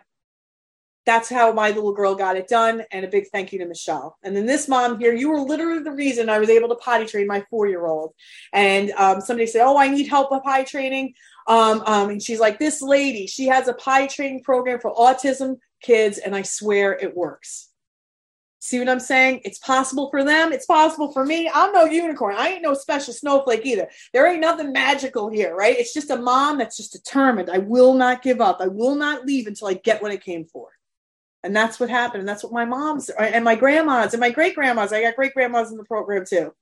that's 1.05 1.29
how 1.29 1.51
my 1.53 1.69
little 1.69 1.93
girl 1.93 2.13
got 2.13 2.35
it 2.35 2.47
done. 2.47 2.83
And 2.91 3.03
a 3.03 3.07
big 3.07 3.27
thank 3.31 3.51
you 3.51 3.59
to 3.59 3.65
Michelle. 3.65 4.17
And 4.23 4.35
then 4.35 4.45
this 4.45 4.67
mom 4.67 4.99
here, 4.99 5.13
you 5.13 5.31
were 5.31 5.39
literally 5.39 5.81
the 5.81 5.91
reason 5.91 6.29
I 6.29 6.37
was 6.37 6.49
able 6.49 6.69
to 6.69 6.75
potty 6.75 7.05
train 7.05 7.25
my 7.25 7.43
four 7.49 7.67
year 7.67 7.87
old. 7.87 8.13
And 8.53 8.91
um, 8.91 9.21
somebody 9.21 9.47
said, 9.47 9.63
Oh, 9.63 9.77
I 9.77 9.87
need 9.87 10.07
help 10.07 10.31
with 10.31 10.43
potty 10.43 10.65
training. 10.65 11.13
Um, 11.47 11.81
um, 11.87 12.09
and 12.11 12.21
she's 12.21 12.39
like, 12.39 12.59
This 12.59 12.81
lady, 12.81 13.25
she 13.25 13.47
has 13.47 13.67
a 13.67 13.73
potty 13.73 14.07
training 14.07 14.43
program 14.43 14.79
for 14.79 14.93
autism 14.93 15.55
kids, 15.81 16.17
and 16.17 16.35
I 16.35 16.41
swear 16.41 16.93
it 16.93 17.15
works. 17.15 17.69
See 18.61 18.77
what 18.77 18.89
I'm 18.89 18.99
saying? 18.99 19.41
It's 19.45 19.57
possible 19.57 20.09
for 20.09 20.23
them. 20.23 20.51
It's 20.51 20.65
possible 20.65 21.13
for 21.13 21.25
me. 21.25 21.49
I'm 21.53 21.71
no 21.71 21.85
unicorn. 21.85 22.35
I 22.37 22.49
ain't 22.49 22.61
no 22.61 22.73
special 22.73 23.13
snowflake 23.13 23.65
either. 23.65 23.87
There 24.11 24.27
ain't 24.27 24.41
nothing 24.41 24.73
magical 24.73 25.29
here, 25.29 25.55
right? 25.55 25.77
It's 25.77 25.93
just 25.93 26.09
a 26.09 26.17
mom 26.17 26.57
that's 26.57 26.75
just 26.75 26.91
determined. 26.91 27.49
I 27.49 27.59
will 27.59 27.93
not 27.93 28.21
give 28.21 28.41
up. 28.41 28.57
I 28.59 28.67
will 28.67 28.95
not 28.95 29.25
leave 29.25 29.47
until 29.47 29.69
I 29.69 29.75
get 29.75 30.01
what 30.01 30.11
I 30.11 30.17
came 30.17 30.43
for. 30.43 30.69
And 31.41 31.55
that's 31.55 31.79
what 31.79 31.89
happened. 31.89 32.19
And 32.19 32.27
that's 32.27 32.43
what 32.43 32.51
my 32.51 32.65
mom's 32.65 33.09
and 33.09 33.45
my 33.45 33.55
grandmas 33.55 34.13
and 34.13 34.19
my 34.19 34.29
great 34.29 34.55
grandmas, 34.55 34.91
I 34.91 35.03
got 35.03 35.15
great 35.15 35.33
grandmas 35.33 35.71
in 35.71 35.77
the 35.77 35.85
program 35.85 36.25
too. 36.25 36.53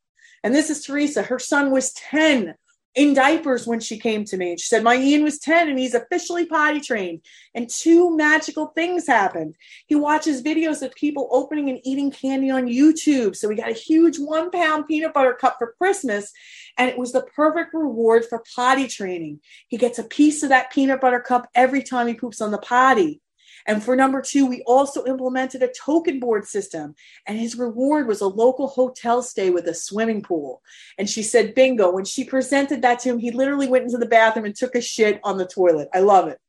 And 0.44 0.54
this 0.54 0.70
is 0.70 0.84
Teresa. 0.84 1.24
Her 1.24 1.40
son 1.40 1.72
was 1.72 1.94
10 1.94 2.54
in 2.96 3.14
diapers 3.14 3.68
when 3.68 3.80
she 3.80 4.00
came 4.00 4.26
to 4.26 4.38
me. 4.38 4.58
She 4.58 4.68
said, 4.68 4.84
My 4.84 4.96
Ian 4.96 5.24
was 5.24 5.40
10 5.40 5.70
and 5.70 5.78
he's 5.78 5.94
officially 5.94 6.46
potty 6.46 6.80
trained. 6.80 7.22
And 7.54 7.70
two 7.70 8.16
magical 8.16 8.68
things 8.68 9.06
happened. 9.08 9.56
He 9.86 9.96
watches 9.96 10.42
videos 10.42 10.82
of 10.82 10.96
people 10.96 11.30
opening 11.32 11.70
and 11.70 11.80
eating 11.84 12.12
candy 12.12 12.50
on 12.50 12.66
YouTube. 12.66 13.36
So 13.36 13.48
we 13.48 13.56
got 13.56 13.70
a 13.70 13.74
huge 13.74 14.18
one 14.18 14.50
pound 14.50 14.88
peanut 14.88 15.14
butter 15.14 15.34
cup 15.34 15.58
for 15.60 15.76
Christmas. 15.78 16.32
And 16.78 16.90
it 16.90 16.98
was 16.98 17.12
the 17.12 17.24
perfect 17.36 17.74
reward 17.74 18.26
for 18.26 18.44
potty 18.56 18.88
training. 18.88 19.42
He 19.68 19.78
gets 19.78 20.00
a 20.00 20.04
piece 20.04 20.44
of 20.44 20.50
that 20.50 20.72
peanut 20.72 21.00
butter 21.00 21.20
cup 21.20 21.48
every 21.54 21.84
time 21.84 22.08
he 22.08 22.14
poops 22.16 22.42
on 22.42 22.52
the 22.52 22.58
potty. 22.58 23.22
And 23.68 23.84
for 23.84 23.98
number 23.98 24.22
two, 24.22 24.46
we 24.46 24.64
also 24.66 25.06
implemented 25.06 25.62
a 25.62 25.68
token 25.68 26.22
board 26.22 26.48
system. 26.48 26.96
And 27.28 27.38
his 27.38 27.58
reward 27.58 28.08
was 28.08 28.22
a 28.22 28.28
local 28.28 28.68
hotel 28.68 29.22
stay 29.22 29.50
with 29.50 29.68
a 29.68 29.74
swimming 29.74 30.22
pool. 30.22 30.62
And 30.98 31.10
she 31.10 31.22
said, 31.22 31.54
bingo. 31.54 31.92
When 31.92 32.06
she 32.06 32.24
presented 32.24 32.82
that 32.82 33.00
to 33.00 33.10
him, 33.10 33.20
he 33.20 33.32
literally 33.32 33.68
went 33.68 33.84
into 33.84 33.98
the 33.98 34.06
bathroom 34.06 34.46
and 34.46 34.56
took 34.56 34.76
a 34.76 34.82
shit 34.82 35.20
on 35.24 35.38
the 35.38 35.46
toilet. 35.46 35.90
I 35.94 36.00
love 36.00 36.30
it. 36.30 36.40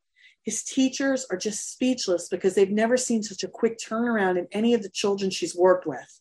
His 0.44 0.62
teachers 0.62 1.26
are 1.30 1.36
just 1.36 1.72
speechless 1.72 2.28
because 2.28 2.54
they've 2.54 2.70
never 2.70 2.96
seen 2.96 3.24
such 3.24 3.42
a 3.42 3.48
quick 3.48 3.78
turnaround 3.78 4.38
in 4.38 4.46
any 4.52 4.72
of 4.72 4.84
the 4.84 4.88
children 4.88 5.30
she's 5.30 5.56
worked 5.56 5.86
with. 5.86 6.20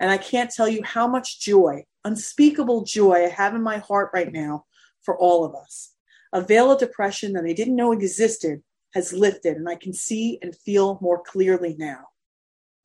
And 0.00 0.10
I 0.10 0.18
can't 0.18 0.50
tell 0.50 0.68
you 0.68 0.82
how 0.82 1.06
much 1.06 1.40
joy, 1.40 1.84
unspeakable 2.04 2.84
joy, 2.84 3.26
I 3.26 3.28
have 3.28 3.54
in 3.54 3.62
my 3.62 3.78
heart 3.78 4.10
right 4.12 4.32
now 4.32 4.64
for 5.02 5.16
all 5.16 5.44
of 5.44 5.54
us. 5.54 5.92
A 6.32 6.42
veil 6.42 6.72
of 6.72 6.80
depression 6.80 7.34
that 7.34 7.44
I 7.44 7.52
didn't 7.52 7.76
know 7.76 7.92
existed 7.92 8.62
has 8.94 9.12
lifted 9.12 9.56
and 9.56 9.68
I 9.68 9.76
can 9.76 9.92
see 9.92 10.38
and 10.42 10.56
feel 10.56 10.98
more 11.00 11.22
clearly 11.22 11.74
now. 11.78 12.08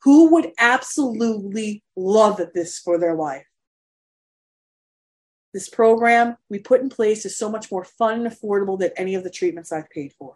Who 0.03 0.31
would 0.31 0.51
absolutely 0.57 1.83
love 1.95 2.41
this 2.53 2.79
for 2.79 2.97
their 2.97 3.15
life? 3.15 3.45
This 5.53 5.69
program 5.69 6.37
we 6.49 6.59
put 6.59 6.81
in 6.81 6.89
place 6.89 7.25
is 7.25 7.37
so 7.37 7.49
much 7.49 7.71
more 7.71 7.83
fun 7.83 8.25
and 8.25 8.31
affordable 8.31 8.77
than 8.77 8.91
any 8.95 9.15
of 9.15 9.23
the 9.23 9.29
treatments 9.29 9.71
I've 9.71 9.89
paid 9.89 10.13
for. 10.17 10.35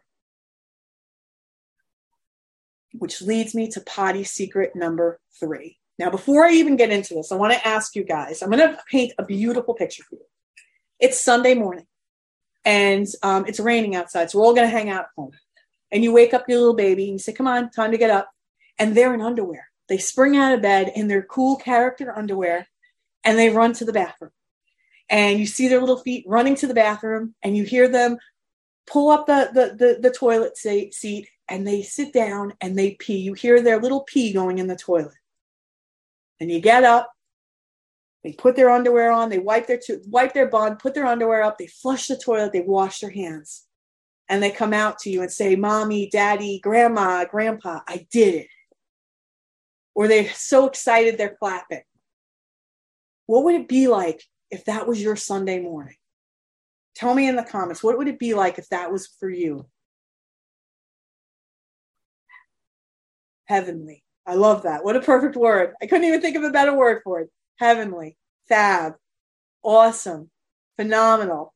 Which 2.93 3.22
leads 3.22 3.53
me 3.53 3.69
to 3.69 3.82
potty 3.82 4.24
secret 4.24 4.76
number 4.76 5.19
three. 5.39 5.78
Now, 5.99 6.09
before 6.09 6.45
I 6.45 6.53
even 6.53 6.76
get 6.76 6.89
into 6.89 7.13
this, 7.13 7.32
I 7.32 7.36
want 7.36 7.53
to 7.53 7.67
ask 7.67 7.95
you 7.95 8.03
guys, 8.03 8.41
I'm 8.41 8.49
going 8.49 8.67
to 8.67 8.80
paint 8.89 9.13
a 9.19 9.24
beautiful 9.24 9.76
picture 9.76 10.03
for 10.03 10.15
you. 10.15 10.26
It's 10.99 11.19
Sunday 11.19 11.53
morning 11.53 11.86
and 12.65 13.07
um, 13.22 13.45
it's 13.47 13.59
raining 13.59 13.95
outside, 13.95 14.30
so 14.32 14.39
we're 14.39 14.45
all 14.45 14.55
going 14.55 14.67
to 14.67 14.76
hang 14.76 14.89
out 14.89 15.01
at 15.01 15.09
home. 15.15 15.32
And 15.92 16.04
you 16.04 16.14
wake 16.14 16.34
up 16.34 16.48
your 16.48 16.60
little 16.60 16.76
baby 16.76 17.06
and 17.06 17.14
you 17.14 17.20
say, 17.20 17.34
Come 17.34 17.48
on, 17.48 17.70
time 17.70 17.92
to 17.92 17.98
get 17.98 18.10
up. 18.10 18.30
And 18.80 18.96
they're 18.96 19.14
in 19.14 19.22
underwear. 19.22 19.68
They 19.89 19.98
spring 19.98 20.38
out 20.38 20.54
of 20.54 20.62
bed 20.62 20.92
in 20.96 21.08
their 21.08 21.24
cool 21.24 21.58
character 21.58 22.18
underwear 22.18 22.68
and 23.24 23.38
they 23.38 23.50
run 23.50 23.74
to 23.74 23.86
the 23.86 23.94
bathroom 23.94 24.32
and 25.12 25.38
you 25.38 25.46
see 25.46 25.68
their 25.68 25.82
little 25.82 25.98
feet 25.98 26.24
running 26.26 26.56
to 26.56 26.68
the 26.68 26.74
bathroom 26.74 27.36
and 27.44 27.56
you 27.56 27.66
hear 27.66 27.89
them 27.89 28.18
pull 28.88 29.10
up 29.10 29.28
the, 29.28 29.50
the, 29.54 29.76
the, 29.76 30.00
the 30.02 30.10
toilet 30.10 30.58
seat 30.58 31.28
and 31.50 31.68
they 31.68 31.84
sit 31.84 32.14
down 32.14 32.54
and 32.62 32.80
they 32.80 32.92
pee. 32.92 33.18
You 33.18 33.34
hear 33.34 33.62
their 33.62 33.80
little 33.80 34.02
pee 34.02 34.32
going 34.32 34.58
in 34.58 34.68
the 34.68 34.76
toilet. 34.76 35.14
And 36.39 36.50
you 36.50 36.62
get 36.62 36.86
up, 36.86 37.12
they 38.24 38.32
put 38.32 38.56
their 38.56 38.72
underwear 38.72 39.12
on, 39.12 39.30
they 39.30 39.38
wipe 39.38 39.68
their 39.68 39.80
to- 39.86 40.02
wipe 40.08 40.34
their 40.34 40.48
bun, 40.48 40.78
put 40.78 40.94
their 40.94 41.06
underwear 41.06 41.44
up, 41.44 41.58
they 41.58 41.68
flush 41.68 42.08
the 42.08 42.18
toilet, 42.18 42.54
they 42.54 42.62
wash 42.62 43.02
their 43.02 43.12
hands. 43.12 43.68
And 44.32 44.41
they 44.41 44.49
come 44.49 44.71
out 44.71 44.97
to 44.99 45.09
you 45.09 45.21
and 45.21 45.29
say, 45.29 45.57
Mommy, 45.57 46.09
Daddy, 46.09 46.61
Grandma, 46.63 47.25
Grandpa, 47.25 47.82
I 47.86 48.07
did 48.09 48.36
it. 48.36 48.47
Or 49.93 50.07
they're 50.07 50.29
so 50.29 50.67
excited 50.67 51.17
they're 51.17 51.36
clapping. 51.38 51.82
What 53.25 53.43
would 53.43 53.55
it 53.55 53.67
be 53.67 53.88
like 53.88 54.23
if 54.49 54.63
that 54.65 54.88
was 54.88 55.03
your 55.03 55.17
Sunday 55.17 55.59
morning? 55.59 55.97
Tell 56.95 57.13
me 57.13 57.27
in 57.27 57.36
the 57.36 57.43
comments, 57.43 57.84
what 57.84 57.97
would 57.97 58.07
it 58.07 58.19
be 58.19 58.34
like 58.34 58.57
if 58.57 58.69
that 58.69 58.89
was 58.89 59.05
for 59.19 59.29
you? 59.29 59.65
Heavenly. 63.47 64.01
I 64.25 64.36
love 64.36 64.63
that. 64.63 64.86
What 64.86 64.95
a 64.95 65.01
perfect 65.01 65.36
word. 65.36 65.73
I 65.82 65.88
couldn't 65.88 66.05
even 66.05 66.21
think 66.21 66.38
of 66.38 66.43
a 66.43 66.51
better 66.51 66.73
word 66.73 67.01
for 67.03 67.19
it. 67.19 67.29
Heavenly, 67.59 68.15
fab, 68.47 68.93
awesome, 69.61 70.29
phenomenal. 70.77 71.53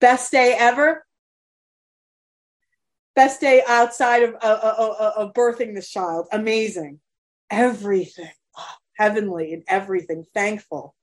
Best 0.00 0.30
day 0.30 0.54
ever? 0.56 1.04
Best 3.18 3.40
day 3.40 3.64
outside 3.66 4.22
of, 4.22 4.34
of, 4.36 4.60
of, 4.60 5.12
of 5.16 5.34
birthing 5.34 5.74
this 5.74 5.90
child. 5.90 6.28
Amazing. 6.30 7.00
Everything. 7.50 8.30
Oh, 8.56 8.74
heavenly 8.96 9.52
and 9.54 9.64
everything. 9.66 10.24
Thankful. 10.34 10.94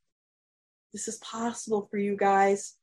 This 0.94 1.10
is 1.10 1.18
possible 1.18 1.90
for 1.92 1.98
you 1.98 2.16
guys. 2.16 2.78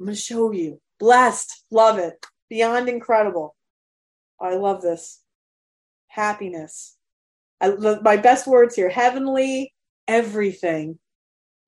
I'm 0.00 0.06
going 0.06 0.16
to 0.16 0.22
show 0.22 0.52
you. 0.52 0.80
Blessed. 0.98 1.64
Love 1.70 1.98
it. 1.98 2.24
Beyond 2.48 2.88
incredible. 2.88 3.54
I 4.40 4.54
love 4.54 4.80
this. 4.80 5.20
Happiness. 6.08 6.96
I, 7.60 7.68
my 8.00 8.16
best 8.16 8.46
words 8.46 8.74
here 8.74 8.88
heavenly, 8.88 9.74
everything. 10.08 10.98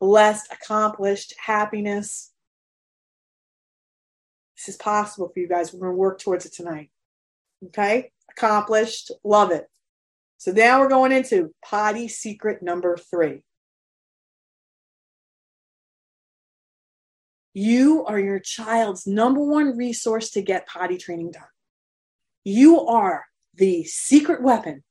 Blessed, 0.01 0.51
accomplished, 0.51 1.35
happiness. 1.39 2.33
This 4.59 4.75
is 4.75 4.77
possible 4.77 5.31
for 5.33 5.39
you 5.39 5.49
guys. 5.49 5.73
We're 5.73 5.81
going 5.81 5.93
to 5.93 5.97
work 5.97 6.19
towards 6.19 6.45
it 6.45 6.53
tonight. 6.53 6.91
Okay? 7.67 8.11
Accomplished. 8.29 9.13
Love 9.23 9.53
it. 9.53 9.67
So 10.39 10.51
now 10.51 10.81
we're 10.81 10.89
going 10.89 11.13
into 11.13 11.55
potty 11.65 12.09
secret 12.09 12.63
number 12.63 12.97
three. 12.97 13.43
You 17.55 18.05
are 18.05 18.19
your 18.19 18.39
child's 18.41 19.07
number 19.07 19.43
one 19.43 19.77
resource 19.77 20.31
to 20.31 20.43
get 20.43 20.69
potty 20.69 20.97
training 20.97 21.33
done. 21.33 21.43
You 22.45 22.87
are 22.87 23.25
the 23.55 23.85
secret 23.85 24.43
weapon 24.43 24.83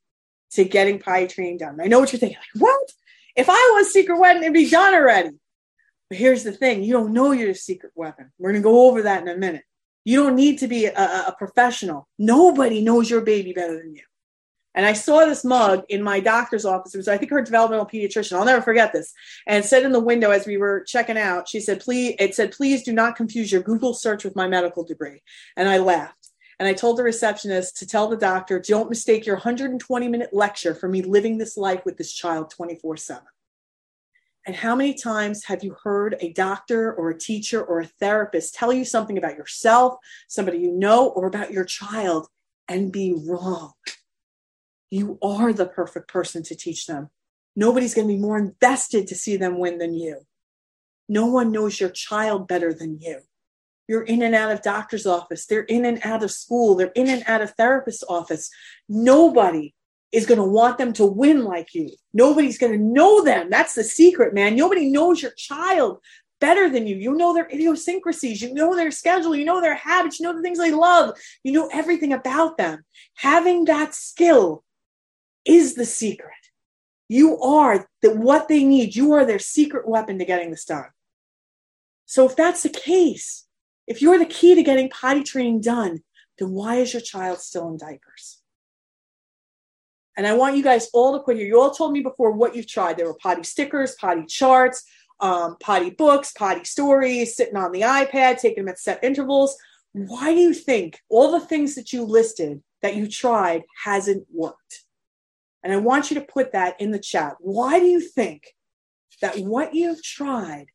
to 0.52 0.64
getting 0.64 0.98
potty 0.98 1.26
training 1.26 1.58
done. 1.58 1.78
I 1.80 1.86
know 1.86 2.00
what 2.00 2.12
you're 2.12 2.20
thinking. 2.20 2.38
Like, 2.38 2.62
what? 2.62 2.92
If 3.36 3.48
I 3.48 3.72
was 3.76 3.92
secret 3.92 4.18
weapon, 4.18 4.42
it'd 4.42 4.52
be 4.52 4.68
done 4.68 4.94
already. 4.94 5.30
But 6.08 6.18
here's 6.18 6.44
the 6.44 6.52
thing 6.52 6.82
you 6.82 6.92
don't 6.92 7.12
know 7.12 7.32
you're 7.32 7.50
a 7.50 7.54
secret 7.54 7.92
weapon. 7.94 8.32
We're 8.38 8.52
going 8.52 8.62
to 8.62 8.68
go 8.68 8.88
over 8.88 9.02
that 9.02 9.22
in 9.22 9.28
a 9.28 9.36
minute. 9.36 9.64
You 10.04 10.22
don't 10.22 10.36
need 10.36 10.58
to 10.60 10.68
be 10.68 10.86
a, 10.86 10.94
a, 10.94 11.34
professional. 11.36 12.08
Nobody 12.18 12.80
knows 12.80 13.10
your 13.10 13.20
baby 13.20 13.52
better 13.52 13.76
than 13.76 13.94
you. 13.94 14.02
And 14.74 14.86
I 14.86 14.94
saw 14.94 15.26
this 15.26 15.44
mug 15.44 15.84
in 15.88 16.02
my 16.02 16.20
doctor's 16.20 16.64
office. 16.64 16.94
It 16.94 16.98
was, 16.98 17.08
I 17.08 17.18
think, 17.18 17.30
her 17.30 17.42
developmental 17.42 17.84
pediatrician. 17.84 18.38
I'll 18.38 18.44
never 18.44 18.62
forget 18.62 18.92
this. 18.92 19.12
And 19.46 19.64
said 19.64 19.82
in 19.82 19.92
the 19.92 20.00
window 20.00 20.30
as 20.30 20.46
we 20.46 20.56
were 20.56 20.84
checking 20.86 21.18
out, 21.18 21.48
she 21.48 21.60
said, 21.60 21.80
"Please," 21.80 22.14
it 22.18 22.34
said, 22.34 22.52
"Please 22.52 22.84
do 22.84 22.92
not 22.92 23.16
confuse 23.16 23.50
your 23.50 23.60
Google 23.60 23.92
search 23.92 24.24
with 24.24 24.36
my 24.36 24.46
medical 24.46 24.84
degree." 24.84 25.22
And 25.56 25.68
I 25.68 25.78
laughed. 25.78 26.30
And 26.58 26.68
I 26.68 26.72
told 26.72 26.96
the 26.96 27.02
receptionist 27.02 27.76
to 27.78 27.86
tell 27.86 28.08
the 28.08 28.16
doctor, 28.16 28.60
"Don't 28.60 28.88
mistake 28.88 29.26
your 29.26 29.36
120 29.36 30.08
minute 30.08 30.32
lecture 30.32 30.74
for 30.74 30.88
me 30.88 31.02
living 31.02 31.38
this 31.38 31.56
life 31.56 31.84
with 31.84 31.96
this 31.96 32.12
child 32.12 32.50
24 32.50 32.96
7." 32.96 33.22
And 34.48 34.56
how 34.56 34.74
many 34.74 34.94
times 34.94 35.44
have 35.44 35.62
you 35.62 35.76
heard 35.84 36.16
a 36.20 36.32
doctor 36.32 36.90
or 36.94 37.10
a 37.10 37.18
teacher 37.18 37.62
or 37.62 37.80
a 37.80 37.86
therapist 37.86 38.54
tell 38.54 38.72
you 38.72 38.82
something 38.82 39.18
about 39.18 39.36
yourself, 39.36 39.96
somebody 40.26 40.56
you 40.56 40.72
know, 40.72 41.06
or 41.06 41.26
about 41.26 41.52
your 41.52 41.66
child 41.66 42.28
and 42.66 42.90
be 42.90 43.14
wrong? 43.14 43.72
You 44.90 45.18
are 45.20 45.52
the 45.52 45.66
perfect 45.66 46.08
person 46.08 46.42
to 46.44 46.54
teach 46.54 46.86
them. 46.86 47.10
Nobody's 47.56 47.92
going 47.92 48.08
to 48.08 48.14
be 48.14 48.18
more 48.18 48.38
invested 48.38 49.06
to 49.08 49.14
see 49.14 49.36
them 49.36 49.58
win 49.58 49.76
than 49.76 49.92
you. 49.92 50.20
No 51.10 51.26
one 51.26 51.52
knows 51.52 51.78
your 51.78 51.90
child 51.90 52.48
better 52.48 52.72
than 52.72 53.00
you. 53.02 53.20
You're 53.86 54.04
in 54.04 54.22
and 54.22 54.34
out 54.34 54.50
of 54.50 54.62
doctor's 54.62 55.04
office. 55.04 55.44
They're 55.44 55.60
in 55.60 55.84
and 55.84 56.00
out 56.04 56.22
of 56.22 56.30
school. 56.30 56.74
They're 56.74 56.92
in 56.94 57.10
and 57.10 57.22
out 57.26 57.42
of 57.42 57.50
therapist's 57.50 58.04
office. 58.08 58.48
Nobody 58.88 59.74
is 60.12 60.26
going 60.26 60.38
to 60.38 60.44
want 60.44 60.78
them 60.78 60.92
to 60.94 61.04
win 61.04 61.44
like 61.44 61.74
you. 61.74 61.90
Nobody's 62.14 62.58
going 62.58 62.72
to 62.72 62.78
know 62.78 63.22
them. 63.22 63.50
That's 63.50 63.74
the 63.74 63.84
secret, 63.84 64.34
man. 64.34 64.56
Nobody 64.56 64.88
knows 64.88 65.20
your 65.20 65.32
child 65.32 65.98
better 66.40 66.70
than 66.70 66.86
you. 66.86 66.96
You 66.96 67.14
know 67.14 67.34
their 67.34 67.48
idiosyncrasies, 67.48 68.40
you 68.40 68.54
know 68.54 68.74
their 68.74 68.90
schedule, 68.90 69.34
you 69.34 69.44
know 69.44 69.60
their 69.60 69.74
habits, 69.74 70.18
you 70.18 70.26
know 70.26 70.34
the 70.34 70.42
things 70.42 70.58
they 70.58 70.72
love, 70.72 71.16
you 71.42 71.52
know 71.52 71.68
everything 71.72 72.12
about 72.12 72.56
them. 72.56 72.84
Having 73.16 73.66
that 73.66 73.94
skill 73.94 74.64
is 75.44 75.74
the 75.74 75.84
secret. 75.84 76.32
You 77.08 77.40
are 77.40 77.88
that 78.02 78.16
what 78.16 78.48
they 78.48 78.64
need. 78.64 78.94
You 78.94 79.12
are 79.12 79.24
their 79.24 79.38
secret 79.38 79.88
weapon 79.88 80.18
to 80.18 80.24
getting 80.24 80.50
this 80.50 80.64
done. 80.64 80.90
So 82.06 82.26
if 82.26 82.36
that's 82.36 82.62
the 82.62 82.68
case, 82.68 83.46
if 83.86 84.02
you're 84.02 84.18
the 84.18 84.26
key 84.26 84.54
to 84.54 84.62
getting 84.62 84.90
potty 84.90 85.22
training 85.22 85.62
done, 85.62 86.02
then 86.38 86.50
why 86.50 86.76
is 86.76 86.92
your 86.92 87.02
child 87.02 87.40
still 87.40 87.68
in 87.68 87.78
diapers? 87.78 88.37
And 90.18 90.26
I 90.26 90.32
want 90.34 90.56
you 90.56 90.64
guys 90.64 90.90
all 90.92 91.12
to 91.12 91.20
put 91.20 91.36
here. 91.36 91.46
You 91.46 91.60
all 91.60 91.70
told 91.70 91.92
me 91.92 92.00
before 92.00 92.32
what 92.32 92.56
you've 92.56 92.66
tried. 92.66 92.96
There 92.96 93.06
were 93.06 93.14
potty 93.14 93.44
stickers, 93.44 93.94
potty 93.94 94.26
charts, 94.26 94.82
um, 95.20 95.56
potty 95.60 95.90
books, 95.90 96.32
potty 96.32 96.64
stories, 96.64 97.36
sitting 97.36 97.56
on 97.56 97.70
the 97.70 97.82
iPad, 97.82 98.40
taking 98.40 98.64
them 98.64 98.68
at 98.68 98.80
set 98.80 99.02
intervals. 99.04 99.56
Why 99.92 100.34
do 100.34 100.40
you 100.40 100.52
think 100.52 100.98
all 101.08 101.30
the 101.30 101.46
things 101.46 101.76
that 101.76 101.92
you 101.92 102.02
listed 102.02 102.60
that 102.82 102.96
you 102.96 103.06
tried 103.06 103.62
hasn't 103.84 104.26
worked? 104.32 104.82
And 105.62 105.72
I 105.72 105.76
want 105.76 106.10
you 106.10 106.16
to 106.16 106.26
put 106.26 106.50
that 106.52 106.80
in 106.80 106.90
the 106.90 106.98
chat. 106.98 107.36
Why 107.38 107.78
do 107.78 107.86
you 107.86 108.00
think 108.00 108.56
that 109.22 109.38
what 109.38 109.72
you've 109.72 110.02
tried 110.02 110.66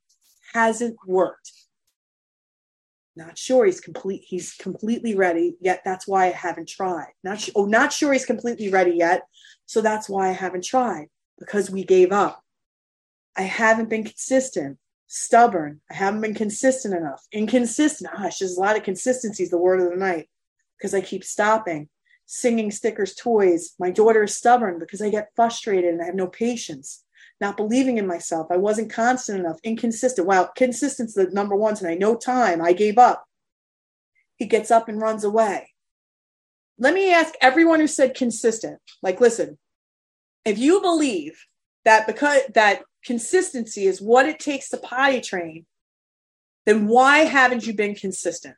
hasn't 0.54 0.96
worked? 1.06 1.52
Not 3.16 3.38
sure 3.38 3.66
he's 3.66 3.80
complete. 3.80 4.24
He's 4.26 4.54
completely 4.54 5.16
ready 5.16 5.56
yet. 5.62 5.82
That's 5.86 6.08
why 6.08 6.26
I 6.26 6.32
haven't 6.32 6.68
tried. 6.68 7.12
Not 7.24 7.42
sh- 7.42 7.52
oh, 7.56 7.66
not 7.66 7.94
sure 7.94 8.12
he's 8.12 8.26
completely 8.26 8.70
ready 8.70 8.92
yet. 8.92 9.28
So 9.66 9.82
that's 9.82 10.10
why 10.10 10.30
I 10.30 10.34
haven't 10.34 10.64
tried 10.64 11.08
because 11.40 11.72
we 11.72 11.84
gave 11.84 12.12
up. 12.12 12.42
I 13.36 13.44
haven't 13.44 13.90
been 13.90 14.04
consistent, 14.04 14.78
stubborn. 15.08 15.82
I 15.90 15.96
haven't 15.96 16.22
been 16.22 16.36
consistent 16.36 16.94
enough. 16.94 17.26
Inconsistent. 17.32 18.12
Ah, 18.14 18.24
Gosh, 18.24 18.40
there's 18.40 18.58
a 18.58 18.62
lot 18.62 18.78
of 18.78 18.84
consistency 18.84 19.44
is 19.44 19.50
the 19.50 19.58
word 19.58 19.82
of 19.82 19.90
the 19.90 19.96
night 19.96 20.30
because 20.78 20.94
I 20.94 21.02
keep 21.02 21.24
stopping 21.24 21.90
singing 22.26 22.72
stickers, 22.72 23.16
toys. 23.16 23.74
My 23.80 23.92
daughter 23.92 24.24
is 24.24 24.36
stubborn 24.36 24.80
because 24.80 25.02
I 25.02 25.10
get 25.10 25.32
frustrated 25.36 25.94
and 25.94 26.02
I 26.02 26.06
have 26.06 26.16
no 26.16 26.28
patience. 26.28 27.04
Not 27.42 27.58
believing 27.58 27.98
in 27.98 28.08
myself. 28.08 28.48
I 28.52 28.58
wasn't 28.58 28.94
constant 28.94 29.40
enough, 29.40 29.60
inconsistent. 29.64 30.28
Wow, 30.28 30.50
consistence 30.56 31.14
the 31.14 31.26
number 31.32 31.56
one 31.56 31.76
tonight. 31.76 32.00
No 32.00 32.16
time. 32.16 32.62
I 32.62 32.74
gave 32.74 32.98
up. 32.98 33.26
He 34.38 34.46
gets 34.46 34.72
up 34.72 34.88
and 34.88 35.02
runs 35.02 35.24
away. 35.24 35.73
Let 36.80 36.94
me 36.94 37.14
ask 37.14 37.34
everyone 37.42 37.80
who 37.80 37.88
said 37.88 38.16
consistent, 38.16 38.80
like, 39.02 39.22
listen, 39.22 39.58
if 40.46 40.58
you 40.58 40.82
believe 40.82 41.46
that 41.86 42.08
because 42.08 42.42
that 42.54 42.84
consistency 43.06 43.86
is 43.86 44.02
what 44.02 44.28
it 44.28 44.40
takes 44.40 44.70
to 44.70 44.78
potty 44.78 45.22
train, 45.22 45.66
then 46.66 46.88
why 46.88 47.20
haven't 47.20 47.68
you 47.68 47.74
been 47.74 47.96
consistent? 47.96 48.56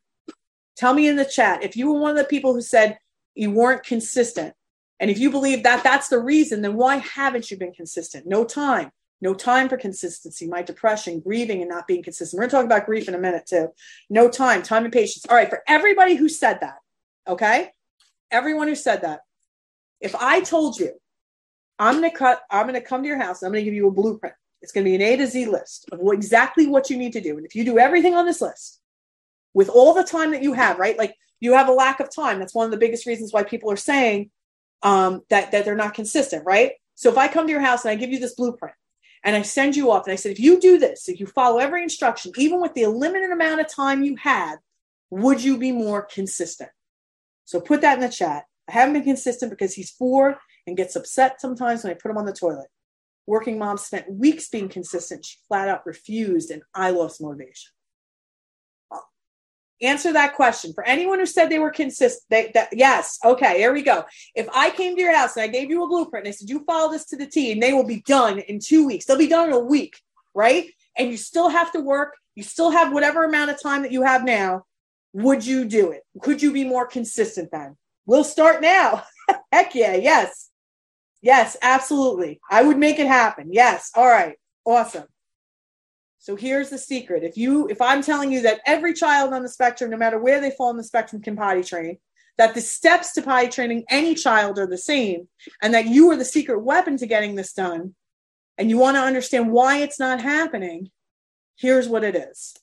Tell 0.76 0.94
me 0.94 1.08
in 1.08 1.16
the 1.16 1.26
chat 1.26 1.64
if 1.64 1.76
you 1.76 1.92
were 1.92 2.00
one 2.00 2.12
of 2.12 2.18
the 2.18 2.24
people 2.24 2.54
who 2.54 2.62
said 2.62 2.98
you 3.34 3.52
weren't 3.52 3.84
consistent. 3.84 4.54
And 5.00 5.12
if 5.12 5.20
you 5.20 5.30
believe 5.30 5.64
that 5.64 5.84
that's 5.84 6.08
the 6.08 6.20
reason, 6.20 6.62
then 6.62 6.76
why 6.76 6.98
haven't 6.98 7.52
you 7.52 7.58
been 7.58 7.74
consistent? 7.74 8.26
No 8.26 8.46
time. 8.46 8.92
No 9.22 9.34
time 9.34 9.70
for 9.70 9.78
consistency. 9.78 10.48
My 10.48 10.62
depression, 10.62 11.20
grieving, 11.20 11.62
and 11.62 11.70
not 11.70 11.88
being 11.88 12.04
consistent. 12.04 12.38
We're 12.38 12.44
going 12.44 12.50
to 12.50 12.56
talk 12.58 12.66
about 12.66 12.86
grief 12.86 13.08
in 13.08 13.16
a 13.16 13.20
minute 13.20 13.46
too. 13.46 13.70
No 14.10 14.30
time, 14.30 14.62
time 14.62 14.84
and 14.84 14.94
patience. 14.94 15.26
All 15.30 15.36
right, 15.36 15.50
for 15.50 15.64
everybody 15.68 16.16
who 16.16 16.30
said 16.30 16.60
that, 16.62 16.78
okay? 17.28 17.72
Everyone 18.36 18.68
who 18.68 18.76
said 18.76 19.04
that, 19.04 19.22
if 20.02 20.14
I 20.14 20.42
told 20.42 20.78
you, 20.78 20.92
I'm 21.80 22.02
to 22.02 22.10
cut, 22.10 22.42
I'm 22.52 22.72
to 22.74 22.82
come 22.82 23.02
to 23.02 23.08
your 23.08 23.18
house, 23.18 23.42
I'm 23.42 23.54
to 23.54 23.64
give 23.64 23.74
you 23.74 23.88
a 23.88 23.92
blueprint. 23.92 24.36
It's 24.62 24.74
to 24.74 24.84
be 24.84 24.96
an 24.96 25.02
A 25.02 25.16
to 25.16 25.26
Z 25.26 25.46
list 25.46 25.88
of 25.90 26.02
exactly 26.12 26.68
what 26.68 26.90
you 26.90 26.98
need 26.98 27.14
to 27.14 27.22
do. 27.22 27.38
And 27.38 27.46
if 27.46 27.56
you 27.56 27.64
do 27.64 27.80
everything 27.80 28.14
on 28.14 28.26
this 28.26 28.42
list 28.42 28.82
with 29.54 29.70
all 29.70 29.94
the 29.94 30.04
time 30.04 30.32
that 30.32 30.44
you 30.44 30.52
have, 30.52 30.78
right? 30.80 30.98
Like 30.98 31.16
you 31.40 31.54
have 31.54 31.70
a 31.70 31.74
lack 31.74 32.02
of 32.02 32.14
time. 32.14 32.40
That's 32.40 32.54
one 32.54 32.66
of 32.66 32.72
the 32.72 32.78
biggest 32.78 33.06
reasons 33.06 33.32
why 33.32 33.44
people 33.44 33.72
are 33.72 33.78
saying 33.78 34.32
um, 34.84 35.22
that, 35.30 35.52
that 35.52 35.64
they're 35.64 35.76
not 35.76 35.94
consistent, 35.94 36.44
right? 36.46 36.74
So 36.96 37.10
if 37.10 37.18
I 37.18 37.30
come 37.30 37.46
to 37.48 37.52
your 37.52 37.62
house 37.62 37.86
and 37.86 37.92
I 37.92 37.96
give 37.96 38.12
you 38.12 38.20
this 38.20 38.36
blueprint 38.36 38.76
and 39.24 39.34
I 39.34 39.44
send 39.44 39.78
you 39.78 39.92
off 39.92 40.08
and 40.08 40.14
I 40.14 40.18
said, 40.18 40.34
if 40.34 40.42
you 40.42 40.60
do 40.60 40.78
this, 40.78 41.08
if 41.08 41.22
you 41.22 41.26
follow 41.26 41.60
every 41.60 41.84
instruction, 41.84 42.34
even 42.38 42.60
with 42.60 42.74
the 42.74 42.88
limited 42.88 43.32
amount 43.32 43.62
of 43.62 43.70
time 43.70 44.04
you 44.04 44.18
had, 44.18 44.58
would 45.10 45.42
you 45.42 45.58
be 45.58 45.72
more 45.72 46.02
consistent? 46.02 46.70
So 47.46 47.60
put 47.60 47.82
that 47.82 47.96
in 47.96 48.02
the 48.02 48.10
chat. 48.10 48.46
I 48.68 48.74
haven't 48.74 48.94
been 48.94 49.04
consistent 49.04 49.52
because 49.52 49.74
he's 49.74 49.92
four 49.92 50.38
and 50.68 50.78
gets 50.78 50.96
upset 50.96 51.40
sometimes 51.40 51.84
when 51.84 51.92
I 51.92 51.96
put 51.96 52.12
him 52.12 52.18
on 52.18 52.26
the 52.26 52.34
toilet. 52.34 52.68
Working 53.28 53.58
mom 53.58 53.78
spent 53.78 54.12
weeks 54.12 54.50
being 54.50 54.70
consistent. 54.70 55.26
She 55.26 55.38
flat 55.48 55.68
out 55.68 55.86
refused, 55.86 56.52
and 56.52 56.62
I 56.74 56.92
lost 56.92 57.22
motivation. 57.22 57.72
Answer 59.82 60.14
that 60.14 60.36
question. 60.36 60.74
For 60.74 60.86
anyone 60.86 61.20
who 61.20 61.26
said 61.26 61.50
they 61.50 61.60
were 61.60 61.70
consistent 61.70 62.24
they, 62.30 62.50
that, 62.54 62.70
yes 62.72 63.20
okay 63.26 63.58
here 63.58 63.74
we 63.74 63.82
go. 63.82 64.06
If 64.34 64.48
i 64.56 64.70
came 64.70 64.96
to 64.96 65.02
your 65.02 65.14
house 65.14 65.36
and 65.36 65.44
i 65.44 65.48
gave 65.48 65.70
you 65.70 65.84
a 65.84 65.88
blueprint 65.88 66.26
and 66.26 66.34
i 66.34 66.36
said 66.36 66.50
you 66.50 66.64
follow 66.64 66.90
this 66.90 67.06
to 67.08 67.18
the 67.18 67.28
t 67.28 67.52
and 67.52 67.62
they 67.62 67.74
will 67.74 67.86
be 67.86 68.02
done 68.02 68.40
in 68.40 68.60
two 68.60 68.86
weeks. 68.86 69.04
They'll 69.04 69.18
be 69.18 69.28
done 69.28 69.50
in 69.50 69.54
a 69.54 69.60
week 69.60 70.00
right? 70.36 70.70
And 70.98 71.10
you 71.10 71.18
still 71.18 71.50
have 71.50 71.72
to 71.72 71.80
work. 71.80 72.16
You 72.36 72.44
still 72.44 72.70
have 72.70 72.94
whatever 72.94 73.24
amount 73.24 73.50
of 73.50 73.62
time 73.62 73.82
that 73.82 73.92
you 73.92 74.04
have 74.04 74.24
now 74.24 74.66
would 75.16 75.46
you 75.46 75.64
do 75.64 75.92
it? 75.92 76.04
Could 76.22 76.44
you 76.44 76.52
be 76.52 76.66
more 76.66 76.86
consistent 76.86 77.50
then? 77.50 77.78
We'll 78.06 78.26
start 78.26 78.62
now. 78.62 79.04
Heck 79.52 79.74
yeah 79.74 79.96
yes. 79.96 80.50
Yes 81.22 81.56
absolutely. 81.62 82.42
I 82.52 82.64
would 82.64 82.78
make 82.78 83.00
it 83.00 83.08
happen. 83.08 83.48
Yes. 83.54 83.92
All 83.96 84.08
right. 84.08 84.36
Awesome. 84.66 85.06
So 86.20 86.36
here's 86.36 86.70
the 86.70 86.78
secret. 86.78 87.24
If 87.24 87.38
you 87.38 87.70
if 87.70 87.82
I'm 87.82 88.02
telling 88.02 88.30
you 88.30 88.42
that 88.42 88.60
every 88.66 88.94
child 88.94 89.34
on 89.34 89.42
the 89.42 89.48
spectrum, 89.48 89.90
no 89.90 89.96
matter 89.96 90.20
where 90.20 90.42
they 90.42 90.52
fall 90.52 90.68
on 90.68 90.78
the 90.78 90.84
spectrum, 90.84 91.22
can 91.22 91.38
potty 91.38 91.64
train, 91.64 91.98
that 92.38 92.54
the 92.54 92.60
steps 92.60 93.14
to 93.14 93.22
potty 93.22 93.48
training 93.48 93.86
any 93.90 94.16
child 94.16 94.60
are 94.60 94.68
the 94.68 94.78
same, 94.78 95.30
and 95.62 95.74
that 95.74 95.86
you 95.86 96.12
are 96.12 96.18
the 96.18 96.26
secret 96.26 96.60
weapon 96.60 96.98
to 96.98 97.08
getting 97.08 97.36
this 97.36 97.54
done, 97.54 97.96
and 98.58 98.70
you 98.70 98.78
want 98.78 98.98
to 98.98 99.02
understand 99.02 99.50
why 99.50 99.78
it's 99.78 100.00
not 100.00 100.20
happening, 100.20 100.92
here's 101.56 101.88
what 101.88 102.04
it 102.04 102.18
is. 102.18 102.58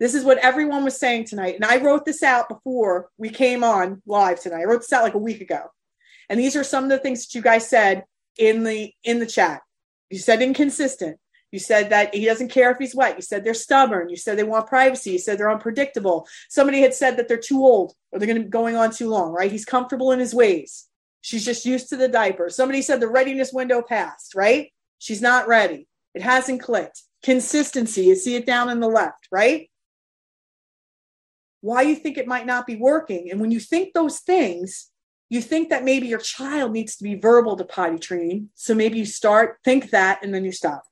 This 0.00 0.14
is 0.14 0.24
what 0.24 0.38
everyone 0.38 0.84
was 0.84 0.98
saying 0.98 1.26
tonight. 1.26 1.54
And 1.54 1.64
I 1.64 1.76
wrote 1.76 2.04
this 2.04 2.22
out 2.22 2.48
before 2.48 3.08
we 3.16 3.30
came 3.30 3.62
on 3.62 4.02
live 4.06 4.40
tonight. 4.40 4.62
I 4.62 4.64
wrote 4.64 4.80
this 4.80 4.92
out 4.92 5.04
like 5.04 5.14
a 5.14 5.18
week 5.18 5.40
ago. 5.40 5.70
And 6.28 6.40
these 6.40 6.56
are 6.56 6.64
some 6.64 6.84
of 6.84 6.90
the 6.90 6.98
things 6.98 7.24
that 7.24 7.34
you 7.34 7.42
guys 7.42 7.68
said 7.68 8.04
in 8.38 8.64
the 8.64 8.92
in 9.04 9.18
the 9.18 9.26
chat. 9.26 9.62
You 10.10 10.18
said 10.18 10.42
inconsistent. 10.42 11.18
You 11.52 11.60
said 11.60 11.90
that 11.90 12.12
he 12.12 12.24
doesn't 12.24 12.48
care 12.48 12.72
if 12.72 12.78
he's 12.78 12.96
wet. 12.96 13.14
You 13.14 13.22
said 13.22 13.44
they're 13.44 13.54
stubborn. 13.54 14.08
You 14.08 14.16
said 14.16 14.36
they 14.36 14.42
want 14.42 14.66
privacy. 14.66 15.12
You 15.12 15.18
said 15.20 15.38
they're 15.38 15.52
unpredictable. 15.52 16.26
Somebody 16.48 16.80
had 16.80 16.94
said 16.94 17.16
that 17.16 17.28
they're 17.28 17.36
too 17.36 17.64
old 17.64 17.94
or 18.10 18.18
they're 18.18 18.26
going 18.26 18.38
to 18.38 18.44
be 18.44 18.50
going 18.50 18.74
on 18.74 18.90
too 18.90 19.08
long, 19.08 19.32
right? 19.32 19.52
He's 19.52 19.64
comfortable 19.64 20.10
in 20.10 20.18
his 20.18 20.34
ways. 20.34 20.88
She's 21.20 21.44
just 21.44 21.64
used 21.64 21.90
to 21.90 21.96
the 21.96 22.08
diaper. 22.08 22.50
Somebody 22.50 22.82
said 22.82 22.98
the 22.98 23.08
readiness 23.08 23.52
window 23.52 23.82
passed, 23.82 24.34
right? 24.34 24.72
She's 24.98 25.22
not 25.22 25.46
ready. 25.46 25.86
It 26.12 26.22
hasn't 26.22 26.60
clicked. 26.60 27.02
Consistency, 27.22 28.02
you 28.06 28.16
see 28.16 28.34
it 28.34 28.46
down 28.46 28.68
in 28.68 28.80
the 28.80 28.88
left, 28.88 29.28
right? 29.30 29.70
Why 31.64 31.80
you 31.80 31.96
think 31.96 32.18
it 32.18 32.26
might 32.26 32.44
not 32.44 32.66
be 32.66 32.76
working. 32.76 33.30
And 33.30 33.40
when 33.40 33.50
you 33.50 33.58
think 33.58 33.94
those 33.94 34.18
things, 34.18 34.90
you 35.30 35.40
think 35.40 35.70
that 35.70 35.82
maybe 35.82 36.06
your 36.06 36.18
child 36.18 36.72
needs 36.72 36.94
to 36.96 37.04
be 37.04 37.14
verbal 37.14 37.56
to 37.56 37.64
potty 37.64 37.98
train. 37.98 38.50
So 38.54 38.74
maybe 38.74 38.98
you 38.98 39.06
start, 39.06 39.60
think 39.64 39.88
that, 39.88 40.22
and 40.22 40.34
then 40.34 40.44
you 40.44 40.52
stop. 40.52 40.84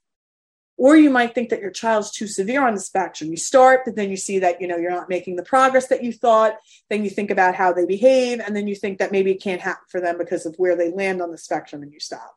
Or 0.78 0.96
you 0.96 1.10
might 1.10 1.34
think 1.34 1.50
that 1.50 1.60
your 1.60 1.72
child's 1.72 2.10
too 2.10 2.26
severe 2.26 2.66
on 2.66 2.72
the 2.72 2.80
spectrum. 2.80 3.28
You 3.28 3.36
start 3.36 3.82
but 3.84 3.96
then 3.96 4.08
you 4.08 4.16
see 4.16 4.38
that 4.38 4.62
you 4.62 4.66
know 4.66 4.78
you're 4.78 4.90
not 4.90 5.10
making 5.10 5.36
the 5.36 5.42
progress 5.42 5.88
that 5.88 6.02
you 6.02 6.10
thought. 6.10 6.54
Then 6.88 7.04
you 7.04 7.10
think 7.10 7.30
about 7.30 7.54
how 7.54 7.74
they 7.74 7.84
behave 7.84 8.40
and 8.40 8.56
then 8.56 8.66
you 8.66 8.74
think 8.74 8.98
that 8.98 9.12
maybe 9.12 9.32
it 9.32 9.42
can't 9.42 9.60
happen 9.60 9.84
for 9.90 10.00
them 10.00 10.16
because 10.16 10.46
of 10.46 10.54
where 10.56 10.74
they 10.74 10.90
land 10.90 11.20
on 11.20 11.30
the 11.30 11.36
spectrum 11.36 11.82
and 11.82 11.92
you 11.92 12.00
stop. 12.00 12.34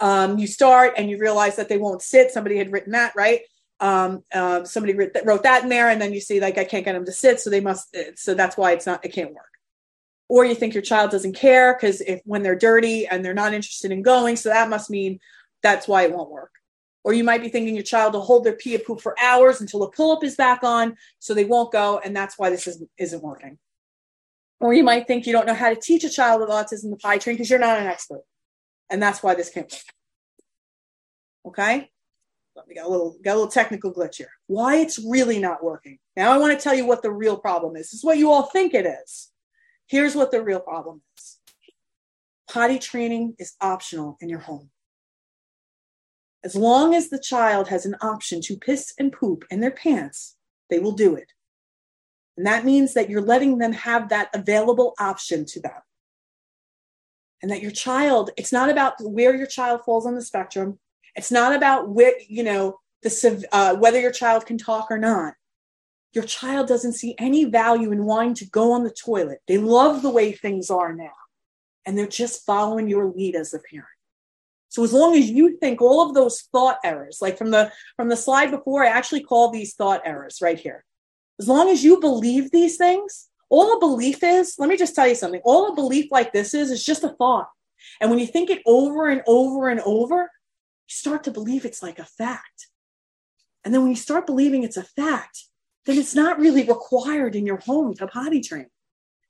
Um, 0.00 0.36
you 0.36 0.48
start 0.48 0.94
and 0.96 1.08
you 1.08 1.16
realize 1.18 1.54
that 1.54 1.68
they 1.68 1.78
won't 1.78 2.02
sit. 2.02 2.32
Somebody 2.32 2.56
had 2.58 2.72
written 2.72 2.90
that 2.90 3.14
right 3.14 3.42
um, 3.80 4.24
uh, 4.34 4.64
somebody 4.64 4.94
wrote 4.94 5.14
that, 5.14 5.24
wrote 5.24 5.44
that 5.44 5.62
in 5.62 5.68
there 5.68 5.88
and 5.88 6.00
then 6.00 6.12
you 6.12 6.20
see 6.20 6.40
like 6.40 6.58
i 6.58 6.64
can't 6.64 6.84
get 6.84 6.94
them 6.94 7.04
to 7.04 7.12
sit 7.12 7.40
so 7.40 7.48
they 7.48 7.60
must 7.60 7.96
so 8.16 8.34
that's 8.34 8.56
why 8.56 8.72
it's 8.72 8.86
not 8.86 9.04
it 9.04 9.12
can't 9.12 9.32
work 9.32 9.44
or 10.28 10.44
you 10.44 10.54
think 10.54 10.74
your 10.74 10.82
child 10.82 11.10
doesn't 11.10 11.34
care 11.34 11.74
because 11.74 12.00
if 12.00 12.20
when 12.24 12.42
they're 12.42 12.56
dirty 12.56 13.06
and 13.06 13.24
they're 13.24 13.34
not 13.34 13.54
interested 13.54 13.92
in 13.92 14.02
going 14.02 14.36
so 14.36 14.48
that 14.48 14.68
must 14.68 14.90
mean 14.90 15.20
that's 15.62 15.86
why 15.86 16.02
it 16.02 16.12
won't 16.12 16.30
work 16.30 16.50
or 17.08 17.14
you 17.14 17.24
might 17.24 17.40
be 17.40 17.48
thinking 17.48 17.74
your 17.74 17.84
child 17.84 18.12
will 18.12 18.20
hold 18.20 18.44
their 18.44 18.52
pee 18.52 18.76
or 18.76 18.80
poop 18.80 19.00
for 19.00 19.18
hours 19.18 19.62
until 19.62 19.82
a 19.82 19.90
pull 19.90 20.12
up 20.12 20.22
is 20.22 20.36
back 20.36 20.62
on, 20.62 20.94
so 21.18 21.32
they 21.32 21.46
won't 21.46 21.72
go, 21.72 21.98
and 22.04 22.14
that's 22.14 22.38
why 22.38 22.50
this 22.50 22.66
isn't, 22.66 22.90
isn't 22.98 23.22
working. 23.22 23.58
Or 24.60 24.74
you 24.74 24.84
might 24.84 25.06
think 25.06 25.26
you 25.26 25.32
don't 25.32 25.46
know 25.46 25.54
how 25.54 25.70
to 25.70 25.80
teach 25.80 26.04
a 26.04 26.10
child 26.10 26.42
with 26.42 26.50
autism 26.50 26.90
the 26.90 26.96
potty 26.96 27.20
train 27.20 27.36
because 27.36 27.48
you're 27.48 27.58
not 27.58 27.78
an 27.78 27.86
expert, 27.86 28.24
and 28.90 29.02
that's 29.02 29.22
why 29.22 29.34
this 29.34 29.48
can't 29.48 29.72
work. 29.72 29.82
Okay, 31.46 31.90
we 32.66 32.74
got 32.74 32.86
a 32.86 32.88
little 32.88 33.16
got 33.22 33.32
a 33.32 33.38
little 33.38 33.50
technical 33.50 33.92
glitch 33.92 34.16
here. 34.16 34.30
Why 34.46 34.76
it's 34.76 34.98
really 34.98 35.38
not 35.38 35.62
working? 35.62 35.98
Now 36.16 36.32
I 36.32 36.38
want 36.38 36.58
to 36.58 36.62
tell 36.62 36.74
you 36.74 36.86
what 36.86 37.02
the 37.02 37.10
real 37.10 37.36
problem 37.36 37.76
is. 37.76 37.90
This 37.90 37.94
is 37.94 38.04
what 38.04 38.18
you 38.18 38.30
all 38.30 38.44
think 38.44 38.74
it 38.74 38.86
is. 38.86 39.30
Here's 39.86 40.14
what 40.14 40.30
the 40.30 40.42
real 40.42 40.60
problem 40.60 41.02
is. 41.16 41.38
Potty 42.50 42.78
training 42.78 43.34
is 43.38 43.54
optional 43.60 44.16
in 44.20 44.28
your 44.28 44.40
home. 44.40 44.70
As 46.44 46.54
long 46.54 46.94
as 46.94 47.10
the 47.10 47.18
child 47.18 47.68
has 47.68 47.84
an 47.84 47.96
option 48.00 48.40
to 48.42 48.56
piss 48.56 48.94
and 48.98 49.12
poop 49.12 49.44
in 49.50 49.60
their 49.60 49.70
pants, 49.70 50.36
they 50.70 50.78
will 50.78 50.92
do 50.92 51.14
it. 51.14 51.32
And 52.36 52.46
that 52.46 52.64
means 52.64 52.94
that 52.94 53.10
you're 53.10 53.20
letting 53.20 53.58
them 53.58 53.72
have 53.72 54.08
that 54.10 54.30
available 54.32 54.94
option 55.00 55.44
to 55.46 55.60
them. 55.60 55.72
And 57.42 57.50
that 57.50 57.62
your 57.62 57.72
child, 57.72 58.30
it's 58.36 58.52
not 58.52 58.70
about 58.70 58.94
where 59.00 59.34
your 59.34 59.46
child 59.46 59.82
falls 59.84 60.06
on 60.06 60.14
the 60.14 60.22
spectrum. 60.22 60.78
It's 61.18 61.32
not 61.32 61.52
about 61.52 61.88
you 62.28 62.44
know, 62.44 62.78
the, 63.02 63.44
uh, 63.50 63.74
whether 63.74 64.00
your 64.00 64.12
child 64.12 64.46
can 64.46 64.56
talk 64.56 64.86
or 64.88 64.98
not. 64.98 65.34
Your 66.12 66.22
child 66.22 66.68
doesn't 66.68 66.92
see 66.92 67.16
any 67.18 67.44
value 67.44 67.90
in 67.90 68.04
wanting 68.04 68.34
to 68.34 68.48
go 68.48 68.72
on 68.72 68.84
the 68.84 68.90
toilet. 68.90 69.40
They 69.48 69.58
love 69.58 70.02
the 70.02 70.10
way 70.10 70.30
things 70.30 70.70
are 70.70 70.94
now. 70.94 71.10
And 71.84 71.98
they're 71.98 72.06
just 72.06 72.46
following 72.46 72.88
your 72.88 73.06
lead 73.06 73.34
as 73.34 73.52
a 73.52 73.58
parent. 73.58 73.88
So 74.68 74.84
as 74.84 74.92
long 74.92 75.16
as 75.16 75.28
you 75.28 75.58
think 75.58 75.82
all 75.82 76.06
of 76.06 76.14
those 76.14 76.42
thought 76.52 76.78
errors, 76.84 77.18
like 77.20 77.36
from 77.36 77.50
the 77.50 77.72
from 77.96 78.08
the 78.08 78.16
slide 78.16 78.50
before, 78.50 78.84
I 78.84 78.88
actually 78.88 79.22
call 79.24 79.50
these 79.50 79.74
thought 79.74 80.02
errors 80.04 80.38
right 80.40 80.58
here. 80.58 80.84
As 81.40 81.48
long 81.48 81.68
as 81.68 81.82
you 81.82 81.98
believe 82.00 82.50
these 82.50 82.76
things, 82.76 83.28
all 83.48 83.76
a 83.76 83.80
belief 83.80 84.22
is, 84.22 84.54
let 84.58 84.68
me 84.68 84.76
just 84.76 84.94
tell 84.94 85.08
you 85.08 85.14
something. 85.14 85.40
All 85.44 85.72
a 85.72 85.74
belief 85.74 86.12
like 86.12 86.32
this 86.32 86.54
is 86.54 86.70
is 86.70 86.84
just 86.84 87.04
a 87.04 87.08
thought. 87.08 87.48
And 88.00 88.10
when 88.10 88.18
you 88.18 88.26
think 88.26 88.50
it 88.50 88.62
over 88.66 89.08
and 89.08 89.22
over 89.26 89.68
and 89.68 89.80
over, 89.80 90.30
start 90.88 91.24
to 91.24 91.30
believe 91.30 91.64
it's 91.64 91.82
like 91.82 91.98
a 91.98 92.04
fact. 92.04 92.66
And 93.64 93.72
then 93.72 93.82
when 93.82 93.90
you 93.90 93.96
start 93.96 94.26
believing 94.26 94.62
it's 94.62 94.76
a 94.76 94.82
fact, 94.82 95.44
then 95.86 95.98
it's 95.98 96.14
not 96.14 96.38
really 96.38 96.64
required 96.64 97.36
in 97.36 97.46
your 97.46 97.58
home 97.58 97.94
to 97.94 98.06
potty 98.06 98.40
train. 98.40 98.66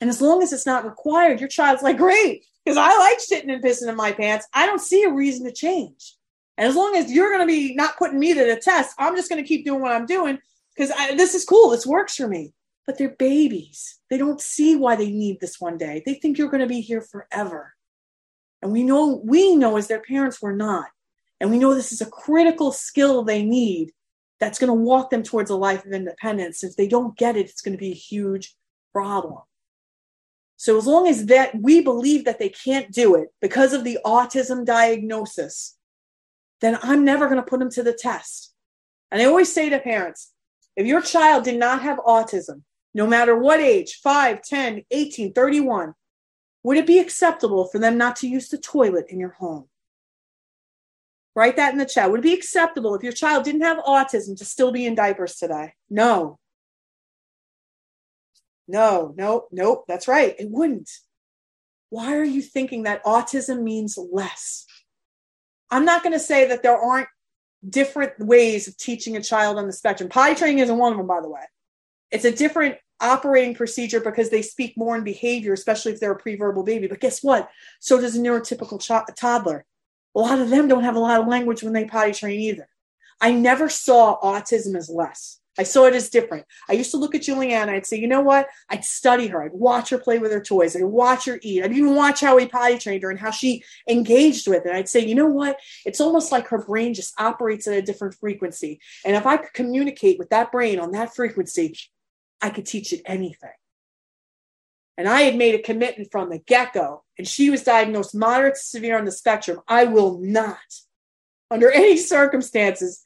And 0.01 0.09
as 0.09 0.23
long 0.23 0.43
as 0.43 0.53
it's 0.53 0.67
not 0.67 0.85
required, 0.85 1.41
your 1.41 1.49
child's 1.49 1.83
like, 1.83 1.99
great, 1.99 2.45
because 2.65 2.77
I 2.77 2.97
like 2.97 3.19
shitting 3.19 3.53
and 3.53 3.63
pissing 3.63 3.89
in 3.89 3.97
my 3.97 4.13
pants. 4.13 4.47
I 4.55 4.67
don't 4.67 4.81
see 4.81 5.03
a 5.03 5.13
reason 5.13 5.45
to 5.47 5.53
change. 5.53 6.15
And 6.57 6.69
as 6.69 6.77
long 6.77 6.97
as 6.97 7.11
you're 7.11 7.31
going 7.31 7.41
to 7.41 7.47
be 7.47 7.75
not 7.75 7.97
putting 7.97 8.19
me 8.19 8.35
to 8.35 8.45
the 8.45 8.57
test, 8.57 8.95
I'm 8.99 9.17
just 9.17 9.29
going 9.29 9.43
to 9.43 9.49
keep 9.49 9.65
doing 9.65 9.81
what 9.81 9.93
I'm 9.93 10.07
doing 10.07 10.39
because 10.77 10.93
this 11.17 11.35
is 11.35 11.45
cool. 11.45 11.71
This 11.71 11.87
works 11.87 12.15
for 12.17 12.29
me. 12.29 12.53
But 12.87 12.97
they're 12.97 13.11
babies. 13.11 13.99
They 14.09 14.17
don't 14.17 14.41
see 14.41 14.75
why 14.75 14.97
they 14.97 15.11
need 15.11 15.41
this 15.41 15.61
one 15.61 15.77
day. 15.77 16.03
They 16.07 16.15
think 16.15 16.39
you're 16.39 16.51
going 16.51 16.63
to 16.63 16.67
be 16.67 16.81
here 16.81 17.03
forever. 17.03 17.75
And 18.63 18.73
we 18.73 18.83
know, 18.83 19.21
we 19.25 19.57
know 19.57 19.77
as 19.77 19.89
their 19.89 20.01
parents, 20.01 20.41
we're 20.41 20.57
not. 20.57 20.87
And 21.41 21.51
we 21.51 21.59
know 21.59 21.75
this 21.75 21.93
is 21.93 22.01
a 22.01 22.07
critical 22.07 22.73
skill 22.73 23.23
they 23.23 23.43
need 23.43 23.93
that's 24.41 24.59
going 24.59 24.69
to 24.69 24.75
walk 24.75 25.11
them 25.11 25.23
towards 25.23 25.51
a 25.51 25.57
life 25.57 25.85
of 25.85 25.93
independence. 25.93 26.63
If 26.63 26.77
they 26.77 26.89
don't 26.89 27.17
get 27.17 27.37
it, 27.37 27.49
it's 27.49 27.61
going 27.61 27.77
to 27.77 27.81
be 27.81 27.91
a 27.91 27.95
huge 27.95 28.55
problem. 28.93 29.43
So 30.57 30.77
as 30.77 30.87
long 30.87 31.07
as 31.07 31.27
that 31.27 31.55
we 31.61 31.81
believe 31.81 32.25
that 32.25 32.41
they 32.41 32.49
can't 32.49 32.91
do 32.91 33.15
it 33.15 33.29
because 33.41 33.73
of 33.73 33.85
the 33.85 33.99
autism 34.05 34.65
diagnosis, 34.65 35.77
then 36.61 36.79
I'm 36.83 37.05
never 37.05 37.27
going 37.27 37.41
to 37.41 37.49
put 37.49 37.61
them 37.61 37.71
to 37.71 37.83
the 37.83 37.93
test. 37.93 38.55
And 39.11 39.23
I 39.23 39.27
always 39.27 39.53
say 39.53 39.69
to 39.69 39.79
parents, 39.79 40.33
if 40.77 40.87
your 40.87 41.01
child 41.01 41.45
did 41.45 41.59
not 41.59 41.83
have 41.83 41.99
autism, 41.99 42.63
no 42.95 43.07
matter 43.07 43.37
what 43.37 43.61
age, 43.61 44.01
5, 44.03 44.43
10, 44.43 44.83
18, 44.91 45.33
31, 45.33 45.95
would 46.65 46.77
it 46.77 46.87
be 46.87 46.99
acceptable 46.99 47.67
for 47.67 47.79
them 47.79 47.97
not 47.97 48.17
to 48.17 48.29
use 48.29 48.49
the 48.49 48.59
toilet 48.59 49.07
in 49.09 49.21
your 49.21 49.31
home? 49.31 49.69
Write 51.39 51.55
that 51.55 51.73
in 51.73 51.79
the 51.79 51.87
chat. 51.87 52.11
Would 52.11 52.19
it 52.19 52.25
be 52.25 52.35
acceptable 52.35 52.97
if 52.97 53.05
your 53.05 53.13
child 53.13 53.45
didn't 53.45 53.61
have 53.61 53.79
autism 53.79 54.37
to 54.39 54.45
still 54.45 54.73
be 54.73 54.85
in 54.85 54.97
diapers 54.97 55.37
today? 55.37 55.75
No. 55.89 56.41
No, 58.67 59.15
no, 59.17 59.47
nope. 59.53 59.85
That's 59.87 60.09
right. 60.09 60.35
It 60.37 60.51
wouldn't. 60.51 60.91
Why 61.91 62.17
are 62.17 62.25
you 62.25 62.43
thinking 62.43 62.83
that 62.83 63.05
autism 63.05 63.63
means 63.63 63.97
less? 64.11 64.67
I'm 65.71 65.85
not 65.85 66.03
going 66.03 66.13
to 66.13 66.19
say 66.19 66.49
that 66.49 66.65
there 66.65 66.77
aren't 66.77 67.07
different 67.67 68.19
ways 68.19 68.67
of 68.67 68.77
teaching 68.77 69.17
a 69.17 69.23
child 69.23 69.59
on 69.59 69.69
the 69.69 69.73
spectrum. 69.73 70.09
Potty 70.09 70.35
training 70.35 70.59
isn't 70.59 70.77
one 70.77 70.91
of 70.91 70.99
them, 70.99 71.07
by 71.07 71.21
the 71.21 71.31
way. 71.31 71.43
It's 72.11 72.25
a 72.25 72.33
different 72.33 72.79
operating 73.01 73.55
procedure 73.55 74.01
because 74.01 74.31
they 74.31 74.43
speak 74.43 74.77
more 74.77 74.97
in 74.97 75.05
behavior, 75.05 75.53
especially 75.53 75.93
if 75.93 76.01
they're 76.01 76.11
a 76.11 76.21
preverbal 76.21 76.67
baby. 76.67 76.89
But 76.89 76.99
guess 76.99 77.23
what? 77.23 77.49
So 77.79 78.01
does 78.01 78.17
a 78.17 78.21
neurotypical 78.21 78.85
toddler. 79.15 79.65
A 80.19 80.21
lot 80.21 80.41
of 80.41 80.51
them 80.51 80.67
don't 80.67 80.83
have 80.83 80.97
a 80.97 80.99
lot 80.99 81.21
of 81.21 81.29
language 81.29 81.63
when 81.63 81.73
they 81.73 81.85
potty 81.85 82.13
train 82.13 82.41
either. 82.41 82.69
I 83.21 83.31
never 83.31 83.69
saw 83.69 84.19
autism 84.19 84.77
as 84.77 84.91
less. 84.91 85.39
I 85.57 85.63
saw 85.63 85.85
it 85.85 85.95
as 85.95 86.11
different. 86.11 86.45
I 86.69 86.73
used 86.73 86.91
to 86.91 86.97
look 86.97 87.15
at 87.15 87.23
Juliana. 87.23 87.71
I'd 87.71 87.87
say, 87.87 87.99
you 88.01 88.09
know 88.09 88.21
what? 88.21 88.49
I'd 88.69 88.85
study 88.85 89.29
her. 89.29 89.45
I'd 89.45 89.53
watch 89.53 89.91
her 89.91 89.99
play 89.99 90.19
with 90.19 90.33
her 90.33 90.43
toys. 90.43 90.75
I'd 90.75 90.83
watch 90.83 91.27
her 91.27 91.39
eat. 91.41 91.63
I'd 91.63 91.71
even 91.71 91.95
watch 91.95 92.21
how 92.21 92.35
we 92.35 92.47
potty 92.47 92.79
trained 92.79 93.05
her 93.05 93.13
and 93.13 93.19
how 93.21 93.31
she 93.31 93.63
engaged 93.89 94.49
with 94.49 94.67
it. 94.67 94.75
I'd 94.75 94.89
say, 94.89 95.07
you 95.07 95.15
know 95.15 95.29
what? 95.29 95.57
It's 95.87 96.01
almost 96.01 96.33
like 96.33 96.49
her 96.49 96.65
brain 96.65 96.95
just 96.95 97.15
operates 97.21 97.69
at 97.69 97.79
a 97.79 97.83
different 97.83 98.17
frequency. 98.17 98.81
And 99.05 99.15
if 99.15 99.25
I 99.25 99.37
could 99.37 99.53
communicate 99.53 100.19
with 100.19 100.31
that 100.31 100.51
brain 100.51 100.81
on 100.81 100.91
that 100.93 101.15
frequency, 101.15 101.77
I 102.43 102.51
could 102.51 102.67
teach 102.67 102.93
it 102.93 103.03
anything. 103.07 103.51
And 104.99 105.09
I 105.09 105.23
had 105.23 105.37
made 105.37 105.55
a 105.55 105.63
commitment 105.63 106.11
from 106.11 106.29
the 106.29 106.39
get 106.39 106.73
go, 106.73 107.05
and 107.17 107.27
she 107.27 107.51
was 107.51 107.63
diagnosed 107.63 108.17
moderate 108.17 108.57
to 108.57 108.61
severe 108.61 108.99
on 108.99 109.05
the 109.05 109.13
spectrum. 109.13 109.61
I 109.69 109.85
will 109.85 110.19
not, 110.19 110.59
under 111.53 111.71
any 111.71 111.97
circumstances, 111.97 113.05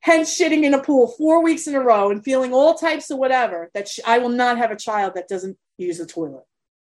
hence 0.00 0.38
shitting 0.38 0.64
in 0.64 0.74
a 0.74 0.82
pool 0.82 1.08
four 1.08 1.42
weeks 1.42 1.66
in 1.66 1.74
a 1.74 1.80
row 1.80 2.10
and 2.10 2.22
feeling 2.22 2.52
all 2.52 2.74
types 2.74 3.10
of 3.10 3.16
whatever, 3.16 3.70
that 3.72 3.88
she, 3.88 4.02
I 4.04 4.18
will 4.18 4.28
not 4.28 4.58
have 4.58 4.70
a 4.70 4.76
child 4.76 5.14
that 5.14 5.26
doesn't 5.26 5.56
use 5.78 5.96
the 5.96 6.04
toilet. 6.04 6.44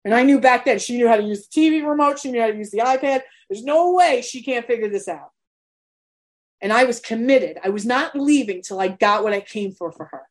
And 0.06 0.14
I 0.14 0.22
knew 0.22 0.40
back 0.40 0.66
then 0.66 0.78
she 0.78 0.98
knew 0.98 1.08
how 1.08 1.18
to 1.18 1.24
use 1.24 1.48
the 1.48 1.60
TV 1.60 1.84
remote, 1.84 2.20
she 2.20 2.32
knew 2.32 2.42
how 2.42 2.48
to 2.48 2.58
use 2.58 2.70
the 2.70 2.80
iPad. 2.80 3.22
There's 3.50 3.64
no 3.64 3.92
way 3.94 4.22
she 4.22 4.44
can't 4.44 4.68
figure 4.68 4.88
this 4.88 5.08
out. 5.08 5.32
And 6.62 6.72
I 6.72 6.84
was 6.84 7.00
committed. 7.00 7.58
I 7.64 7.70
was 7.70 7.88
not 7.88 8.16
leaving 8.16 8.62
till 8.62 8.80
I 8.80 8.88
got 8.88 9.24
what 9.24 9.34
I 9.34 9.42
came 9.42 9.72
for 9.72 9.92
for 9.92 10.06
her. 10.06 10.22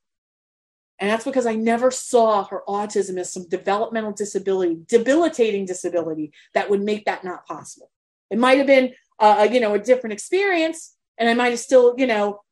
And 1.00 1.08
that's 1.08 1.24
because 1.24 1.46
I 1.46 1.54
never 1.54 1.90
saw 1.90 2.44
her 2.44 2.62
autism 2.68 3.18
as 3.18 3.32
some 3.32 3.48
developmental 3.48 4.12
disability, 4.12 4.80
debilitating 4.86 5.64
disability 5.64 6.32
that 6.52 6.68
would 6.68 6.82
make 6.82 7.06
that 7.06 7.24
not 7.24 7.46
possible. 7.46 7.90
It 8.30 8.38
might 8.38 8.58
have 8.58 8.66
been, 8.66 8.92
uh, 9.18 9.48
you 9.50 9.60
know, 9.60 9.72
a 9.72 9.78
different 9.78 10.12
experience, 10.12 10.94
and 11.16 11.28
I 11.28 11.34
might 11.34 11.50
have 11.50 11.58
still, 11.58 11.94
you 11.96 12.06
know, 12.06 12.42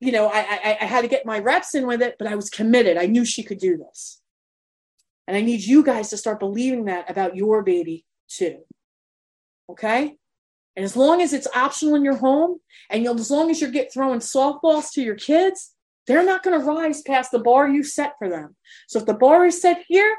you 0.00 0.12
know, 0.12 0.28
I, 0.28 0.40
I, 0.40 0.78
I 0.82 0.84
had 0.84 1.00
to 1.00 1.08
get 1.08 1.24
my 1.24 1.38
reps 1.38 1.74
in 1.74 1.86
with 1.86 2.02
it, 2.02 2.16
but 2.18 2.28
I 2.28 2.34
was 2.34 2.50
committed. 2.50 2.98
I 2.98 3.06
knew 3.06 3.24
she 3.24 3.42
could 3.42 3.58
do 3.58 3.78
this, 3.78 4.20
and 5.26 5.34
I 5.34 5.40
need 5.40 5.62
you 5.62 5.82
guys 5.82 6.10
to 6.10 6.18
start 6.18 6.40
believing 6.40 6.84
that 6.84 7.10
about 7.10 7.36
your 7.36 7.62
baby 7.62 8.04
too. 8.28 8.58
Okay. 9.70 10.16
And 10.76 10.84
as 10.84 10.96
long 10.96 11.22
as 11.22 11.32
it's 11.32 11.46
optional 11.54 11.94
in 11.94 12.04
your 12.04 12.16
home, 12.16 12.58
and 12.90 13.02
you'll 13.02 13.18
as 13.18 13.30
long 13.30 13.50
as 13.50 13.60
you're 13.60 13.70
get 13.70 13.92
throwing 13.92 14.20
softballs 14.20 14.92
to 14.92 15.02
your 15.02 15.14
kids, 15.14 15.72
they're 16.06 16.24
not 16.24 16.42
going 16.42 16.58
to 16.58 16.66
rise 16.66 17.02
past 17.02 17.30
the 17.30 17.38
bar 17.38 17.68
you 17.68 17.82
set 17.82 18.14
for 18.18 18.28
them. 18.28 18.56
So 18.88 18.98
if 18.98 19.06
the 19.06 19.14
bar 19.14 19.46
is 19.46 19.60
set 19.60 19.84
here, 19.86 20.16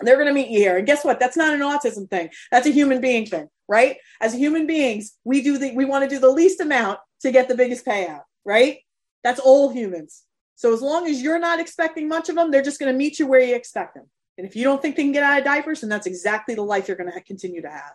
they're 0.00 0.16
going 0.16 0.28
to 0.28 0.34
meet 0.34 0.48
you 0.48 0.58
here. 0.58 0.78
And 0.78 0.86
guess 0.86 1.04
what? 1.04 1.20
That's 1.20 1.36
not 1.36 1.54
an 1.54 1.60
autism 1.60 2.08
thing. 2.08 2.30
That's 2.50 2.66
a 2.66 2.72
human 2.72 3.00
being 3.00 3.26
thing, 3.26 3.48
right? 3.68 3.98
As 4.20 4.32
human 4.32 4.66
beings, 4.66 5.16
we 5.24 5.42
do 5.42 5.58
the 5.58 5.72
we 5.74 5.84
want 5.84 6.04
to 6.04 6.08
do 6.08 6.18
the 6.18 6.30
least 6.30 6.60
amount 6.60 6.98
to 7.20 7.30
get 7.30 7.48
the 7.48 7.54
biggest 7.54 7.84
payout, 7.84 8.22
right? 8.44 8.78
That's 9.22 9.40
all 9.40 9.70
humans. 9.70 10.22
So 10.56 10.72
as 10.72 10.82
long 10.82 11.06
as 11.06 11.22
you're 11.22 11.38
not 11.38 11.60
expecting 11.60 12.08
much 12.08 12.28
of 12.28 12.36
them, 12.36 12.50
they're 12.50 12.62
just 12.62 12.80
going 12.80 12.92
to 12.92 12.96
meet 12.96 13.18
you 13.18 13.26
where 13.26 13.40
you 13.40 13.54
expect 13.54 13.94
them. 13.94 14.06
And 14.38 14.46
if 14.46 14.56
you 14.56 14.64
don't 14.64 14.80
think 14.80 14.96
they 14.96 15.02
can 15.02 15.12
get 15.12 15.22
out 15.22 15.38
of 15.38 15.44
diapers, 15.44 15.82
then 15.82 15.90
that's 15.90 16.06
exactly 16.06 16.54
the 16.54 16.62
life 16.62 16.88
you're 16.88 16.96
going 16.96 17.12
to 17.12 17.20
continue 17.20 17.62
to 17.62 17.70
have. 17.70 17.92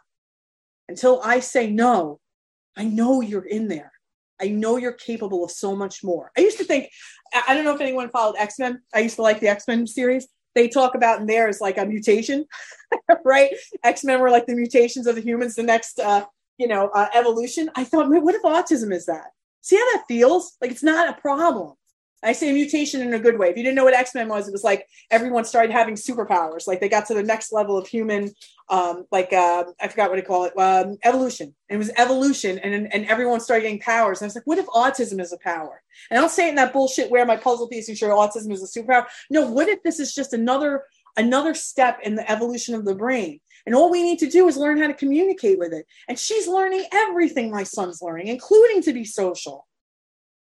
Until 0.88 1.22
I 1.24 1.40
say 1.40 1.70
no, 1.70 2.20
I 2.76 2.86
know 2.86 3.22
you're 3.22 3.46
in 3.46 3.68
there. 3.68 3.92
I 4.42 4.50
know 4.50 4.78
you're 4.78 4.94
capable 4.94 5.44
of 5.44 5.52
so 5.52 5.76
much 5.76 6.04
more. 6.04 6.32
I 6.38 6.42
used 6.42 6.58
to 6.58 6.64
think, 6.64 6.90
I 7.48 7.54
don't 7.54 7.64
know 7.64 7.76
if 7.76 7.82
anyone 7.82 8.10
followed 8.10 8.36
X 8.38 8.60
Men. 8.60 8.82
I 8.94 9.00
used 9.00 9.16
to 9.16 9.22
like 9.22 9.40
the 9.40 9.48
X 9.48 9.68
Men 9.68 9.88
series. 9.88 10.28
They 10.54 10.70
talk 10.70 10.96
about 10.96 11.20
in 11.20 11.28
there 11.28 11.50
is 11.50 11.60
like 11.60 11.78
a 11.78 11.86
mutation, 11.86 12.46
right? 13.26 13.52
X 13.84 14.04
Men 14.04 14.20
were 14.20 14.30
like 14.30 14.46
the 14.46 14.56
mutations 14.56 15.08
of 15.08 15.16
the 15.16 15.22
humans, 15.22 15.56
the 15.56 15.64
next, 15.64 16.00
uh, 16.00 16.26
you 16.58 16.68
know, 16.68 16.88
uh, 16.90 17.08
evolution. 17.14 17.70
I 17.76 17.84
thought, 17.84 18.10
what 18.10 18.36
if 18.36 18.42
autism 18.44 18.94
is 18.94 19.06
that? 19.08 19.32
See 19.62 19.76
how 19.76 19.92
that 19.94 20.06
feels? 20.08 20.56
Like 20.62 20.72
it's 20.72 20.84
not 20.84 21.10
a 21.10 21.20
problem. 21.20 21.74
I 22.24 22.32
say 22.32 22.52
mutation 22.52 23.02
in 23.02 23.14
a 23.14 23.20
good 23.20 23.38
way. 23.38 23.50
If 23.50 23.58
you 23.58 23.64
didn't 23.64 23.76
know 23.76 23.84
what 23.84 23.94
X 23.94 24.16
Men 24.16 24.28
was, 24.28 24.48
it 24.48 24.52
was 24.52 24.64
like 24.64 24.88
everyone 25.12 25.46
started 25.46 25.72
having 25.72 25.96
superpowers. 25.96 26.68
Like 26.68 26.80
they 26.80 26.90
got 26.90 27.06
to 27.08 27.14
the 27.14 27.24
next 27.24 27.52
level 27.52 27.78
of 27.78 27.88
human, 27.88 28.34
um, 28.70 29.06
like 29.12 29.32
uh, 29.32 29.66
I 29.80 29.88
forgot 29.88 30.10
what 30.10 30.16
to 30.16 30.22
call 30.22 30.46
it, 30.46 30.58
um, 30.58 30.98
evolution. 31.04 31.54
And 31.70 31.76
it 31.76 31.78
was 31.78 31.92
evolution, 31.98 32.58
and 32.60 32.92
and 32.92 33.06
everyone 33.06 33.40
started 33.40 33.64
getting 33.64 33.80
powers. 33.80 34.22
And 34.22 34.26
I 34.26 34.28
was 34.28 34.36
like, 34.36 34.48
what 34.48 34.58
if 34.58 34.66
autism 34.68 35.22
is 35.22 35.34
a 35.34 35.38
power? 35.38 35.82
And 36.10 36.18
I 36.18 36.22
don't 36.22 36.32
say 36.32 36.48
it 36.48 36.50
in 36.50 36.56
that 36.56 36.74
bullshit 36.74 37.12
where 37.12 37.26
my 37.26 37.38
puzzle 37.38 37.68
piece 37.68 37.90
and 37.90 37.98
sure 37.98 38.10
autism 38.10 38.52
is 38.52 38.64
a 38.64 38.80
superpower. 38.80 39.06
No, 39.30 39.50
what 39.50 39.70
if 39.70 39.84
this 39.84 40.00
is 40.00 40.14
just 40.16 40.34
another 40.34 40.84
another 41.18 41.54
step 41.54 42.00
in 42.04 42.16
the 42.16 42.30
evolution 42.30 42.76
of 42.76 42.86
the 42.86 42.96
brain? 42.96 43.40
And 43.66 43.74
all 43.74 43.90
we 43.90 44.04
need 44.04 44.20
to 44.20 44.30
do 44.30 44.48
is 44.48 44.58
learn 44.58 44.80
how 44.80 44.88
to 44.88 44.94
communicate 44.94 45.58
with 45.58 45.74
it. 45.74 45.86
And 46.08 46.20
she's 46.20 46.48
learning 46.48 46.86
everything 46.92 47.50
my 47.50 47.64
son's 47.64 48.02
learning, 48.02 48.28
including 48.28 48.82
to 48.84 48.94
be 48.94 49.06
social. 49.06 49.68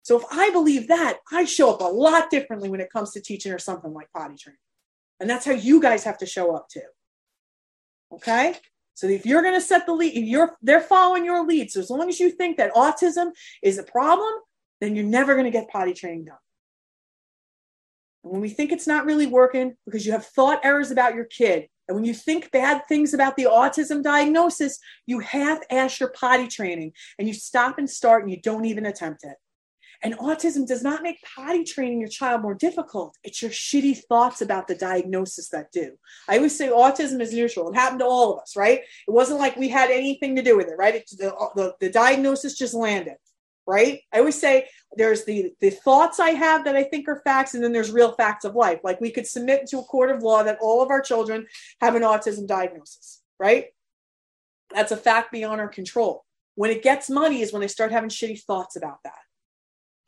So 0.03 0.17
if 0.17 0.23
I 0.31 0.51
believe 0.51 0.87
that, 0.87 1.17
I 1.31 1.45
show 1.45 1.73
up 1.73 1.81
a 1.81 1.85
lot 1.85 2.29
differently 2.29 2.69
when 2.69 2.79
it 2.79 2.91
comes 2.91 3.11
to 3.11 3.21
teaching 3.21 3.51
her 3.51 3.59
something 3.59 3.93
like 3.93 4.11
potty 4.15 4.35
training. 4.37 4.59
And 5.19 5.29
that's 5.29 5.45
how 5.45 5.51
you 5.51 5.81
guys 5.81 6.03
have 6.03 6.19
to 6.19 6.25
show 6.25 6.55
up 6.55 6.69
too. 6.69 6.81
Okay? 8.11 8.55
So 8.93 9.07
if 9.07 9.25
you're 9.25 9.43
going 9.43 9.53
to 9.53 9.61
set 9.61 9.85
the 9.85 9.93
lead, 9.93 10.13
if 10.13 10.25
you're 10.25 10.55
they're 10.61 10.81
following 10.81 11.23
your 11.23 11.45
lead. 11.45 11.69
So 11.71 11.79
as 11.79 11.89
long 11.89 12.09
as 12.09 12.19
you 12.19 12.31
think 12.31 12.57
that 12.57 12.73
autism 12.73 13.29
is 13.61 13.77
a 13.77 13.83
problem, 13.83 14.33
then 14.81 14.95
you're 14.95 15.05
never 15.05 15.33
going 15.33 15.45
to 15.45 15.51
get 15.51 15.69
potty 15.69 15.93
training 15.93 16.25
done. 16.25 16.37
And 18.23 18.33
when 18.33 18.41
we 18.41 18.49
think 18.49 18.71
it's 18.71 18.87
not 18.87 19.05
really 19.05 19.27
working 19.27 19.75
because 19.85 20.05
you 20.05 20.11
have 20.13 20.25
thought 20.25 20.65
errors 20.65 20.91
about 20.91 21.15
your 21.15 21.25
kid, 21.25 21.67
and 21.87 21.95
when 21.95 22.05
you 22.05 22.13
think 22.13 22.51
bad 22.51 22.87
things 22.89 23.13
about 23.13 23.37
the 23.37 23.45
autism 23.45 24.03
diagnosis, 24.03 24.79
you 25.05 25.19
half 25.19 25.59
ass 25.71 25.99
your 25.99 26.09
potty 26.09 26.47
training 26.47 26.91
and 27.17 27.27
you 27.27 27.33
stop 27.33 27.77
and 27.77 27.89
start 27.89 28.23
and 28.23 28.31
you 28.31 28.41
don't 28.41 28.65
even 28.65 28.85
attempt 28.85 29.23
it. 29.23 29.37
And 30.03 30.17
autism 30.17 30.67
does 30.67 30.83
not 30.83 31.01
make 31.01 31.17
potty 31.35 31.63
training 31.63 31.99
your 31.99 32.09
child 32.09 32.41
more 32.41 32.53
difficult. 32.53 33.15
It's 33.23 33.41
your 33.41 33.51
shitty 33.51 33.97
thoughts 34.07 34.41
about 34.41 34.67
the 34.67 34.75
diagnosis 34.75 35.49
that 35.49 35.71
do. 35.71 35.93
I 36.27 36.37
always 36.37 36.57
say 36.57 36.69
autism 36.69 37.19
is 37.21 37.33
neutral. 37.33 37.69
It 37.69 37.75
happened 37.75 37.99
to 37.99 38.05
all 38.05 38.33
of 38.33 38.41
us, 38.41 38.55
right? 38.55 38.79
It 38.79 39.11
wasn't 39.11 39.39
like 39.39 39.55
we 39.55 39.69
had 39.69 39.89
anything 39.89 40.35
to 40.35 40.43
do 40.43 40.55
with 40.55 40.67
it, 40.67 40.75
right? 40.77 40.95
It, 40.95 41.09
the, 41.17 41.33
uh, 41.33 41.49
the, 41.55 41.75
the 41.79 41.89
diagnosis 41.89 42.57
just 42.57 42.75
landed, 42.75 43.15
right? 43.65 44.01
I 44.13 44.19
always 44.19 44.39
say 44.39 44.67
there's 44.95 45.25
the, 45.25 45.51
the 45.61 45.71
thoughts 45.71 46.19
I 46.19 46.31
have 46.31 46.65
that 46.65 46.75
I 46.75 46.83
think 46.83 47.07
are 47.07 47.21
facts, 47.25 47.55
and 47.55 47.63
then 47.63 47.73
there's 47.73 47.91
real 47.91 48.13
facts 48.13 48.45
of 48.45 48.55
life. 48.55 48.79
Like 48.83 49.01
we 49.01 49.11
could 49.11 49.27
submit 49.27 49.67
to 49.67 49.79
a 49.79 49.83
court 49.83 50.11
of 50.11 50.21
law 50.21 50.43
that 50.43 50.59
all 50.61 50.83
of 50.83 50.91
our 50.91 51.01
children 51.01 51.47
have 51.81 51.95
an 51.95 52.03
autism 52.03 52.47
diagnosis, 52.47 53.21
right? 53.39 53.65
That's 54.73 54.91
a 54.91 54.97
fact 54.97 55.31
beyond 55.31 55.59
our 55.59 55.69
control. 55.69 56.23
When 56.55 56.71
it 56.71 56.83
gets 56.83 57.09
money 57.09 57.41
is 57.41 57.53
when 57.53 57.61
they 57.61 57.67
start 57.67 57.91
having 57.91 58.09
shitty 58.09 58.41
thoughts 58.41 58.75
about 58.75 58.97
that. 59.03 59.13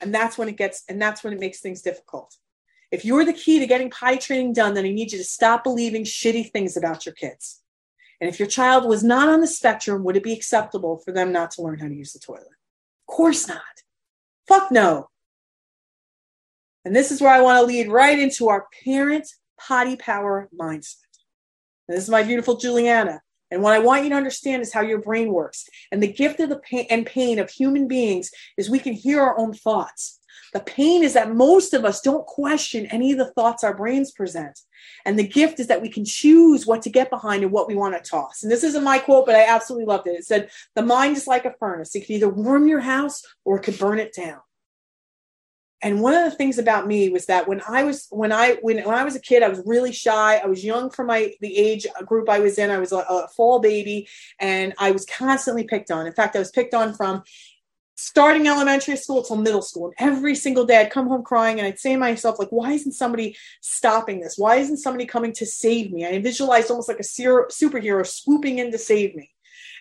And 0.00 0.14
that's 0.14 0.38
when 0.38 0.48
it 0.48 0.56
gets, 0.56 0.84
and 0.88 1.00
that's 1.00 1.22
when 1.22 1.32
it 1.32 1.40
makes 1.40 1.60
things 1.60 1.82
difficult. 1.82 2.36
If 2.90 3.04
you're 3.04 3.24
the 3.24 3.32
key 3.32 3.58
to 3.58 3.66
getting 3.66 3.90
potty 3.90 4.18
training 4.18 4.54
done, 4.54 4.74
then 4.74 4.84
I 4.84 4.90
need 4.90 5.12
you 5.12 5.18
to 5.18 5.24
stop 5.24 5.62
believing 5.62 6.04
shitty 6.04 6.50
things 6.50 6.76
about 6.76 7.06
your 7.06 7.14
kids. 7.14 7.62
And 8.20 8.28
if 8.28 8.38
your 8.38 8.48
child 8.48 8.86
was 8.86 9.02
not 9.04 9.28
on 9.28 9.40
the 9.40 9.46
spectrum, 9.46 10.04
would 10.04 10.16
it 10.16 10.22
be 10.22 10.32
acceptable 10.32 10.98
for 10.98 11.12
them 11.12 11.32
not 11.32 11.52
to 11.52 11.62
learn 11.62 11.78
how 11.78 11.88
to 11.88 11.94
use 11.94 12.12
the 12.12 12.18
toilet? 12.18 12.42
Of 12.42 13.14
course 13.14 13.48
not. 13.48 13.60
Fuck 14.48 14.70
no. 14.70 15.08
And 16.84 16.96
this 16.96 17.10
is 17.10 17.20
where 17.20 17.32
I 17.32 17.40
want 17.40 17.60
to 17.60 17.66
lead 17.66 17.88
right 17.88 18.18
into 18.18 18.48
our 18.48 18.66
parent 18.84 19.28
potty 19.58 19.96
power 19.96 20.48
mindset. 20.58 20.96
This 21.88 22.04
is 22.04 22.10
my 22.10 22.22
beautiful 22.22 22.56
Juliana. 22.56 23.20
And 23.50 23.62
what 23.62 23.72
I 23.72 23.78
want 23.78 24.04
you 24.04 24.10
to 24.10 24.16
understand 24.16 24.62
is 24.62 24.72
how 24.72 24.80
your 24.80 25.00
brain 25.00 25.32
works. 25.32 25.68
And 25.90 26.02
the 26.02 26.12
gift 26.12 26.40
of 26.40 26.48
the 26.48 26.58
pain 26.58 26.86
and 26.90 27.04
pain 27.04 27.38
of 27.38 27.50
human 27.50 27.88
beings 27.88 28.30
is 28.56 28.70
we 28.70 28.78
can 28.78 28.92
hear 28.92 29.20
our 29.20 29.38
own 29.38 29.52
thoughts. 29.52 30.20
The 30.52 30.60
pain 30.60 31.02
is 31.02 31.14
that 31.14 31.34
most 31.34 31.74
of 31.74 31.84
us 31.84 32.00
don't 32.00 32.26
question 32.26 32.86
any 32.86 33.12
of 33.12 33.18
the 33.18 33.30
thoughts 33.32 33.62
our 33.62 33.76
brains 33.76 34.10
present. 34.10 34.60
And 35.04 35.18
the 35.18 35.26
gift 35.26 35.60
is 35.60 35.68
that 35.68 35.82
we 35.82 35.88
can 35.88 36.04
choose 36.04 36.66
what 36.66 36.82
to 36.82 36.90
get 36.90 37.10
behind 37.10 37.42
and 37.42 37.52
what 37.52 37.68
we 37.68 37.76
want 37.76 37.94
to 37.94 38.10
toss. 38.10 38.42
And 38.42 38.50
this 38.50 38.64
isn't 38.64 38.82
my 38.82 38.98
quote, 38.98 39.26
but 39.26 39.36
I 39.36 39.46
absolutely 39.46 39.86
loved 39.86 40.06
it. 40.06 40.12
It 40.12 40.24
said, 40.24 40.50
The 40.74 40.82
mind 40.82 41.16
is 41.16 41.26
like 41.26 41.44
a 41.44 41.54
furnace. 41.58 41.94
It 41.94 42.06
can 42.06 42.16
either 42.16 42.28
warm 42.28 42.66
your 42.66 42.80
house 42.80 43.22
or 43.44 43.58
it 43.58 43.62
could 43.62 43.78
burn 43.78 43.98
it 43.98 44.14
down. 44.14 44.40
And 45.82 46.02
one 46.02 46.14
of 46.14 46.30
the 46.30 46.36
things 46.36 46.58
about 46.58 46.86
me 46.86 47.08
was 47.08 47.26
that 47.26 47.48
when 47.48 47.62
I 47.66 47.84
was 47.84 48.06
when 48.10 48.32
I 48.32 48.58
when, 48.60 48.78
when 48.84 48.94
I 48.94 49.04
was 49.04 49.16
a 49.16 49.20
kid, 49.20 49.42
I 49.42 49.48
was 49.48 49.62
really 49.64 49.92
shy. 49.92 50.36
I 50.36 50.46
was 50.46 50.64
young 50.64 50.90
for 50.90 51.04
my 51.04 51.32
the 51.40 51.56
age 51.56 51.86
group 52.04 52.28
I 52.28 52.40
was 52.40 52.58
in. 52.58 52.70
I 52.70 52.78
was 52.78 52.92
a, 52.92 52.98
a 52.98 53.28
fall 53.34 53.60
baby, 53.60 54.08
and 54.38 54.74
I 54.78 54.90
was 54.90 55.06
constantly 55.06 55.64
picked 55.64 55.90
on. 55.90 56.06
In 56.06 56.12
fact, 56.12 56.36
I 56.36 56.38
was 56.38 56.50
picked 56.50 56.74
on 56.74 56.92
from 56.94 57.22
starting 58.00 58.48
elementary 58.48 58.96
school 58.96 59.22
till 59.22 59.36
middle 59.36 59.60
school. 59.60 59.92
And 59.98 60.10
every 60.10 60.34
single 60.34 60.64
day 60.64 60.80
I'd 60.80 60.90
come 60.90 61.06
home 61.06 61.22
crying 61.22 61.58
and 61.58 61.66
I'd 61.66 61.78
say 61.78 61.92
to 61.92 61.98
myself, 61.98 62.38
like, 62.38 62.48
why 62.48 62.72
isn't 62.72 62.92
somebody 62.92 63.36
stopping 63.60 64.20
this? 64.20 64.38
Why 64.38 64.56
isn't 64.56 64.78
somebody 64.78 65.04
coming 65.04 65.34
to 65.34 65.44
save 65.44 65.92
me? 65.92 66.06
I 66.06 66.18
visualized 66.18 66.70
almost 66.70 66.88
like 66.88 66.98
a 66.98 67.02
superhero 67.02 68.06
swooping 68.06 68.58
in 68.58 68.72
to 68.72 68.78
save 68.78 69.14
me. 69.14 69.30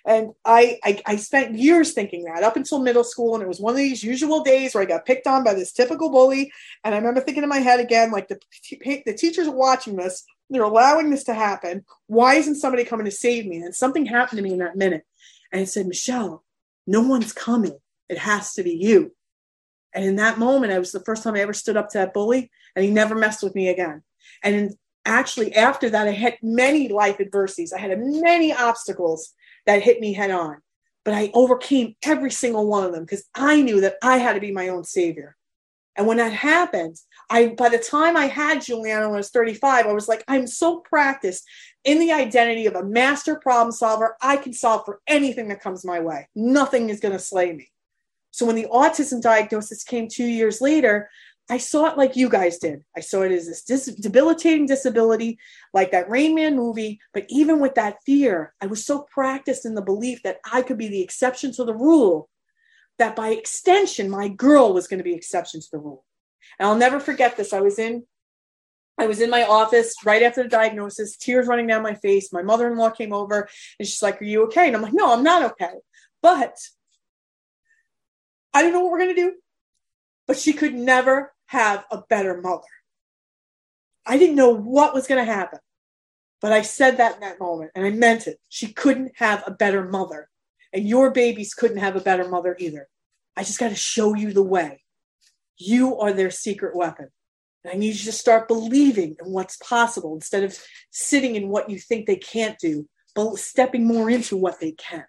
And 0.05 0.31
I, 0.45 0.79
I, 0.83 1.01
I 1.05 1.15
spent 1.17 1.55
years 1.55 1.93
thinking 1.93 2.23
that 2.23 2.43
up 2.43 2.55
until 2.55 2.79
middle 2.79 3.03
school, 3.03 3.35
and 3.35 3.43
it 3.43 3.47
was 3.47 3.59
one 3.59 3.73
of 3.73 3.77
these 3.77 4.03
usual 4.03 4.43
days 4.43 4.73
where 4.73 4.83
I 4.83 4.87
got 4.87 5.05
picked 5.05 5.27
on 5.27 5.43
by 5.43 5.53
this 5.53 5.73
typical 5.73 6.09
bully. 6.09 6.51
And 6.83 6.95
I 6.95 6.97
remember 6.97 7.21
thinking 7.21 7.43
in 7.43 7.49
my 7.49 7.59
head 7.59 7.79
again, 7.79 8.11
like 8.11 8.27
the 8.27 8.39
the 9.05 9.13
teachers 9.13 9.47
are 9.47 9.55
watching 9.55 9.95
this, 9.95 10.23
they're 10.49 10.63
allowing 10.63 11.09
this 11.09 11.23
to 11.25 11.33
happen. 11.33 11.85
Why 12.07 12.35
isn't 12.35 12.55
somebody 12.55 12.85
coming 12.85 13.05
to 13.05 13.11
save 13.11 13.45
me? 13.45 13.57
And 13.57 13.75
something 13.75 14.05
happened 14.05 14.37
to 14.37 14.43
me 14.43 14.53
in 14.53 14.59
that 14.59 14.75
minute, 14.75 15.03
and 15.51 15.61
it 15.61 15.67
said, 15.67 15.87
Michelle, 15.87 16.43
no 16.87 17.01
one's 17.01 17.33
coming. 17.33 17.77
It 18.07 18.17
has 18.17 18.53
to 18.53 18.63
be 18.63 18.71
you. 18.71 19.15
And 19.93 20.05
in 20.05 20.15
that 20.17 20.39
moment, 20.39 20.73
it 20.73 20.79
was 20.79 20.91
the 20.91 21.03
first 21.03 21.23
time 21.23 21.35
I 21.35 21.39
ever 21.39 21.53
stood 21.53 21.77
up 21.77 21.89
to 21.89 21.99
that 21.99 22.13
bully, 22.13 22.51
and 22.75 22.85
he 22.85 22.91
never 22.91 23.15
messed 23.15 23.43
with 23.43 23.55
me 23.55 23.69
again. 23.69 24.03
And 24.43 24.55
in, 24.55 24.75
actually, 25.05 25.55
after 25.55 25.89
that, 25.89 26.07
I 26.07 26.11
had 26.11 26.37
many 26.41 26.89
life 26.89 27.19
adversities. 27.19 27.73
I 27.73 27.79
had 27.79 27.97
many 27.99 28.53
obstacles 28.53 29.33
that 29.69 29.83
hit 29.83 29.99
me 29.99 30.13
head 30.13 30.31
on. 30.31 30.57
But 31.05 31.13
I 31.13 31.31
overcame 31.33 31.95
every 32.03 32.31
single 32.31 32.67
one 32.67 32.85
of 32.85 32.91
them 32.91 33.03
because 33.03 33.23
I 33.35 33.61
knew 33.61 33.81
that 33.81 33.95
I 34.03 34.17
had 34.17 34.33
to 34.33 34.41
be 34.41 34.51
my 34.51 34.69
own 34.69 34.83
savior. 34.83 35.35
And 35.95 36.07
when 36.07 36.17
that 36.17 36.33
happened, 36.33 36.97
I 37.29 37.49
by 37.49 37.69
the 37.69 37.77
time 37.77 38.17
I 38.17 38.25
had 38.27 38.61
Juliana 38.61 39.07
when 39.07 39.15
I 39.15 39.17
was 39.17 39.29
35, 39.29 39.85
I 39.85 39.93
was 39.93 40.07
like, 40.07 40.23
I'm 40.27 40.47
so 40.47 40.79
practiced 40.79 41.45
in 41.83 41.99
the 41.99 42.11
identity 42.11 42.65
of 42.65 42.75
a 42.75 42.83
master 42.83 43.35
problem 43.35 43.71
solver. 43.71 44.15
I 44.21 44.37
can 44.37 44.53
solve 44.53 44.85
for 44.85 45.01
anything 45.07 45.49
that 45.49 45.61
comes 45.61 45.85
my 45.85 45.99
way. 45.99 46.27
Nothing 46.35 46.89
is 46.89 46.99
going 46.99 47.13
to 47.13 47.19
slay 47.19 47.53
me. 47.53 47.69
So 48.31 48.45
when 48.45 48.55
the 48.55 48.67
autism 48.71 49.21
diagnosis 49.21 49.83
came 49.83 50.07
two 50.07 50.25
years 50.25 50.61
later, 50.61 51.09
I 51.49 51.57
saw 51.57 51.87
it 51.87 51.97
like 51.97 52.15
you 52.15 52.29
guys 52.29 52.59
did. 52.59 52.83
I 52.95 52.99
saw 52.99 53.23
it 53.23 53.31
as 53.31 53.47
this 53.47 53.63
dis- 53.63 53.95
debilitating 53.95 54.67
disability, 54.67 55.39
like 55.73 55.91
that 55.91 56.09
Rain 56.09 56.35
Man 56.35 56.55
movie. 56.55 56.99
But 57.11 57.25
even 57.29 57.59
with 57.59 57.75
that 57.75 57.97
fear, 58.05 58.53
I 58.61 58.67
was 58.67 58.85
so 58.85 59.07
practiced 59.11 59.65
in 59.65 59.73
the 59.73 59.81
belief 59.81 60.21
that 60.23 60.37
I 60.49 60.61
could 60.61 60.77
be 60.77 60.89
the 60.89 61.01
exception 61.01 61.51
to 61.53 61.63
the 61.65 61.73
rule, 61.73 62.29
that 62.99 63.15
by 63.15 63.29
extension, 63.29 64.11
my 64.11 64.27
girl 64.27 64.73
was 64.73 64.87
going 64.87 64.99
to 64.99 65.03
be 65.03 65.15
exception 65.15 65.59
to 65.59 65.67
the 65.71 65.79
rule. 65.79 66.05
And 66.59 66.67
I'll 66.67 66.75
never 66.75 66.99
forget 66.99 67.35
this. 67.35 67.51
I 67.51 67.61
was 67.61 67.79
in 67.79 68.03
I 68.99 69.07
was 69.07 69.21
in 69.21 69.29
my 69.29 69.43
office 69.43 69.95
right 70.05 70.21
after 70.21 70.43
the 70.43 70.49
diagnosis, 70.49 71.15
tears 71.15 71.47
running 71.47 71.67
down 71.67 71.81
my 71.81 71.95
face. 71.95 72.33
My 72.33 72.41
mother 72.43 72.69
in 72.69 72.77
law 72.77 72.89
came 72.89 73.13
over 73.13 73.47
and 73.79 73.87
she's 73.87 74.03
like, 74.03 74.21
Are 74.21 74.25
you 74.25 74.43
okay? 74.43 74.67
And 74.67 74.75
I'm 74.75 74.81
like, 74.83 74.93
No, 74.93 75.13
I'm 75.13 75.23
not 75.23 75.51
okay. 75.53 75.73
But 76.21 76.57
I 78.53 78.61
don't 78.61 78.73
know 78.73 78.81
what 78.81 78.91
we're 78.91 78.99
going 78.99 79.15
to 79.15 79.21
do. 79.21 79.33
But 80.27 80.37
she 80.37 80.53
could 80.53 80.75
never 80.75 81.33
have 81.49 81.83
a 81.89 82.03
better 82.09 82.39
mother. 82.39 82.61
I 84.05 84.19
didn't 84.19 84.35
know 84.35 84.53
what 84.53 84.93
was 84.93 85.07
going 85.07 85.23
to 85.23 85.31
happen, 85.31 85.57
but 86.41 86.53
I 86.53 86.61
said 86.61 86.97
that 86.97 87.15
in 87.15 87.21
that 87.21 87.39
moment 87.39 87.71
and 87.73 87.85
I 87.85 87.89
meant 87.89 88.27
it. 88.27 88.39
She 88.49 88.71
couldn't 88.71 89.13
have 89.15 89.43
a 89.47 89.51
better 89.51 89.83
mother, 89.83 90.29
and 90.71 90.87
your 90.87 91.09
babies 91.09 91.55
couldn't 91.55 91.77
have 91.77 91.95
a 91.95 92.01
better 92.01 92.29
mother 92.29 92.55
either. 92.59 92.87
I 93.35 93.43
just 93.43 93.59
got 93.59 93.69
to 93.69 93.75
show 93.75 94.13
you 94.13 94.31
the 94.31 94.43
way. 94.43 94.83
You 95.57 95.97
are 95.99 96.13
their 96.13 96.29
secret 96.29 96.75
weapon. 96.75 97.07
And 97.63 97.73
I 97.73 97.77
need 97.77 97.95
you 97.95 98.05
to 98.05 98.11
start 98.11 98.47
believing 98.47 99.15
in 99.19 99.31
what's 99.31 99.57
possible 99.57 100.13
instead 100.13 100.43
of 100.43 100.55
sitting 100.91 101.35
in 101.35 101.49
what 101.49 101.69
you 101.69 101.79
think 101.79 102.05
they 102.05 102.15
can't 102.15 102.59
do, 102.59 102.87
but 103.15 103.37
stepping 103.37 103.87
more 103.87 104.07
into 104.07 104.37
what 104.37 104.59
they 104.59 104.73
can. 104.73 105.05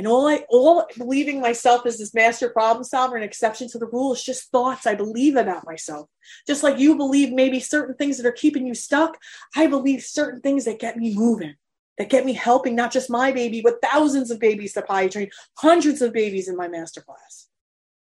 And 0.00 0.08
all 0.08 0.26
I 0.26 0.46
all 0.48 0.86
believing 0.96 1.42
myself 1.42 1.84
as 1.84 1.98
this 1.98 2.14
master 2.14 2.48
problem 2.48 2.84
solver 2.84 3.16
and 3.16 3.24
exception 3.24 3.68
to 3.68 3.78
the 3.78 3.84
rule 3.84 4.14
is 4.14 4.24
just 4.24 4.50
thoughts 4.50 4.86
I 4.86 4.94
believe 4.94 5.36
about 5.36 5.66
myself. 5.66 6.08
Just 6.46 6.62
like 6.62 6.78
you 6.78 6.96
believe 6.96 7.34
maybe 7.34 7.60
certain 7.60 7.94
things 7.96 8.16
that 8.16 8.24
are 8.24 8.32
keeping 8.32 8.66
you 8.66 8.72
stuck, 8.72 9.18
I 9.54 9.66
believe 9.66 10.02
certain 10.02 10.40
things 10.40 10.64
that 10.64 10.78
get 10.78 10.96
me 10.96 11.14
moving, 11.14 11.54
that 11.98 12.08
get 12.08 12.24
me 12.24 12.32
helping 12.32 12.74
not 12.74 12.92
just 12.92 13.10
my 13.10 13.30
baby, 13.30 13.60
but 13.60 13.82
thousands 13.82 14.30
of 14.30 14.40
babies 14.40 14.72
to 14.72 14.80
potty 14.80 15.10
train, 15.10 15.30
hundreds 15.58 16.00
of 16.00 16.14
babies 16.14 16.48
in 16.48 16.56
my 16.56 16.66
masterclass. 16.66 17.48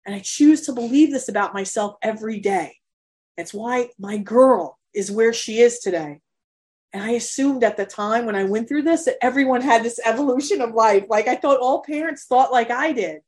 And 0.05 0.15
I 0.15 0.19
choose 0.19 0.61
to 0.67 0.71
believe 0.71 1.11
this 1.11 1.27
about 1.27 1.53
myself 1.53 1.97
every 2.01 2.39
day. 2.39 2.77
That's 3.35 3.53
why 3.53 3.89
my 3.99 4.19
girl 4.19 4.79
is 4.93 5.11
where 5.11 5.33
she 5.33 5.59
is 5.59 5.79
today. 5.79 6.21
And 6.93 7.03
I 7.03 7.11
assumed 7.11 7.63
at 7.63 7.75
the 7.75 7.85
time 7.85 8.25
when 8.25 8.35
I 8.35 8.43
went 8.43 8.67
through 8.67 8.83
this 8.83 9.05
that 9.05 9.17
everyone 9.21 9.61
had 9.61 9.83
this 9.83 9.99
evolution 10.05 10.61
of 10.61 10.75
life. 10.75 11.05
Like 11.09 11.27
I 11.27 11.35
thought 11.35 11.59
all 11.59 11.81
parents 11.81 12.25
thought 12.25 12.51
like 12.51 12.69
I 12.69 12.91
did. 12.91 13.21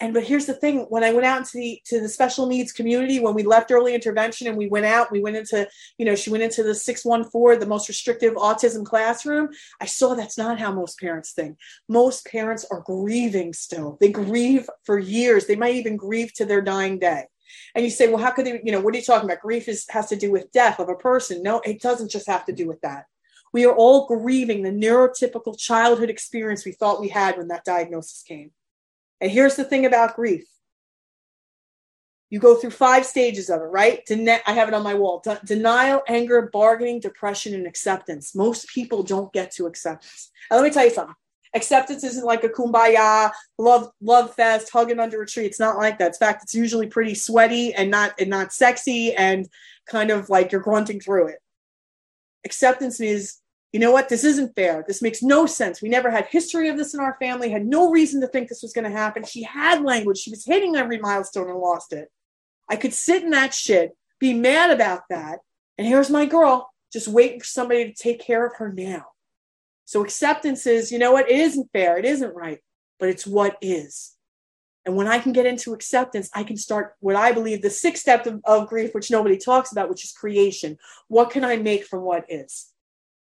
And 0.00 0.12
but 0.12 0.24
here's 0.24 0.46
the 0.46 0.54
thing: 0.54 0.80
when 0.88 1.04
I 1.04 1.12
went 1.12 1.24
out 1.24 1.38
into 1.38 1.52
the 1.54 1.80
to 1.86 2.00
the 2.00 2.08
special 2.08 2.46
needs 2.46 2.72
community, 2.72 3.20
when 3.20 3.32
we 3.32 3.44
left 3.44 3.70
early 3.70 3.94
intervention 3.94 4.48
and 4.48 4.56
we 4.56 4.66
went 4.66 4.86
out, 4.86 5.12
we 5.12 5.20
went 5.20 5.36
into, 5.36 5.68
you 5.98 6.04
know, 6.04 6.16
she 6.16 6.30
went 6.30 6.42
into 6.42 6.64
the 6.64 6.74
614, 6.74 7.60
the 7.60 7.66
most 7.66 7.88
restrictive 7.88 8.34
autism 8.34 8.84
classroom. 8.84 9.50
I 9.80 9.86
saw 9.86 10.14
that's 10.14 10.36
not 10.36 10.58
how 10.58 10.72
most 10.72 10.98
parents 10.98 11.32
think. 11.32 11.58
Most 11.88 12.26
parents 12.26 12.66
are 12.72 12.80
grieving 12.80 13.52
still. 13.52 13.96
They 14.00 14.10
grieve 14.10 14.68
for 14.82 14.98
years. 14.98 15.46
They 15.46 15.56
might 15.56 15.76
even 15.76 15.96
grieve 15.96 16.32
to 16.34 16.44
their 16.44 16.60
dying 16.60 16.98
day. 16.98 17.26
And 17.74 17.84
you 17.84 17.90
say, 17.90 18.08
well, 18.08 18.22
how 18.22 18.30
could 18.30 18.46
they, 18.46 18.60
you 18.64 18.72
know, 18.72 18.80
what 18.80 18.94
are 18.94 18.98
you 18.98 19.04
talking 19.04 19.28
about? 19.28 19.42
Grief 19.42 19.68
is, 19.68 19.86
has 19.90 20.08
to 20.08 20.16
do 20.16 20.30
with 20.30 20.52
death 20.52 20.78
of 20.78 20.88
a 20.88 20.94
person. 20.94 21.42
No, 21.42 21.60
it 21.60 21.80
doesn't 21.80 22.10
just 22.10 22.26
have 22.26 22.44
to 22.46 22.52
do 22.52 22.66
with 22.66 22.80
that. 22.82 23.06
We 23.52 23.66
are 23.66 23.74
all 23.74 24.06
grieving 24.06 24.62
the 24.62 24.70
neurotypical 24.70 25.58
childhood 25.58 26.10
experience 26.10 26.64
we 26.64 26.72
thought 26.72 27.00
we 27.00 27.08
had 27.08 27.38
when 27.38 27.48
that 27.48 27.64
diagnosis 27.64 28.22
came. 28.22 28.50
And 29.20 29.30
here's 29.30 29.56
the 29.56 29.64
thing 29.64 29.86
about 29.86 30.16
grief 30.16 30.44
you 32.30 32.40
go 32.40 32.56
through 32.56 32.70
five 32.70 33.06
stages 33.06 33.48
of 33.48 33.60
it, 33.60 33.66
right? 33.66 34.04
Den- 34.06 34.40
I 34.44 34.52
have 34.54 34.66
it 34.66 34.74
on 34.74 34.82
my 34.82 34.94
wall 34.94 35.20
De- 35.22 35.40
denial, 35.44 36.02
anger, 36.08 36.50
bargaining, 36.52 36.98
depression, 36.98 37.54
and 37.54 37.64
acceptance. 37.64 38.34
Most 38.34 38.66
people 38.68 39.04
don't 39.04 39.32
get 39.32 39.52
to 39.52 39.66
acceptance. 39.66 40.32
And 40.50 40.60
let 40.60 40.66
me 40.66 40.72
tell 40.72 40.84
you 40.84 40.90
something 40.90 41.14
acceptance 41.54 42.04
isn't 42.04 42.24
like 42.24 42.44
a 42.44 42.48
kumbaya 42.48 43.30
love 43.58 43.90
love 44.00 44.34
fest 44.34 44.70
hugging 44.72 45.00
under 45.00 45.22
a 45.22 45.26
tree. 45.26 45.46
It's 45.46 45.60
not 45.60 45.76
like 45.76 45.98
that. 45.98 46.08
In 46.08 46.14
fact 46.14 46.42
it's 46.42 46.54
usually 46.54 46.86
pretty 46.86 47.14
sweaty 47.14 47.74
and 47.74 47.90
not 47.90 48.14
and 48.18 48.30
not 48.30 48.52
sexy 48.52 49.14
and 49.14 49.48
kind 49.86 50.10
of 50.10 50.28
like 50.28 50.52
you're 50.52 50.60
grunting 50.60 51.00
through 51.00 51.28
it. 51.28 51.38
Acceptance 52.44 53.00
is 53.00 53.36
you 53.72 53.80
know 53.80 53.90
what? 53.90 54.08
This 54.08 54.22
isn't 54.22 54.54
fair. 54.54 54.84
This 54.86 55.02
makes 55.02 55.20
no 55.20 55.46
sense. 55.46 55.82
We 55.82 55.88
never 55.88 56.08
had 56.08 56.26
history 56.26 56.68
of 56.68 56.76
this 56.76 56.94
in 56.94 57.00
our 57.00 57.16
family 57.20 57.50
had 57.50 57.66
no 57.66 57.90
reason 57.90 58.20
to 58.20 58.28
think 58.28 58.48
this 58.48 58.62
was 58.62 58.72
going 58.72 58.84
to 58.84 58.96
happen. 58.96 59.24
She 59.24 59.42
had 59.42 59.82
language. 59.82 60.18
She 60.18 60.30
was 60.30 60.44
hitting 60.44 60.76
every 60.76 60.98
milestone 60.98 61.50
and 61.50 61.58
lost 61.58 61.92
it. 61.92 62.08
I 62.68 62.76
could 62.76 62.94
sit 62.94 63.24
in 63.24 63.30
that 63.30 63.52
shit 63.52 63.96
be 64.24 64.32
mad 64.32 64.70
about 64.70 65.02
that 65.10 65.40
and 65.76 65.86
here's 65.86 66.10
my 66.10 66.24
girl 66.24 66.70
just 66.92 67.08
waiting 67.08 67.40
for 67.40 67.46
somebody 67.46 67.84
to 67.84 67.94
take 67.94 68.20
care 68.20 68.46
of 68.46 68.56
her 68.56 68.72
now 68.72 69.06
so 69.84 70.02
acceptance 70.02 70.66
is, 70.66 70.90
you 70.90 70.98
know 70.98 71.12
what, 71.12 71.30
it 71.30 71.36
isn't 71.36 71.70
fair, 71.72 71.98
it 71.98 72.04
isn't 72.04 72.34
right, 72.34 72.60
but 72.98 73.08
it's 73.08 73.26
what 73.26 73.56
is. 73.60 74.12
And 74.86 74.96
when 74.96 75.06
I 75.06 75.18
can 75.18 75.32
get 75.32 75.46
into 75.46 75.72
acceptance, 75.72 76.28
I 76.34 76.44
can 76.44 76.56
start 76.56 76.94
what 77.00 77.16
I 77.16 77.32
believe 77.32 77.62
the 77.62 77.70
sixth 77.70 78.02
step 78.02 78.26
of, 78.26 78.40
of, 78.44 78.68
grief, 78.68 78.94
which 78.94 79.10
nobody 79.10 79.38
talks 79.38 79.72
about, 79.72 79.88
which 79.88 80.04
is 80.04 80.12
creation. 80.12 80.76
What 81.08 81.30
can 81.30 81.44
I 81.44 81.56
make 81.56 81.84
from 81.84 82.02
what 82.02 82.26
is? 82.28 82.66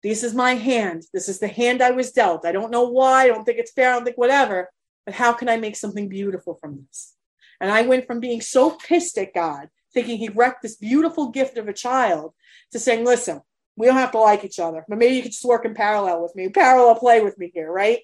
This 0.02 0.22
is 0.22 0.34
my 0.34 0.54
hand. 0.54 1.04
This 1.12 1.28
is 1.28 1.38
the 1.38 1.48
hand 1.48 1.82
I 1.82 1.90
was 1.90 2.12
dealt. 2.12 2.46
I 2.46 2.52
don't 2.52 2.70
know 2.70 2.88
why. 2.88 3.24
I 3.24 3.28
don't 3.28 3.44
think 3.44 3.58
it's 3.58 3.72
fair. 3.72 3.90
I 3.90 3.92
don't 3.94 4.04
think 4.04 4.16
whatever. 4.16 4.70
But 5.04 5.14
how 5.14 5.34
can 5.34 5.48
I 5.48 5.58
make 5.58 5.76
something 5.76 6.08
beautiful 6.08 6.54
from 6.54 6.86
this? 6.86 7.14
And 7.60 7.70
I 7.70 7.82
went 7.82 8.06
from 8.06 8.20
being 8.20 8.40
so 8.40 8.70
pissed 8.70 9.18
at 9.18 9.34
God, 9.34 9.68
thinking 9.92 10.16
he 10.16 10.30
wrecked 10.30 10.62
this 10.62 10.76
beautiful 10.76 11.28
gift 11.28 11.58
of 11.58 11.68
a 11.68 11.74
child, 11.74 12.32
to 12.72 12.78
saying, 12.78 13.04
listen, 13.04 13.42
we 13.80 13.86
don't 13.86 13.96
have 13.96 14.12
to 14.12 14.18
like 14.18 14.44
each 14.44 14.58
other, 14.58 14.84
but 14.86 14.98
maybe 14.98 15.16
you 15.16 15.22
could 15.22 15.32
just 15.32 15.44
work 15.44 15.64
in 15.64 15.72
parallel 15.72 16.22
with 16.22 16.36
me, 16.36 16.50
parallel 16.50 16.96
play 16.96 17.22
with 17.22 17.38
me 17.38 17.50
here, 17.54 17.72
right? 17.72 18.00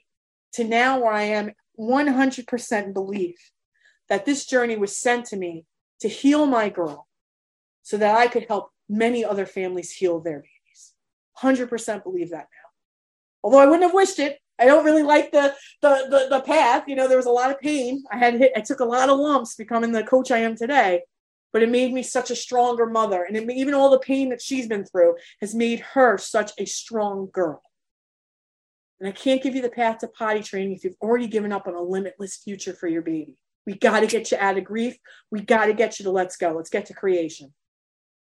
To 0.54 0.64
now 0.64 1.00
where 1.00 1.12
I 1.12 1.24
am 1.24 1.52
100% 1.78 2.94
belief 2.94 3.52
that 4.08 4.24
this 4.24 4.46
journey 4.46 4.76
was 4.76 4.96
sent 4.96 5.26
to 5.26 5.36
me 5.36 5.66
to 6.00 6.08
heal 6.08 6.46
my 6.46 6.70
girl 6.70 7.06
so 7.82 7.98
that 7.98 8.16
I 8.16 8.26
could 8.26 8.46
help 8.48 8.70
many 8.88 9.22
other 9.22 9.44
families 9.44 9.92
heal 9.92 10.18
their 10.18 10.38
babies. 10.38 10.94
100% 11.42 12.02
believe 12.02 12.30
that 12.30 12.48
now. 12.50 12.70
Although 13.42 13.60
I 13.60 13.66
wouldn't 13.66 13.82
have 13.82 13.92
wished 13.92 14.18
it. 14.18 14.38
I 14.58 14.64
don't 14.64 14.86
really 14.86 15.02
like 15.02 15.30
the, 15.32 15.54
the 15.82 16.06
the 16.08 16.28
the 16.30 16.40
path. 16.40 16.84
You 16.88 16.96
know, 16.96 17.08
there 17.08 17.18
was 17.18 17.26
a 17.26 17.30
lot 17.30 17.50
of 17.50 17.60
pain. 17.60 18.02
I 18.10 18.16
had 18.16 18.36
hit, 18.36 18.52
I 18.56 18.62
took 18.62 18.80
a 18.80 18.86
lot 18.86 19.10
of 19.10 19.18
lumps 19.18 19.54
becoming 19.54 19.92
the 19.92 20.02
coach 20.02 20.30
I 20.30 20.38
am 20.38 20.56
today 20.56 21.02
but 21.52 21.62
it 21.62 21.70
made 21.70 21.92
me 21.92 22.02
such 22.02 22.30
a 22.30 22.36
stronger 22.36 22.86
mother. 22.86 23.24
And 23.24 23.36
it, 23.36 23.50
even 23.50 23.74
all 23.74 23.90
the 23.90 23.98
pain 23.98 24.30
that 24.30 24.42
she's 24.42 24.66
been 24.66 24.84
through 24.84 25.16
has 25.40 25.54
made 25.54 25.80
her 25.80 26.18
such 26.18 26.52
a 26.58 26.66
strong 26.66 27.28
girl. 27.32 27.62
And 29.00 29.08
I 29.08 29.12
can't 29.12 29.42
give 29.42 29.54
you 29.54 29.62
the 29.62 29.68
path 29.68 29.98
to 29.98 30.08
potty 30.08 30.42
training 30.42 30.72
if 30.72 30.84
you've 30.84 30.96
already 31.00 31.26
given 31.26 31.52
up 31.52 31.66
on 31.66 31.74
a 31.74 31.82
limitless 31.82 32.36
future 32.36 32.72
for 32.72 32.88
your 32.88 33.02
baby. 33.02 33.36
We 33.66 33.74
got 33.74 34.00
to 34.00 34.06
get 34.06 34.30
you 34.30 34.38
out 34.40 34.56
of 34.56 34.64
grief. 34.64 34.96
We 35.30 35.40
got 35.40 35.66
to 35.66 35.74
get 35.74 35.98
you 35.98 36.04
to 36.04 36.10
let's 36.10 36.36
go. 36.36 36.52
Let's 36.52 36.70
get 36.70 36.86
to 36.86 36.94
creation. 36.94 37.52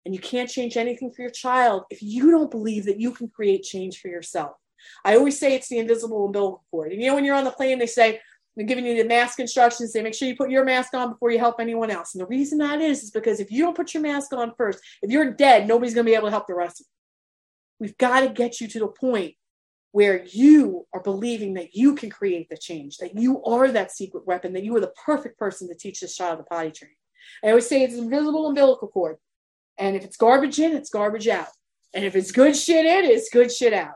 And 0.05 0.13
you 0.13 0.19
can't 0.19 0.49
change 0.49 0.77
anything 0.77 1.11
for 1.11 1.21
your 1.21 1.31
child 1.31 1.83
if 1.89 2.01
you 2.01 2.31
don't 2.31 2.51
believe 2.51 2.85
that 2.85 2.99
you 2.99 3.11
can 3.11 3.29
create 3.29 3.63
change 3.63 3.99
for 3.99 4.07
yourself. 4.07 4.51
I 5.03 5.15
always 5.15 5.39
say 5.39 5.55
it's 5.55 5.69
the 5.69 5.79
invisible 5.79 6.25
umbilical 6.25 6.63
cord. 6.69 6.91
And 6.91 7.01
you 7.01 7.07
know, 7.07 7.15
when 7.15 7.25
you're 7.25 7.35
on 7.35 7.43
the 7.43 7.51
plane, 7.51 7.79
they 7.79 7.87
say, 7.87 8.19
they're 8.55 8.65
giving 8.65 8.85
you 8.85 9.01
the 9.01 9.07
mask 9.07 9.39
instructions. 9.39 9.91
They 9.91 10.01
make 10.01 10.13
sure 10.13 10.27
you 10.27 10.35
put 10.35 10.49
your 10.49 10.63
mask 10.63 10.93
on 10.93 11.11
before 11.11 11.31
you 11.31 11.39
help 11.39 11.59
anyone 11.59 11.91
else. 11.91 12.15
And 12.15 12.21
the 12.21 12.27
reason 12.27 12.57
that 12.59 12.81
is, 12.81 13.03
is 13.03 13.11
because 13.11 13.39
if 13.39 13.51
you 13.51 13.63
don't 13.63 13.75
put 13.75 13.93
your 13.93 14.03
mask 14.03 14.33
on 14.33 14.53
first, 14.57 14.79
if 15.01 15.11
you're 15.11 15.31
dead, 15.31 15.67
nobody's 15.67 15.93
going 15.93 16.05
to 16.05 16.11
be 16.11 16.15
able 16.15 16.27
to 16.27 16.31
help 16.31 16.47
the 16.47 16.55
rest 16.55 16.79
of 16.79 16.85
you. 16.85 17.87
We've 17.87 17.97
got 17.97 18.21
to 18.21 18.29
get 18.29 18.61
you 18.61 18.67
to 18.69 18.79
the 18.79 18.87
point 18.87 19.35
where 19.91 20.25
you 20.25 20.85
are 20.93 21.01
believing 21.01 21.53
that 21.55 21.73
you 21.73 21.95
can 21.95 22.09
create 22.09 22.49
the 22.49 22.57
change, 22.57 22.97
that 22.97 23.17
you 23.17 23.43
are 23.43 23.69
that 23.71 23.91
secret 23.91 24.25
weapon, 24.25 24.53
that 24.53 24.63
you 24.63 24.75
are 24.75 24.81
the 24.81 24.93
perfect 25.05 25.37
person 25.37 25.67
to 25.67 25.75
teach 25.75 25.99
this 25.99 26.15
child 26.15 26.39
the 26.39 26.43
potty 26.43 26.71
train. 26.71 26.91
I 27.43 27.49
always 27.49 27.67
say 27.67 27.83
it's 27.83 27.95
an 27.95 28.05
invisible 28.05 28.47
umbilical 28.47 28.87
cord. 28.87 29.17
And 29.77 29.95
if 29.95 30.03
it's 30.03 30.17
garbage 30.17 30.59
in, 30.59 30.73
it's 30.73 30.89
garbage 30.89 31.27
out. 31.27 31.47
And 31.93 32.05
if 32.05 32.15
it's 32.15 32.31
good 32.31 32.55
shit 32.55 32.85
in, 32.85 33.09
it's 33.09 33.29
good 33.29 33.51
shit 33.51 33.73
out. 33.73 33.95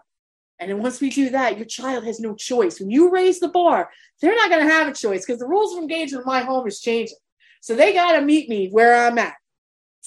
And 0.60 0.70
then 0.70 0.82
once 0.82 1.00
we 1.00 1.10
do 1.10 1.30
that, 1.30 1.58
your 1.58 1.66
child 1.66 2.04
has 2.04 2.20
no 2.20 2.36
choice. 2.36 2.80
When 2.80 2.90
you 2.90 3.10
raise 3.10 3.40
the 3.40 3.48
bar, 3.48 3.90
they're 4.22 4.36
not 4.36 4.50
going 4.50 4.66
to 4.66 4.74
have 4.74 4.88
a 4.88 4.94
choice 4.94 5.26
because 5.26 5.40
the 5.40 5.48
rules 5.48 5.74
of 5.74 5.82
engagement 5.82 6.26
in 6.26 6.28
my 6.28 6.42
home 6.42 6.68
is 6.68 6.82
changing. 6.82 7.18
So 7.62 7.76
they 7.76 7.94
got 7.94 8.14
to 8.14 8.22
meet 8.22 8.50
me 8.50 8.70
where 8.70 8.96
I'm 9.08 9.18
at. 9.18 9.36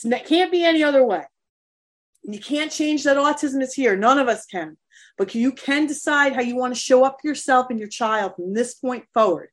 It 0.04 0.26
can't 0.26 0.52
be 0.52 0.64
any 0.64 0.82
other 0.82 1.04
way. 1.04 1.24
You 2.22 2.38
can't 2.38 2.70
change 2.70 3.04
that 3.04 3.16
autism 3.16 3.62
is 3.62 3.74
here. 3.74 3.96
None 3.96 4.18
of 4.18 4.28
us 4.28 4.46
can. 4.46 4.76
But 5.18 5.34
you 5.34 5.52
can 5.52 5.86
decide 5.86 6.34
how 6.34 6.40
you 6.42 6.56
want 6.56 6.74
to 6.74 6.80
show 6.80 7.04
up 7.04 7.18
yourself 7.24 7.66
and 7.70 7.78
your 7.78 7.88
child 7.88 8.34
from 8.36 8.54
this 8.54 8.74
point 8.74 9.04
forward. 9.12 9.48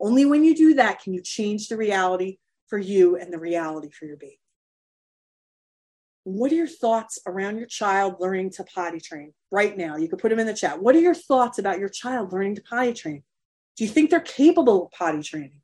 Only 0.00 0.24
when 0.24 0.44
you 0.44 0.54
do 0.54 0.74
that 0.74 1.00
can 1.00 1.14
you 1.14 1.22
change 1.22 1.68
the 1.68 1.76
reality 1.76 2.38
for 2.68 2.78
you 2.78 3.16
and 3.16 3.32
the 3.32 3.38
reality 3.38 3.90
for 3.90 4.06
your 4.06 4.16
baby. 4.16 4.39
What 6.24 6.52
are 6.52 6.56
your 6.56 6.66
thoughts 6.66 7.18
around 7.26 7.58
your 7.58 7.66
child 7.66 8.16
learning 8.20 8.50
to 8.52 8.64
potty 8.64 9.00
train 9.00 9.32
right 9.50 9.76
now? 9.76 9.96
You 9.96 10.08
can 10.08 10.18
put 10.18 10.28
them 10.28 10.38
in 10.38 10.46
the 10.46 10.54
chat. 10.54 10.82
What 10.82 10.94
are 10.94 11.00
your 11.00 11.14
thoughts 11.14 11.58
about 11.58 11.78
your 11.78 11.88
child 11.88 12.32
learning 12.32 12.56
to 12.56 12.62
potty 12.62 12.92
train? 12.92 13.22
Do 13.76 13.84
you 13.84 13.90
think 13.90 14.10
they're 14.10 14.20
capable 14.20 14.84
of 14.84 14.90
potty 14.92 15.22
training? 15.22 15.62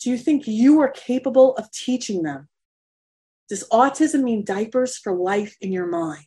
Do 0.00 0.10
you 0.10 0.18
think 0.18 0.46
you 0.46 0.80
are 0.80 0.90
capable 0.90 1.56
of 1.56 1.70
teaching 1.70 2.22
them? 2.22 2.48
Does 3.48 3.66
autism 3.72 4.22
mean 4.22 4.44
diapers 4.44 4.98
for 4.98 5.14
life 5.14 5.56
in 5.60 5.72
your 5.72 5.86
mind? 5.86 6.26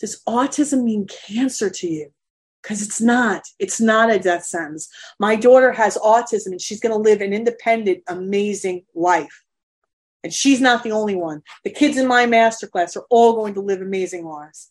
Does 0.00 0.22
autism 0.28 0.84
mean 0.84 1.06
cancer 1.06 1.70
to 1.70 1.86
you? 1.86 2.10
Because 2.62 2.82
it's 2.82 3.00
not. 3.00 3.42
It's 3.58 3.80
not 3.80 4.10
a 4.10 4.18
death 4.18 4.44
sentence. 4.44 4.88
My 5.18 5.36
daughter 5.36 5.72
has 5.72 5.96
autism 5.96 6.52
and 6.52 6.60
she's 6.60 6.80
going 6.80 6.92
to 6.92 7.10
live 7.10 7.20
an 7.20 7.32
independent, 7.32 8.02
amazing 8.08 8.84
life. 8.94 9.42
And 10.24 10.32
she's 10.32 10.60
not 10.60 10.82
the 10.82 10.92
only 10.92 11.14
one. 11.14 11.42
The 11.64 11.70
kids 11.70 11.96
in 11.96 12.06
my 12.06 12.26
masterclass 12.26 12.96
are 12.96 13.06
all 13.10 13.34
going 13.34 13.54
to 13.54 13.60
live 13.60 13.80
amazing 13.80 14.24
lives. 14.24 14.70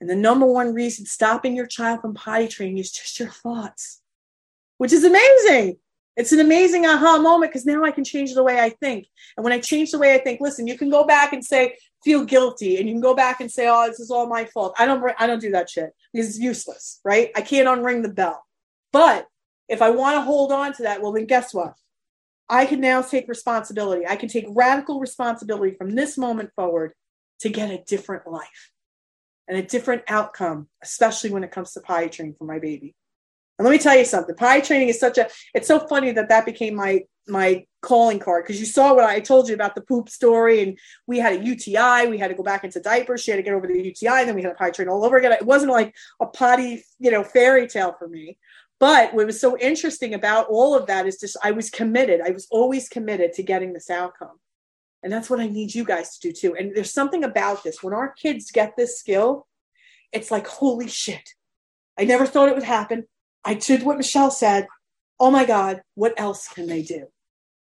And 0.00 0.08
the 0.08 0.16
number 0.16 0.46
one 0.46 0.74
reason 0.74 1.06
stopping 1.06 1.56
your 1.56 1.66
child 1.66 2.00
from 2.00 2.14
potty 2.14 2.48
training 2.48 2.78
is 2.78 2.90
just 2.90 3.18
your 3.18 3.28
thoughts, 3.28 4.00
which 4.78 4.92
is 4.92 5.04
amazing. 5.04 5.78
It's 6.16 6.32
an 6.32 6.40
amazing 6.40 6.86
aha 6.86 7.18
moment 7.18 7.50
because 7.50 7.66
now 7.66 7.82
I 7.82 7.90
can 7.90 8.04
change 8.04 8.34
the 8.34 8.44
way 8.44 8.60
I 8.60 8.70
think. 8.70 9.08
And 9.36 9.42
when 9.42 9.52
I 9.52 9.58
change 9.58 9.90
the 9.90 9.98
way 9.98 10.14
I 10.14 10.18
think, 10.18 10.40
listen, 10.40 10.66
you 10.66 10.78
can 10.78 10.88
go 10.88 11.04
back 11.04 11.32
and 11.32 11.44
say, 11.44 11.76
feel 12.04 12.24
guilty, 12.24 12.76
and 12.76 12.86
you 12.86 12.94
can 12.94 13.00
go 13.00 13.14
back 13.14 13.40
and 13.40 13.50
say, 13.50 13.66
oh, 13.68 13.88
this 13.88 13.98
is 13.98 14.10
all 14.10 14.28
my 14.28 14.44
fault. 14.44 14.74
I 14.78 14.86
don't, 14.86 15.02
I 15.18 15.26
don't 15.26 15.40
do 15.40 15.50
that 15.52 15.70
shit 15.70 15.90
because 16.12 16.28
it's 16.28 16.38
useless, 16.38 17.00
right? 17.04 17.30
I 17.34 17.40
can't 17.40 17.66
unring 17.66 18.02
the 18.02 18.12
bell. 18.12 18.44
But 18.92 19.26
if 19.68 19.82
I 19.82 19.90
want 19.90 20.16
to 20.16 20.20
hold 20.20 20.52
on 20.52 20.72
to 20.74 20.82
that, 20.84 21.02
well, 21.02 21.12
then 21.12 21.26
guess 21.26 21.52
what? 21.52 21.74
I 22.48 22.66
can 22.66 22.80
now 22.80 23.02
take 23.02 23.28
responsibility. 23.28 24.06
I 24.06 24.16
can 24.16 24.28
take 24.28 24.46
radical 24.48 25.00
responsibility 25.00 25.74
from 25.76 25.94
this 25.94 26.18
moment 26.18 26.50
forward 26.54 26.92
to 27.40 27.48
get 27.48 27.70
a 27.70 27.82
different 27.86 28.26
life 28.26 28.70
and 29.48 29.58
a 29.58 29.62
different 29.62 30.02
outcome, 30.08 30.68
especially 30.82 31.30
when 31.30 31.44
it 31.44 31.50
comes 31.50 31.72
to 31.72 31.80
potty 31.80 32.08
training 32.08 32.34
for 32.38 32.44
my 32.44 32.58
baby. 32.58 32.94
And 33.58 33.64
let 33.64 33.72
me 33.72 33.78
tell 33.78 33.96
you 33.96 34.04
something. 34.04 34.34
Potty 34.34 34.62
training 34.62 34.88
is 34.88 34.98
such 34.98 35.16
a. 35.16 35.28
It's 35.54 35.68
so 35.68 35.78
funny 35.78 36.10
that 36.12 36.28
that 36.28 36.44
became 36.44 36.74
my 36.74 37.04
my 37.26 37.64
calling 37.80 38.18
card 38.18 38.44
because 38.44 38.60
you 38.60 38.66
saw 38.66 38.94
what 38.94 39.04
I 39.04 39.20
told 39.20 39.48
you 39.48 39.54
about 39.54 39.74
the 39.74 39.80
poop 39.80 40.08
story, 40.08 40.62
and 40.62 40.78
we 41.06 41.18
had 41.18 41.34
a 41.34 41.44
UTI. 41.44 42.08
We 42.08 42.18
had 42.18 42.28
to 42.28 42.34
go 42.34 42.42
back 42.42 42.64
into 42.64 42.80
diapers. 42.80 43.22
She 43.22 43.30
had 43.30 43.36
to 43.36 43.42
get 43.42 43.54
over 43.54 43.68
the 43.68 43.80
UTI, 43.80 44.20
and 44.20 44.28
then 44.28 44.34
we 44.34 44.42
had 44.42 44.52
a 44.52 44.54
potty 44.56 44.72
train 44.72 44.88
all 44.88 45.04
over 45.04 45.16
again. 45.16 45.32
It 45.32 45.46
wasn't 45.46 45.70
like 45.70 45.94
a 46.20 46.26
potty, 46.26 46.84
you 46.98 47.10
know, 47.10 47.22
fairy 47.22 47.68
tale 47.68 47.94
for 47.96 48.08
me. 48.08 48.38
But 48.80 49.14
what 49.14 49.26
was 49.26 49.40
so 49.40 49.56
interesting 49.58 50.14
about 50.14 50.48
all 50.48 50.76
of 50.76 50.86
that 50.86 51.06
is 51.06 51.18
just 51.18 51.36
I 51.42 51.52
was 51.52 51.70
committed. 51.70 52.20
I 52.20 52.30
was 52.30 52.46
always 52.50 52.88
committed 52.88 53.32
to 53.34 53.42
getting 53.42 53.72
this 53.72 53.90
outcome. 53.90 54.38
And 55.02 55.12
that's 55.12 55.28
what 55.28 55.40
I 55.40 55.46
need 55.46 55.74
you 55.74 55.84
guys 55.84 56.16
to 56.18 56.28
do 56.28 56.32
too. 56.32 56.56
And 56.56 56.74
there's 56.74 56.92
something 56.92 57.24
about 57.24 57.62
this. 57.62 57.82
When 57.82 57.94
our 57.94 58.10
kids 58.12 58.50
get 58.50 58.76
this 58.76 58.98
skill, 58.98 59.46
it's 60.12 60.30
like, 60.30 60.46
holy 60.46 60.88
shit. 60.88 61.30
I 61.98 62.04
never 62.04 62.26
thought 62.26 62.48
it 62.48 62.54
would 62.54 62.64
happen. 62.64 63.04
I 63.44 63.54
did 63.54 63.82
what 63.82 63.98
Michelle 63.98 64.30
said. 64.30 64.66
Oh 65.20 65.30
my 65.30 65.44
God, 65.44 65.82
what 65.94 66.14
else 66.16 66.48
can 66.48 66.66
they 66.66 66.82
do? 66.82 67.06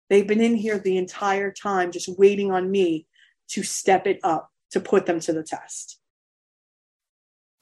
They've 0.10 0.28
been 0.28 0.42
in 0.42 0.56
here 0.56 0.80
the 0.80 0.98
entire 0.98 1.52
time 1.52 1.92
just 1.92 2.08
waiting 2.18 2.52
on 2.52 2.72
me 2.72 3.06
to 3.50 3.64
step 3.64 4.08
it 4.08 4.20
up, 4.24 4.50
to 4.72 4.80
put 4.80 5.06
them 5.06 5.20
to 5.22 5.34
the 5.34 5.44
test. 5.44 6.00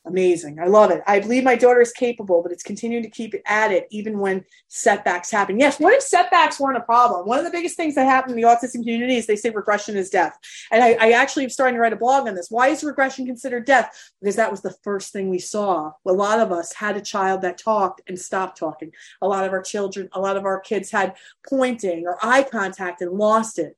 Amazing. 0.06 0.60
I 0.60 0.66
love 0.66 0.92
it. 0.92 1.02
I 1.08 1.22
believe 1.22 1.46
my 1.46 1.56
daughter 1.56 1.80
is 1.80 1.94
capable, 1.94 2.44
but 2.44 2.52
it's 2.52 2.62
continuing 2.62 3.04
to 3.04 3.10
keep 3.10 3.34
at 3.46 3.72
it 3.72 3.88
even 3.90 4.20
when 4.20 4.44
setbacks 4.68 5.32
happen. 5.32 5.58
Yes, 5.58 5.80
what 5.80 5.94
if 5.94 6.04
setbacks 6.04 6.60
weren't 6.60 6.76
a 6.76 6.82
problem? 6.82 7.26
One 7.26 7.40
of 7.40 7.46
the 7.46 7.52
biggest 7.52 7.78
things 7.78 7.96
that 7.96 8.04
happen 8.04 8.32
in 8.32 8.36
the 8.36 8.44
autism 8.44 8.74
community 8.74 9.16
is 9.16 9.28
they 9.28 9.38
say 9.38 9.50
regression 9.50 9.96
is 9.96 10.10
death. 10.10 10.38
And 10.72 10.84
I, 10.84 10.98
I 11.00 11.12
actually 11.12 11.46
am 11.46 11.50
starting 11.50 11.76
to 11.76 11.80
write 11.80 11.94
a 11.94 11.98
blog 11.98 12.28
on 12.28 12.36
this. 12.36 12.52
Why 12.52 12.68
is 12.68 12.84
regression 12.84 13.26
considered 13.26 13.66
death? 13.66 14.12
Because 14.20 14.36
that 14.36 14.52
was 14.52 14.60
the 14.60 14.76
first 14.84 15.14
thing 15.14 15.30
we 15.30 15.40
saw. 15.40 15.94
A 16.06 16.12
lot 16.12 16.40
of 16.40 16.52
us 16.52 16.74
had 16.74 16.98
a 16.98 17.02
child 17.02 17.42
that 17.44 17.58
talked 17.58 18.02
and 18.06 18.20
stopped 18.20 18.58
talking. 18.58 18.92
A 19.22 19.28
lot 19.28 19.46
of 19.46 19.54
our 19.54 19.62
children, 19.62 20.10
a 20.12 20.20
lot 20.20 20.36
of 20.36 20.44
our 20.44 20.60
kids 20.60 20.92
had 20.92 21.16
pointing 21.48 22.06
or 22.06 22.18
eye 22.22 22.44
contact 22.44 23.00
and 23.00 23.12
lost 23.12 23.58
it. 23.58 23.78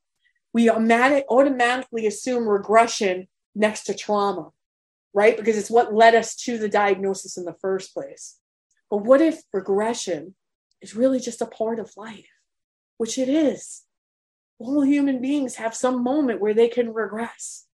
We 0.53 0.71
automatically 0.71 2.07
assume 2.07 2.49
regression 2.49 3.28
next 3.53 3.84
to 3.84 3.93
trauma 3.93 4.51
right? 5.16 5.38
Because 5.38 5.57
it's 5.57 5.72
what 5.72 5.95
led 5.95 6.13
us 6.13 6.36
to 6.36 6.59
the 6.59 6.70
diagnosis 6.70 7.38
in 7.38 7.45
the 7.45 7.55
first 7.61 7.93
place. 7.93 8.38
But 8.91 8.97
what 8.97 9.22
if 9.22 9.41
regression 9.53 10.36
is 10.82 10.95
really 10.95 11.22
just 11.22 11.41
a 11.41 11.47
part 11.47 11.80
of 11.80 11.95
life, 11.95 12.28
which 12.97 13.18
it 13.18 13.30
is? 13.30 13.84
All 14.59 14.82
human 14.82 15.22
beings 15.22 15.55
have 15.55 15.74
some 15.74 16.03
moment 16.03 16.41
where 16.41 16.53
they 16.53 16.68
can 16.68 16.93
regress. 16.93 17.66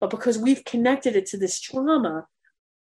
But 0.00 0.10
because 0.10 0.38
we've 0.38 0.64
connected 0.64 1.16
it 1.16 1.26
to 1.26 1.36
this 1.36 1.60
trauma, 1.60 2.28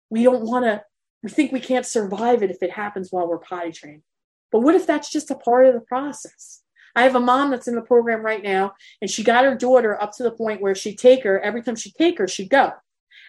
we 0.09 0.23
don't 0.23 0.45
want 0.45 0.65
to, 0.65 0.83
we 1.23 1.29
think 1.29 1.53
we 1.53 1.61
can't 1.61 1.85
survive 1.85 2.43
it 2.43 2.51
if 2.51 2.61
it 2.61 2.71
happens 2.71 3.09
while 3.09 3.27
we're 3.27 3.39
potty 3.39 3.71
trained. 3.71 4.03
But 4.51 4.59
what 4.59 4.75
if 4.75 4.85
that's 4.85 5.09
just 5.09 5.31
a 5.31 5.35
part 5.35 5.65
of 5.65 5.73
the 5.73 5.79
process? 5.79 6.61
I 6.95 7.03
have 7.03 7.15
a 7.15 7.21
mom 7.21 7.51
that's 7.51 7.69
in 7.69 7.75
the 7.75 7.81
program 7.81 8.21
right 8.21 8.43
now, 8.43 8.73
and 9.01 9.09
she 9.09 9.23
got 9.23 9.45
her 9.45 9.55
daughter 9.55 9.99
up 9.99 10.11
to 10.17 10.23
the 10.23 10.31
point 10.31 10.61
where 10.61 10.75
she'd 10.75 10.99
take 10.99 11.23
her, 11.23 11.39
every 11.39 11.63
time 11.63 11.75
she'd 11.75 11.95
take 11.95 12.17
her, 12.17 12.27
she'd 12.27 12.49
go. 12.49 12.73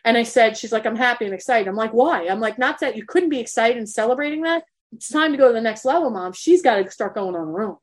And 0.04 0.16
I 0.16 0.22
said, 0.22 0.56
she's 0.56 0.72
like, 0.72 0.86
I'm 0.86 0.96
happy 0.96 1.24
and 1.24 1.34
excited. 1.34 1.68
I'm 1.68 1.76
like, 1.76 1.92
why? 1.92 2.28
I'm 2.28 2.40
like, 2.40 2.58
not 2.58 2.80
that 2.80 2.96
you 2.96 3.04
couldn't 3.06 3.30
be 3.30 3.40
excited 3.40 3.78
and 3.78 3.88
celebrating 3.88 4.42
that. 4.42 4.64
It's 4.92 5.08
time 5.08 5.32
to 5.32 5.38
go 5.38 5.48
to 5.48 5.54
the 5.54 5.60
next 5.60 5.84
level, 5.84 6.10
mom. 6.10 6.32
She's 6.32 6.62
got 6.62 6.76
to 6.76 6.90
start 6.90 7.14
going 7.14 7.34
on 7.34 7.48
her 7.48 7.62
own. 7.62 7.76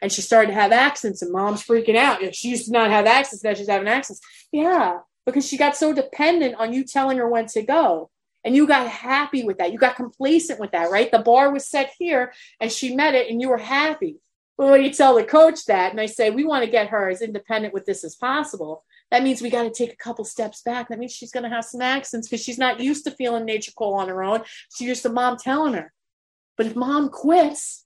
And 0.00 0.12
she 0.12 0.22
started 0.22 0.48
to 0.48 0.54
have 0.54 0.70
accents, 0.70 1.22
and 1.22 1.32
mom's 1.32 1.64
freaking 1.64 1.96
out. 1.96 2.34
She 2.34 2.50
used 2.50 2.66
to 2.66 2.72
not 2.72 2.90
have 2.90 3.06
accents, 3.06 3.42
now 3.42 3.54
she's 3.54 3.68
having 3.68 3.88
accents. 3.88 4.20
Yeah, 4.52 4.98
because 5.26 5.46
she 5.46 5.56
got 5.56 5.76
so 5.76 5.92
dependent 5.92 6.54
on 6.56 6.72
you 6.72 6.84
telling 6.84 7.18
her 7.18 7.28
when 7.28 7.46
to 7.46 7.62
go. 7.62 8.10
And 8.44 8.56
you 8.56 8.66
got 8.66 8.88
happy 8.88 9.44
with 9.44 9.58
that. 9.58 9.72
You 9.72 9.78
got 9.78 9.96
complacent 9.96 10.58
with 10.58 10.72
that, 10.72 10.90
right? 10.90 11.10
The 11.10 11.20
bar 11.20 11.52
was 11.52 11.68
set 11.68 11.92
here 11.98 12.32
and 12.60 12.72
she 12.72 12.94
met 12.94 13.14
it 13.14 13.30
and 13.30 13.40
you 13.40 13.48
were 13.48 13.58
happy. 13.58 14.16
But 14.58 14.68
when 14.68 14.82
you 14.82 14.92
tell 14.92 15.14
the 15.14 15.22
coach 15.22 15.64
that 15.66 15.92
and 15.92 16.00
I 16.00 16.06
say, 16.06 16.30
we 16.30 16.44
want 16.44 16.64
to 16.64 16.70
get 16.70 16.88
her 16.88 17.08
as 17.08 17.22
independent 17.22 17.72
with 17.72 17.86
this 17.86 18.02
as 18.02 18.16
possible, 18.16 18.84
that 19.12 19.22
means 19.22 19.42
we 19.42 19.50
got 19.50 19.64
to 19.64 19.70
take 19.70 19.92
a 19.92 19.96
couple 19.96 20.24
steps 20.24 20.62
back. 20.62 20.88
That 20.88 20.98
means 20.98 21.12
she's 21.12 21.30
going 21.30 21.42
to 21.44 21.50
have 21.50 21.66
some 21.66 21.82
accents 21.82 22.28
because 22.28 22.42
she's 22.42 22.56
not 22.56 22.80
used 22.80 23.04
to 23.04 23.10
feeling 23.10 23.44
nature 23.44 23.70
call 23.72 23.92
on 23.92 24.08
her 24.08 24.24
own. 24.24 24.42
She's 24.74 24.88
used 24.88 25.02
to 25.02 25.10
mom 25.10 25.36
telling 25.36 25.74
her. 25.74 25.92
But 26.56 26.64
if 26.64 26.74
mom 26.74 27.10
quits, 27.10 27.84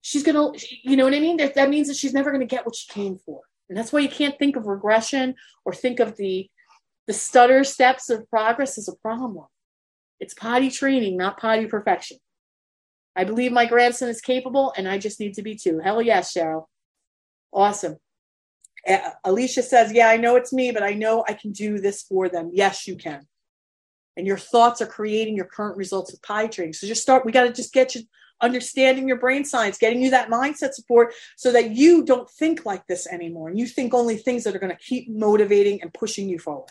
she's 0.00 0.22
going 0.22 0.34
to, 0.58 0.66
you 0.82 0.96
know 0.96 1.04
what 1.04 1.12
I 1.12 1.20
mean? 1.20 1.36
That, 1.36 1.54
that 1.56 1.68
means 1.68 1.88
that 1.88 1.98
she's 1.98 2.14
never 2.14 2.30
going 2.30 2.40
to 2.40 2.46
get 2.46 2.64
what 2.64 2.74
she 2.74 2.90
came 2.90 3.18
for. 3.18 3.42
And 3.68 3.76
that's 3.76 3.92
why 3.92 4.00
you 4.00 4.08
can't 4.08 4.38
think 4.38 4.56
of 4.56 4.64
regression 4.64 5.34
or 5.66 5.74
think 5.74 6.00
of 6.00 6.16
the 6.16 6.48
the 7.06 7.12
stutter 7.12 7.62
steps 7.64 8.08
of 8.08 8.26
progress 8.30 8.78
as 8.78 8.88
a 8.88 8.96
problem. 8.96 9.44
It's 10.20 10.32
potty 10.32 10.70
training, 10.70 11.18
not 11.18 11.38
potty 11.38 11.66
perfection. 11.66 12.16
I 13.14 13.24
believe 13.24 13.52
my 13.52 13.66
grandson 13.66 14.08
is 14.08 14.22
capable 14.22 14.72
and 14.74 14.88
I 14.88 14.96
just 14.96 15.20
need 15.20 15.34
to 15.34 15.42
be 15.42 15.54
too. 15.54 15.80
Hell 15.84 16.00
yes, 16.00 16.32
Cheryl. 16.32 16.64
Awesome. 17.52 17.98
Alicia 19.24 19.62
says, 19.62 19.92
Yeah, 19.92 20.08
I 20.08 20.16
know 20.16 20.36
it's 20.36 20.52
me, 20.52 20.72
but 20.72 20.82
I 20.82 20.92
know 20.92 21.24
I 21.26 21.34
can 21.34 21.52
do 21.52 21.78
this 21.78 22.02
for 22.02 22.28
them. 22.28 22.50
Yes, 22.52 22.86
you 22.86 22.96
can. 22.96 23.26
And 24.16 24.26
your 24.26 24.38
thoughts 24.38 24.80
are 24.80 24.86
creating 24.86 25.36
your 25.36 25.46
current 25.46 25.76
results 25.76 26.12
with 26.12 26.22
pie 26.22 26.46
training. 26.46 26.74
So 26.74 26.86
just 26.86 27.02
start, 27.02 27.24
we 27.24 27.32
got 27.32 27.44
to 27.44 27.52
just 27.52 27.72
get 27.72 27.94
you 27.94 28.02
understanding 28.40 29.08
your 29.08 29.18
brain 29.18 29.44
science, 29.44 29.78
getting 29.78 30.00
you 30.00 30.10
that 30.10 30.28
mindset 30.28 30.72
support 30.72 31.14
so 31.36 31.50
that 31.52 31.70
you 31.70 32.04
don't 32.04 32.30
think 32.30 32.66
like 32.66 32.86
this 32.86 33.06
anymore. 33.06 33.48
And 33.48 33.58
you 33.58 33.66
think 33.66 33.94
only 33.94 34.16
things 34.16 34.44
that 34.44 34.54
are 34.54 34.58
going 34.58 34.76
to 34.76 34.82
keep 34.82 35.08
motivating 35.08 35.82
and 35.82 35.92
pushing 35.92 36.28
you 36.28 36.38
forward. 36.38 36.70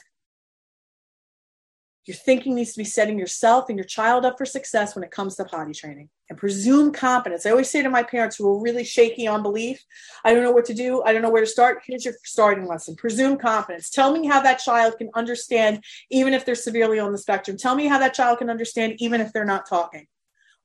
Your 2.05 2.17
thinking 2.17 2.55
needs 2.55 2.73
to 2.73 2.79
be 2.79 2.83
setting 2.83 3.17
yourself 3.17 3.69
and 3.69 3.77
your 3.77 3.85
child 3.85 4.25
up 4.25 4.37
for 4.37 4.45
success 4.45 4.93
when 4.93 5.05
it 5.05 5.11
comes 5.11 5.37
to 5.37 5.45
potty 5.45 5.71
training 5.71 6.09
and 6.29 6.37
presume 6.37 6.91
competence. 6.91 7.45
I 7.45 7.51
always 7.51 7.69
say 7.69 7.81
to 7.81 7.89
my 7.89 8.03
parents 8.03 8.35
who 8.35 8.49
are 8.49 8.61
really 8.61 8.83
shaky 8.83 9.25
on 9.25 9.41
belief, 9.41 9.81
I 10.25 10.33
don't 10.33 10.43
know 10.43 10.51
what 10.51 10.65
to 10.65 10.73
do. 10.73 11.01
I 11.03 11.13
don't 11.13 11.21
know 11.21 11.29
where 11.29 11.45
to 11.45 11.47
start. 11.47 11.81
Here's 11.85 12.03
your 12.03 12.15
starting 12.25 12.67
lesson. 12.67 12.97
Presume 12.97 13.37
competence. 13.37 13.89
Tell 13.89 14.11
me 14.11 14.27
how 14.27 14.41
that 14.41 14.59
child 14.59 14.97
can 14.97 15.11
understand, 15.15 15.81
even 16.11 16.33
if 16.33 16.45
they're 16.45 16.55
severely 16.55 16.99
on 16.99 17.13
the 17.13 17.17
spectrum. 17.17 17.55
Tell 17.55 17.75
me 17.75 17.87
how 17.87 17.99
that 17.99 18.13
child 18.13 18.39
can 18.39 18.49
understand, 18.49 18.95
even 18.97 19.21
if 19.21 19.31
they're 19.31 19.45
not 19.45 19.69
talking. 19.69 20.05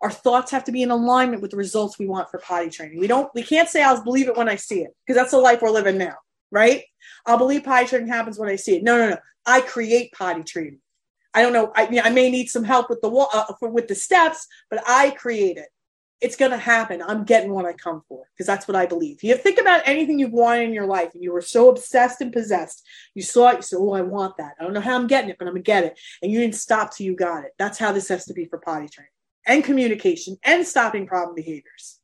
Our 0.00 0.10
thoughts 0.10 0.50
have 0.50 0.64
to 0.64 0.72
be 0.72 0.82
in 0.82 0.90
alignment 0.90 1.40
with 1.40 1.52
the 1.52 1.56
results 1.56 2.00
we 2.00 2.08
want 2.08 2.30
for 2.30 2.38
potty 2.38 2.70
training. 2.70 2.98
We 2.98 3.06
don't, 3.06 3.32
we 3.32 3.44
can't 3.44 3.68
say 3.68 3.82
I'll 3.82 4.02
believe 4.02 4.26
it 4.26 4.36
when 4.36 4.48
I 4.48 4.56
see 4.56 4.80
it 4.80 4.90
because 5.06 5.20
that's 5.20 5.32
the 5.32 5.38
life 5.38 5.62
we're 5.62 5.70
living 5.70 5.98
now, 5.98 6.16
right? 6.50 6.82
I'll 7.26 7.38
believe 7.38 7.62
potty 7.62 7.86
training 7.86 8.08
happens 8.08 8.38
when 8.40 8.48
I 8.48 8.56
see 8.56 8.76
it. 8.76 8.82
No, 8.82 8.98
no, 8.98 9.10
no. 9.10 9.18
I 9.46 9.60
create 9.60 10.12
potty 10.12 10.42
training. 10.42 10.80
I 11.34 11.42
don't 11.42 11.52
know. 11.52 11.72
I, 11.74 11.88
mean, 11.88 12.00
I 12.02 12.10
may 12.10 12.30
need 12.30 12.48
some 12.48 12.64
help 12.64 12.88
with 12.88 13.00
the 13.00 13.08
wall 13.08 13.28
uh, 13.32 13.52
for, 13.58 13.68
with 13.68 13.88
the 13.88 13.94
steps, 13.94 14.46
but 14.70 14.82
I 14.86 15.10
create 15.10 15.56
it. 15.56 15.68
It's 16.20 16.36
going 16.36 16.50
to 16.50 16.56
happen. 16.56 17.00
I'm 17.00 17.24
getting 17.24 17.52
what 17.52 17.64
I 17.64 17.74
come 17.74 18.02
for 18.08 18.24
because 18.34 18.46
that's 18.46 18.66
what 18.66 18.74
I 18.74 18.86
believe. 18.86 19.22
You 19.22 19.36
think 19.36 19.60
about 19.60 19.82
anything 19.84 20.18
you've 20.18 20.32
wanted 20.32 20.64
in 20.64 20.72
your 20.72 20.86
life 20.86 21.10
and 21.14 21.22
you 21.22 21.32
were 21.32 21.40
so 21.40 21.68
obsessed 21.68 22.20
and 22.20 22.32
possessed. 22.32 22.84
You 23.14 23.22
saw 23.22 23.50
it, 23.50 23.56
you 23.56 23.62
said, 23.62 23.78
Oh, 23.78 23.92
I 23.92 24.00
want 24.00 24.36
that. 24.38 24.54
I 24.58 24.64
don't 24.64 24.72
know 24.72 24.80
how 24.80 24.96
I'm 24.96 25.06
getting 25.06 25.30
it, 25.30 25.36
but 25.38 25.46
I'm 25.46 25.54
going 25.54 25.62
to 25.62 25.66
get 25.66 25.84
it. 25.84 25.98
And 26.20 26.32
you 26.32 26.40
didn't 26.40 26.56
stop 26.56 26.92
till 26.92 27.06
you 27.06 27.14
got 27.14 27.44
it. 27.44 27.52
That's 27.56 27.78
how 27.78 27.92
this 27.92 28.08
has 28.08 28.24
to 28.24 28.34
be 28.34 28.46
for 28.46 28.58
potty 28.58 28.88
training 28.88 29.12
and 29.46 29.62
communication 29.62 30.38
and 30.42 30.66
stopping 30.66 31.06
problem 31.06 31.36
behaviors. 31.36 32.00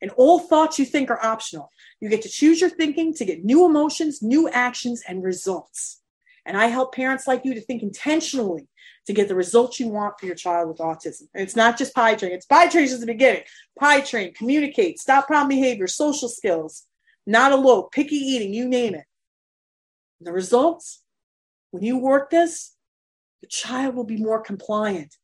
And 0.00 0.10
all 0.16 0.38
thoughts 0.38 0.78
you 0.78 0.84
think 0.84 1.10
are 1.10 1.24
optional. 1.24 1.70
You 2.00 2.08
get 2.08 2.22
to 2.22 2.28
choose 2.28 2.60
your 2.60 2.70
thinking 2.70 3.14
to 3.14 3.24
get 3.24 3.44
new 3.44 3.64
emotions, 3.64 4.20
new 4.20 4.48
actions, 4.48 5.02
and 5.08 5.22
results. 5.22 6.02
And 6.46 6.56
I 6.56 6.66
help 6.66 6.94
parents 6.94 7.26
like 7.26 7.44
you 7.44 7.54
to 7.54 7.60
think 7.60 7.82
intentionally 7.82 8.68
to 9.06 9.12
get 9.12 9.28
the 9.28 9.34
results 9.34 9.80
you 9.80 9.88
want 9.88 10.18
for 10.18 10.26
your 10.26 10.34
child 10.34 10.68
with 10.68 10.78
autism. 10.78 11.22
And 11.34 11.42
it's 11.42 11.56
not 11.56 11.78
just 11.78 11.94
potty 11.94 12.16
train, 12.16 12.32
it's 12.32 12.46
potty 12.46 12.70
train 12.70 12.88
since 12.88 13.00
the 13.00 13.06
beginning. 13.06 13.42
Potty 13.78 14.02
train, 14.02 14.34
communicate, 14.34 14.98
stop 14.98 15.26
problem 15.26 15.48
behavior, 15.48 15.86
social 15.86 16.28
skills, 16.28 16.84
not 17.26 17.52
a 17.52 17.54
elope, 17.54 17.92
picky 17.92 18.16
eating, 18.16 18.52
you 18.52 18.68
name 18.68 18.94
it. 18.94 19.04
And 20.20 20.26
the 20.26 20.32
results, 20.32 21.02
when 21.70 21.82
you 21.82 21.98
work 21.98 22.30
this, 22.30 22.74
the 23.40 23.48
child 23.48 23.94
will 23.94 24.04
be 24.04 24.16
more 24.16 24.40
compliant. 24.40 25.16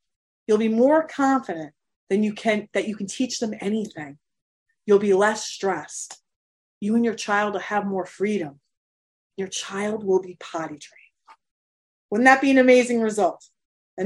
You'll 0.46 0.58
be 0.58 0.68
more 0.68 1.06
confident 1.06 1.72
than 2.08 2.22
you 2.22 2.32
can 2.32 2.68
that 2.74 2.88
you 2.88 2.96
can 2.96 3.06
teach 3.06 3.38
them 3.38 3.54
anything. 3.60 4.18
You'll 4.84 4.98
be 4.98 5.14
less 5.14 5.46
stressed. 5.46 6.20
You 6.80 6.96
and 6.96 7.04
your 7.04 7.14
child 7.14 7.52
will 7.52 7.60
have 7.60 7.86
more 7.86 8.04
freedom. 8.04 8.60
Your 9.36 9.48
child 9.48 10.02
will 10.04 10.20
be 10.20 10.36
potty 10.40 10.78
trained. 10.78 10.99
Wouldn't 12.10 12.26
that 12.26 12.40
be 12.40 12.50
an 12.50 12.58
amazing 12.58 13.00
result? 13.00 13.44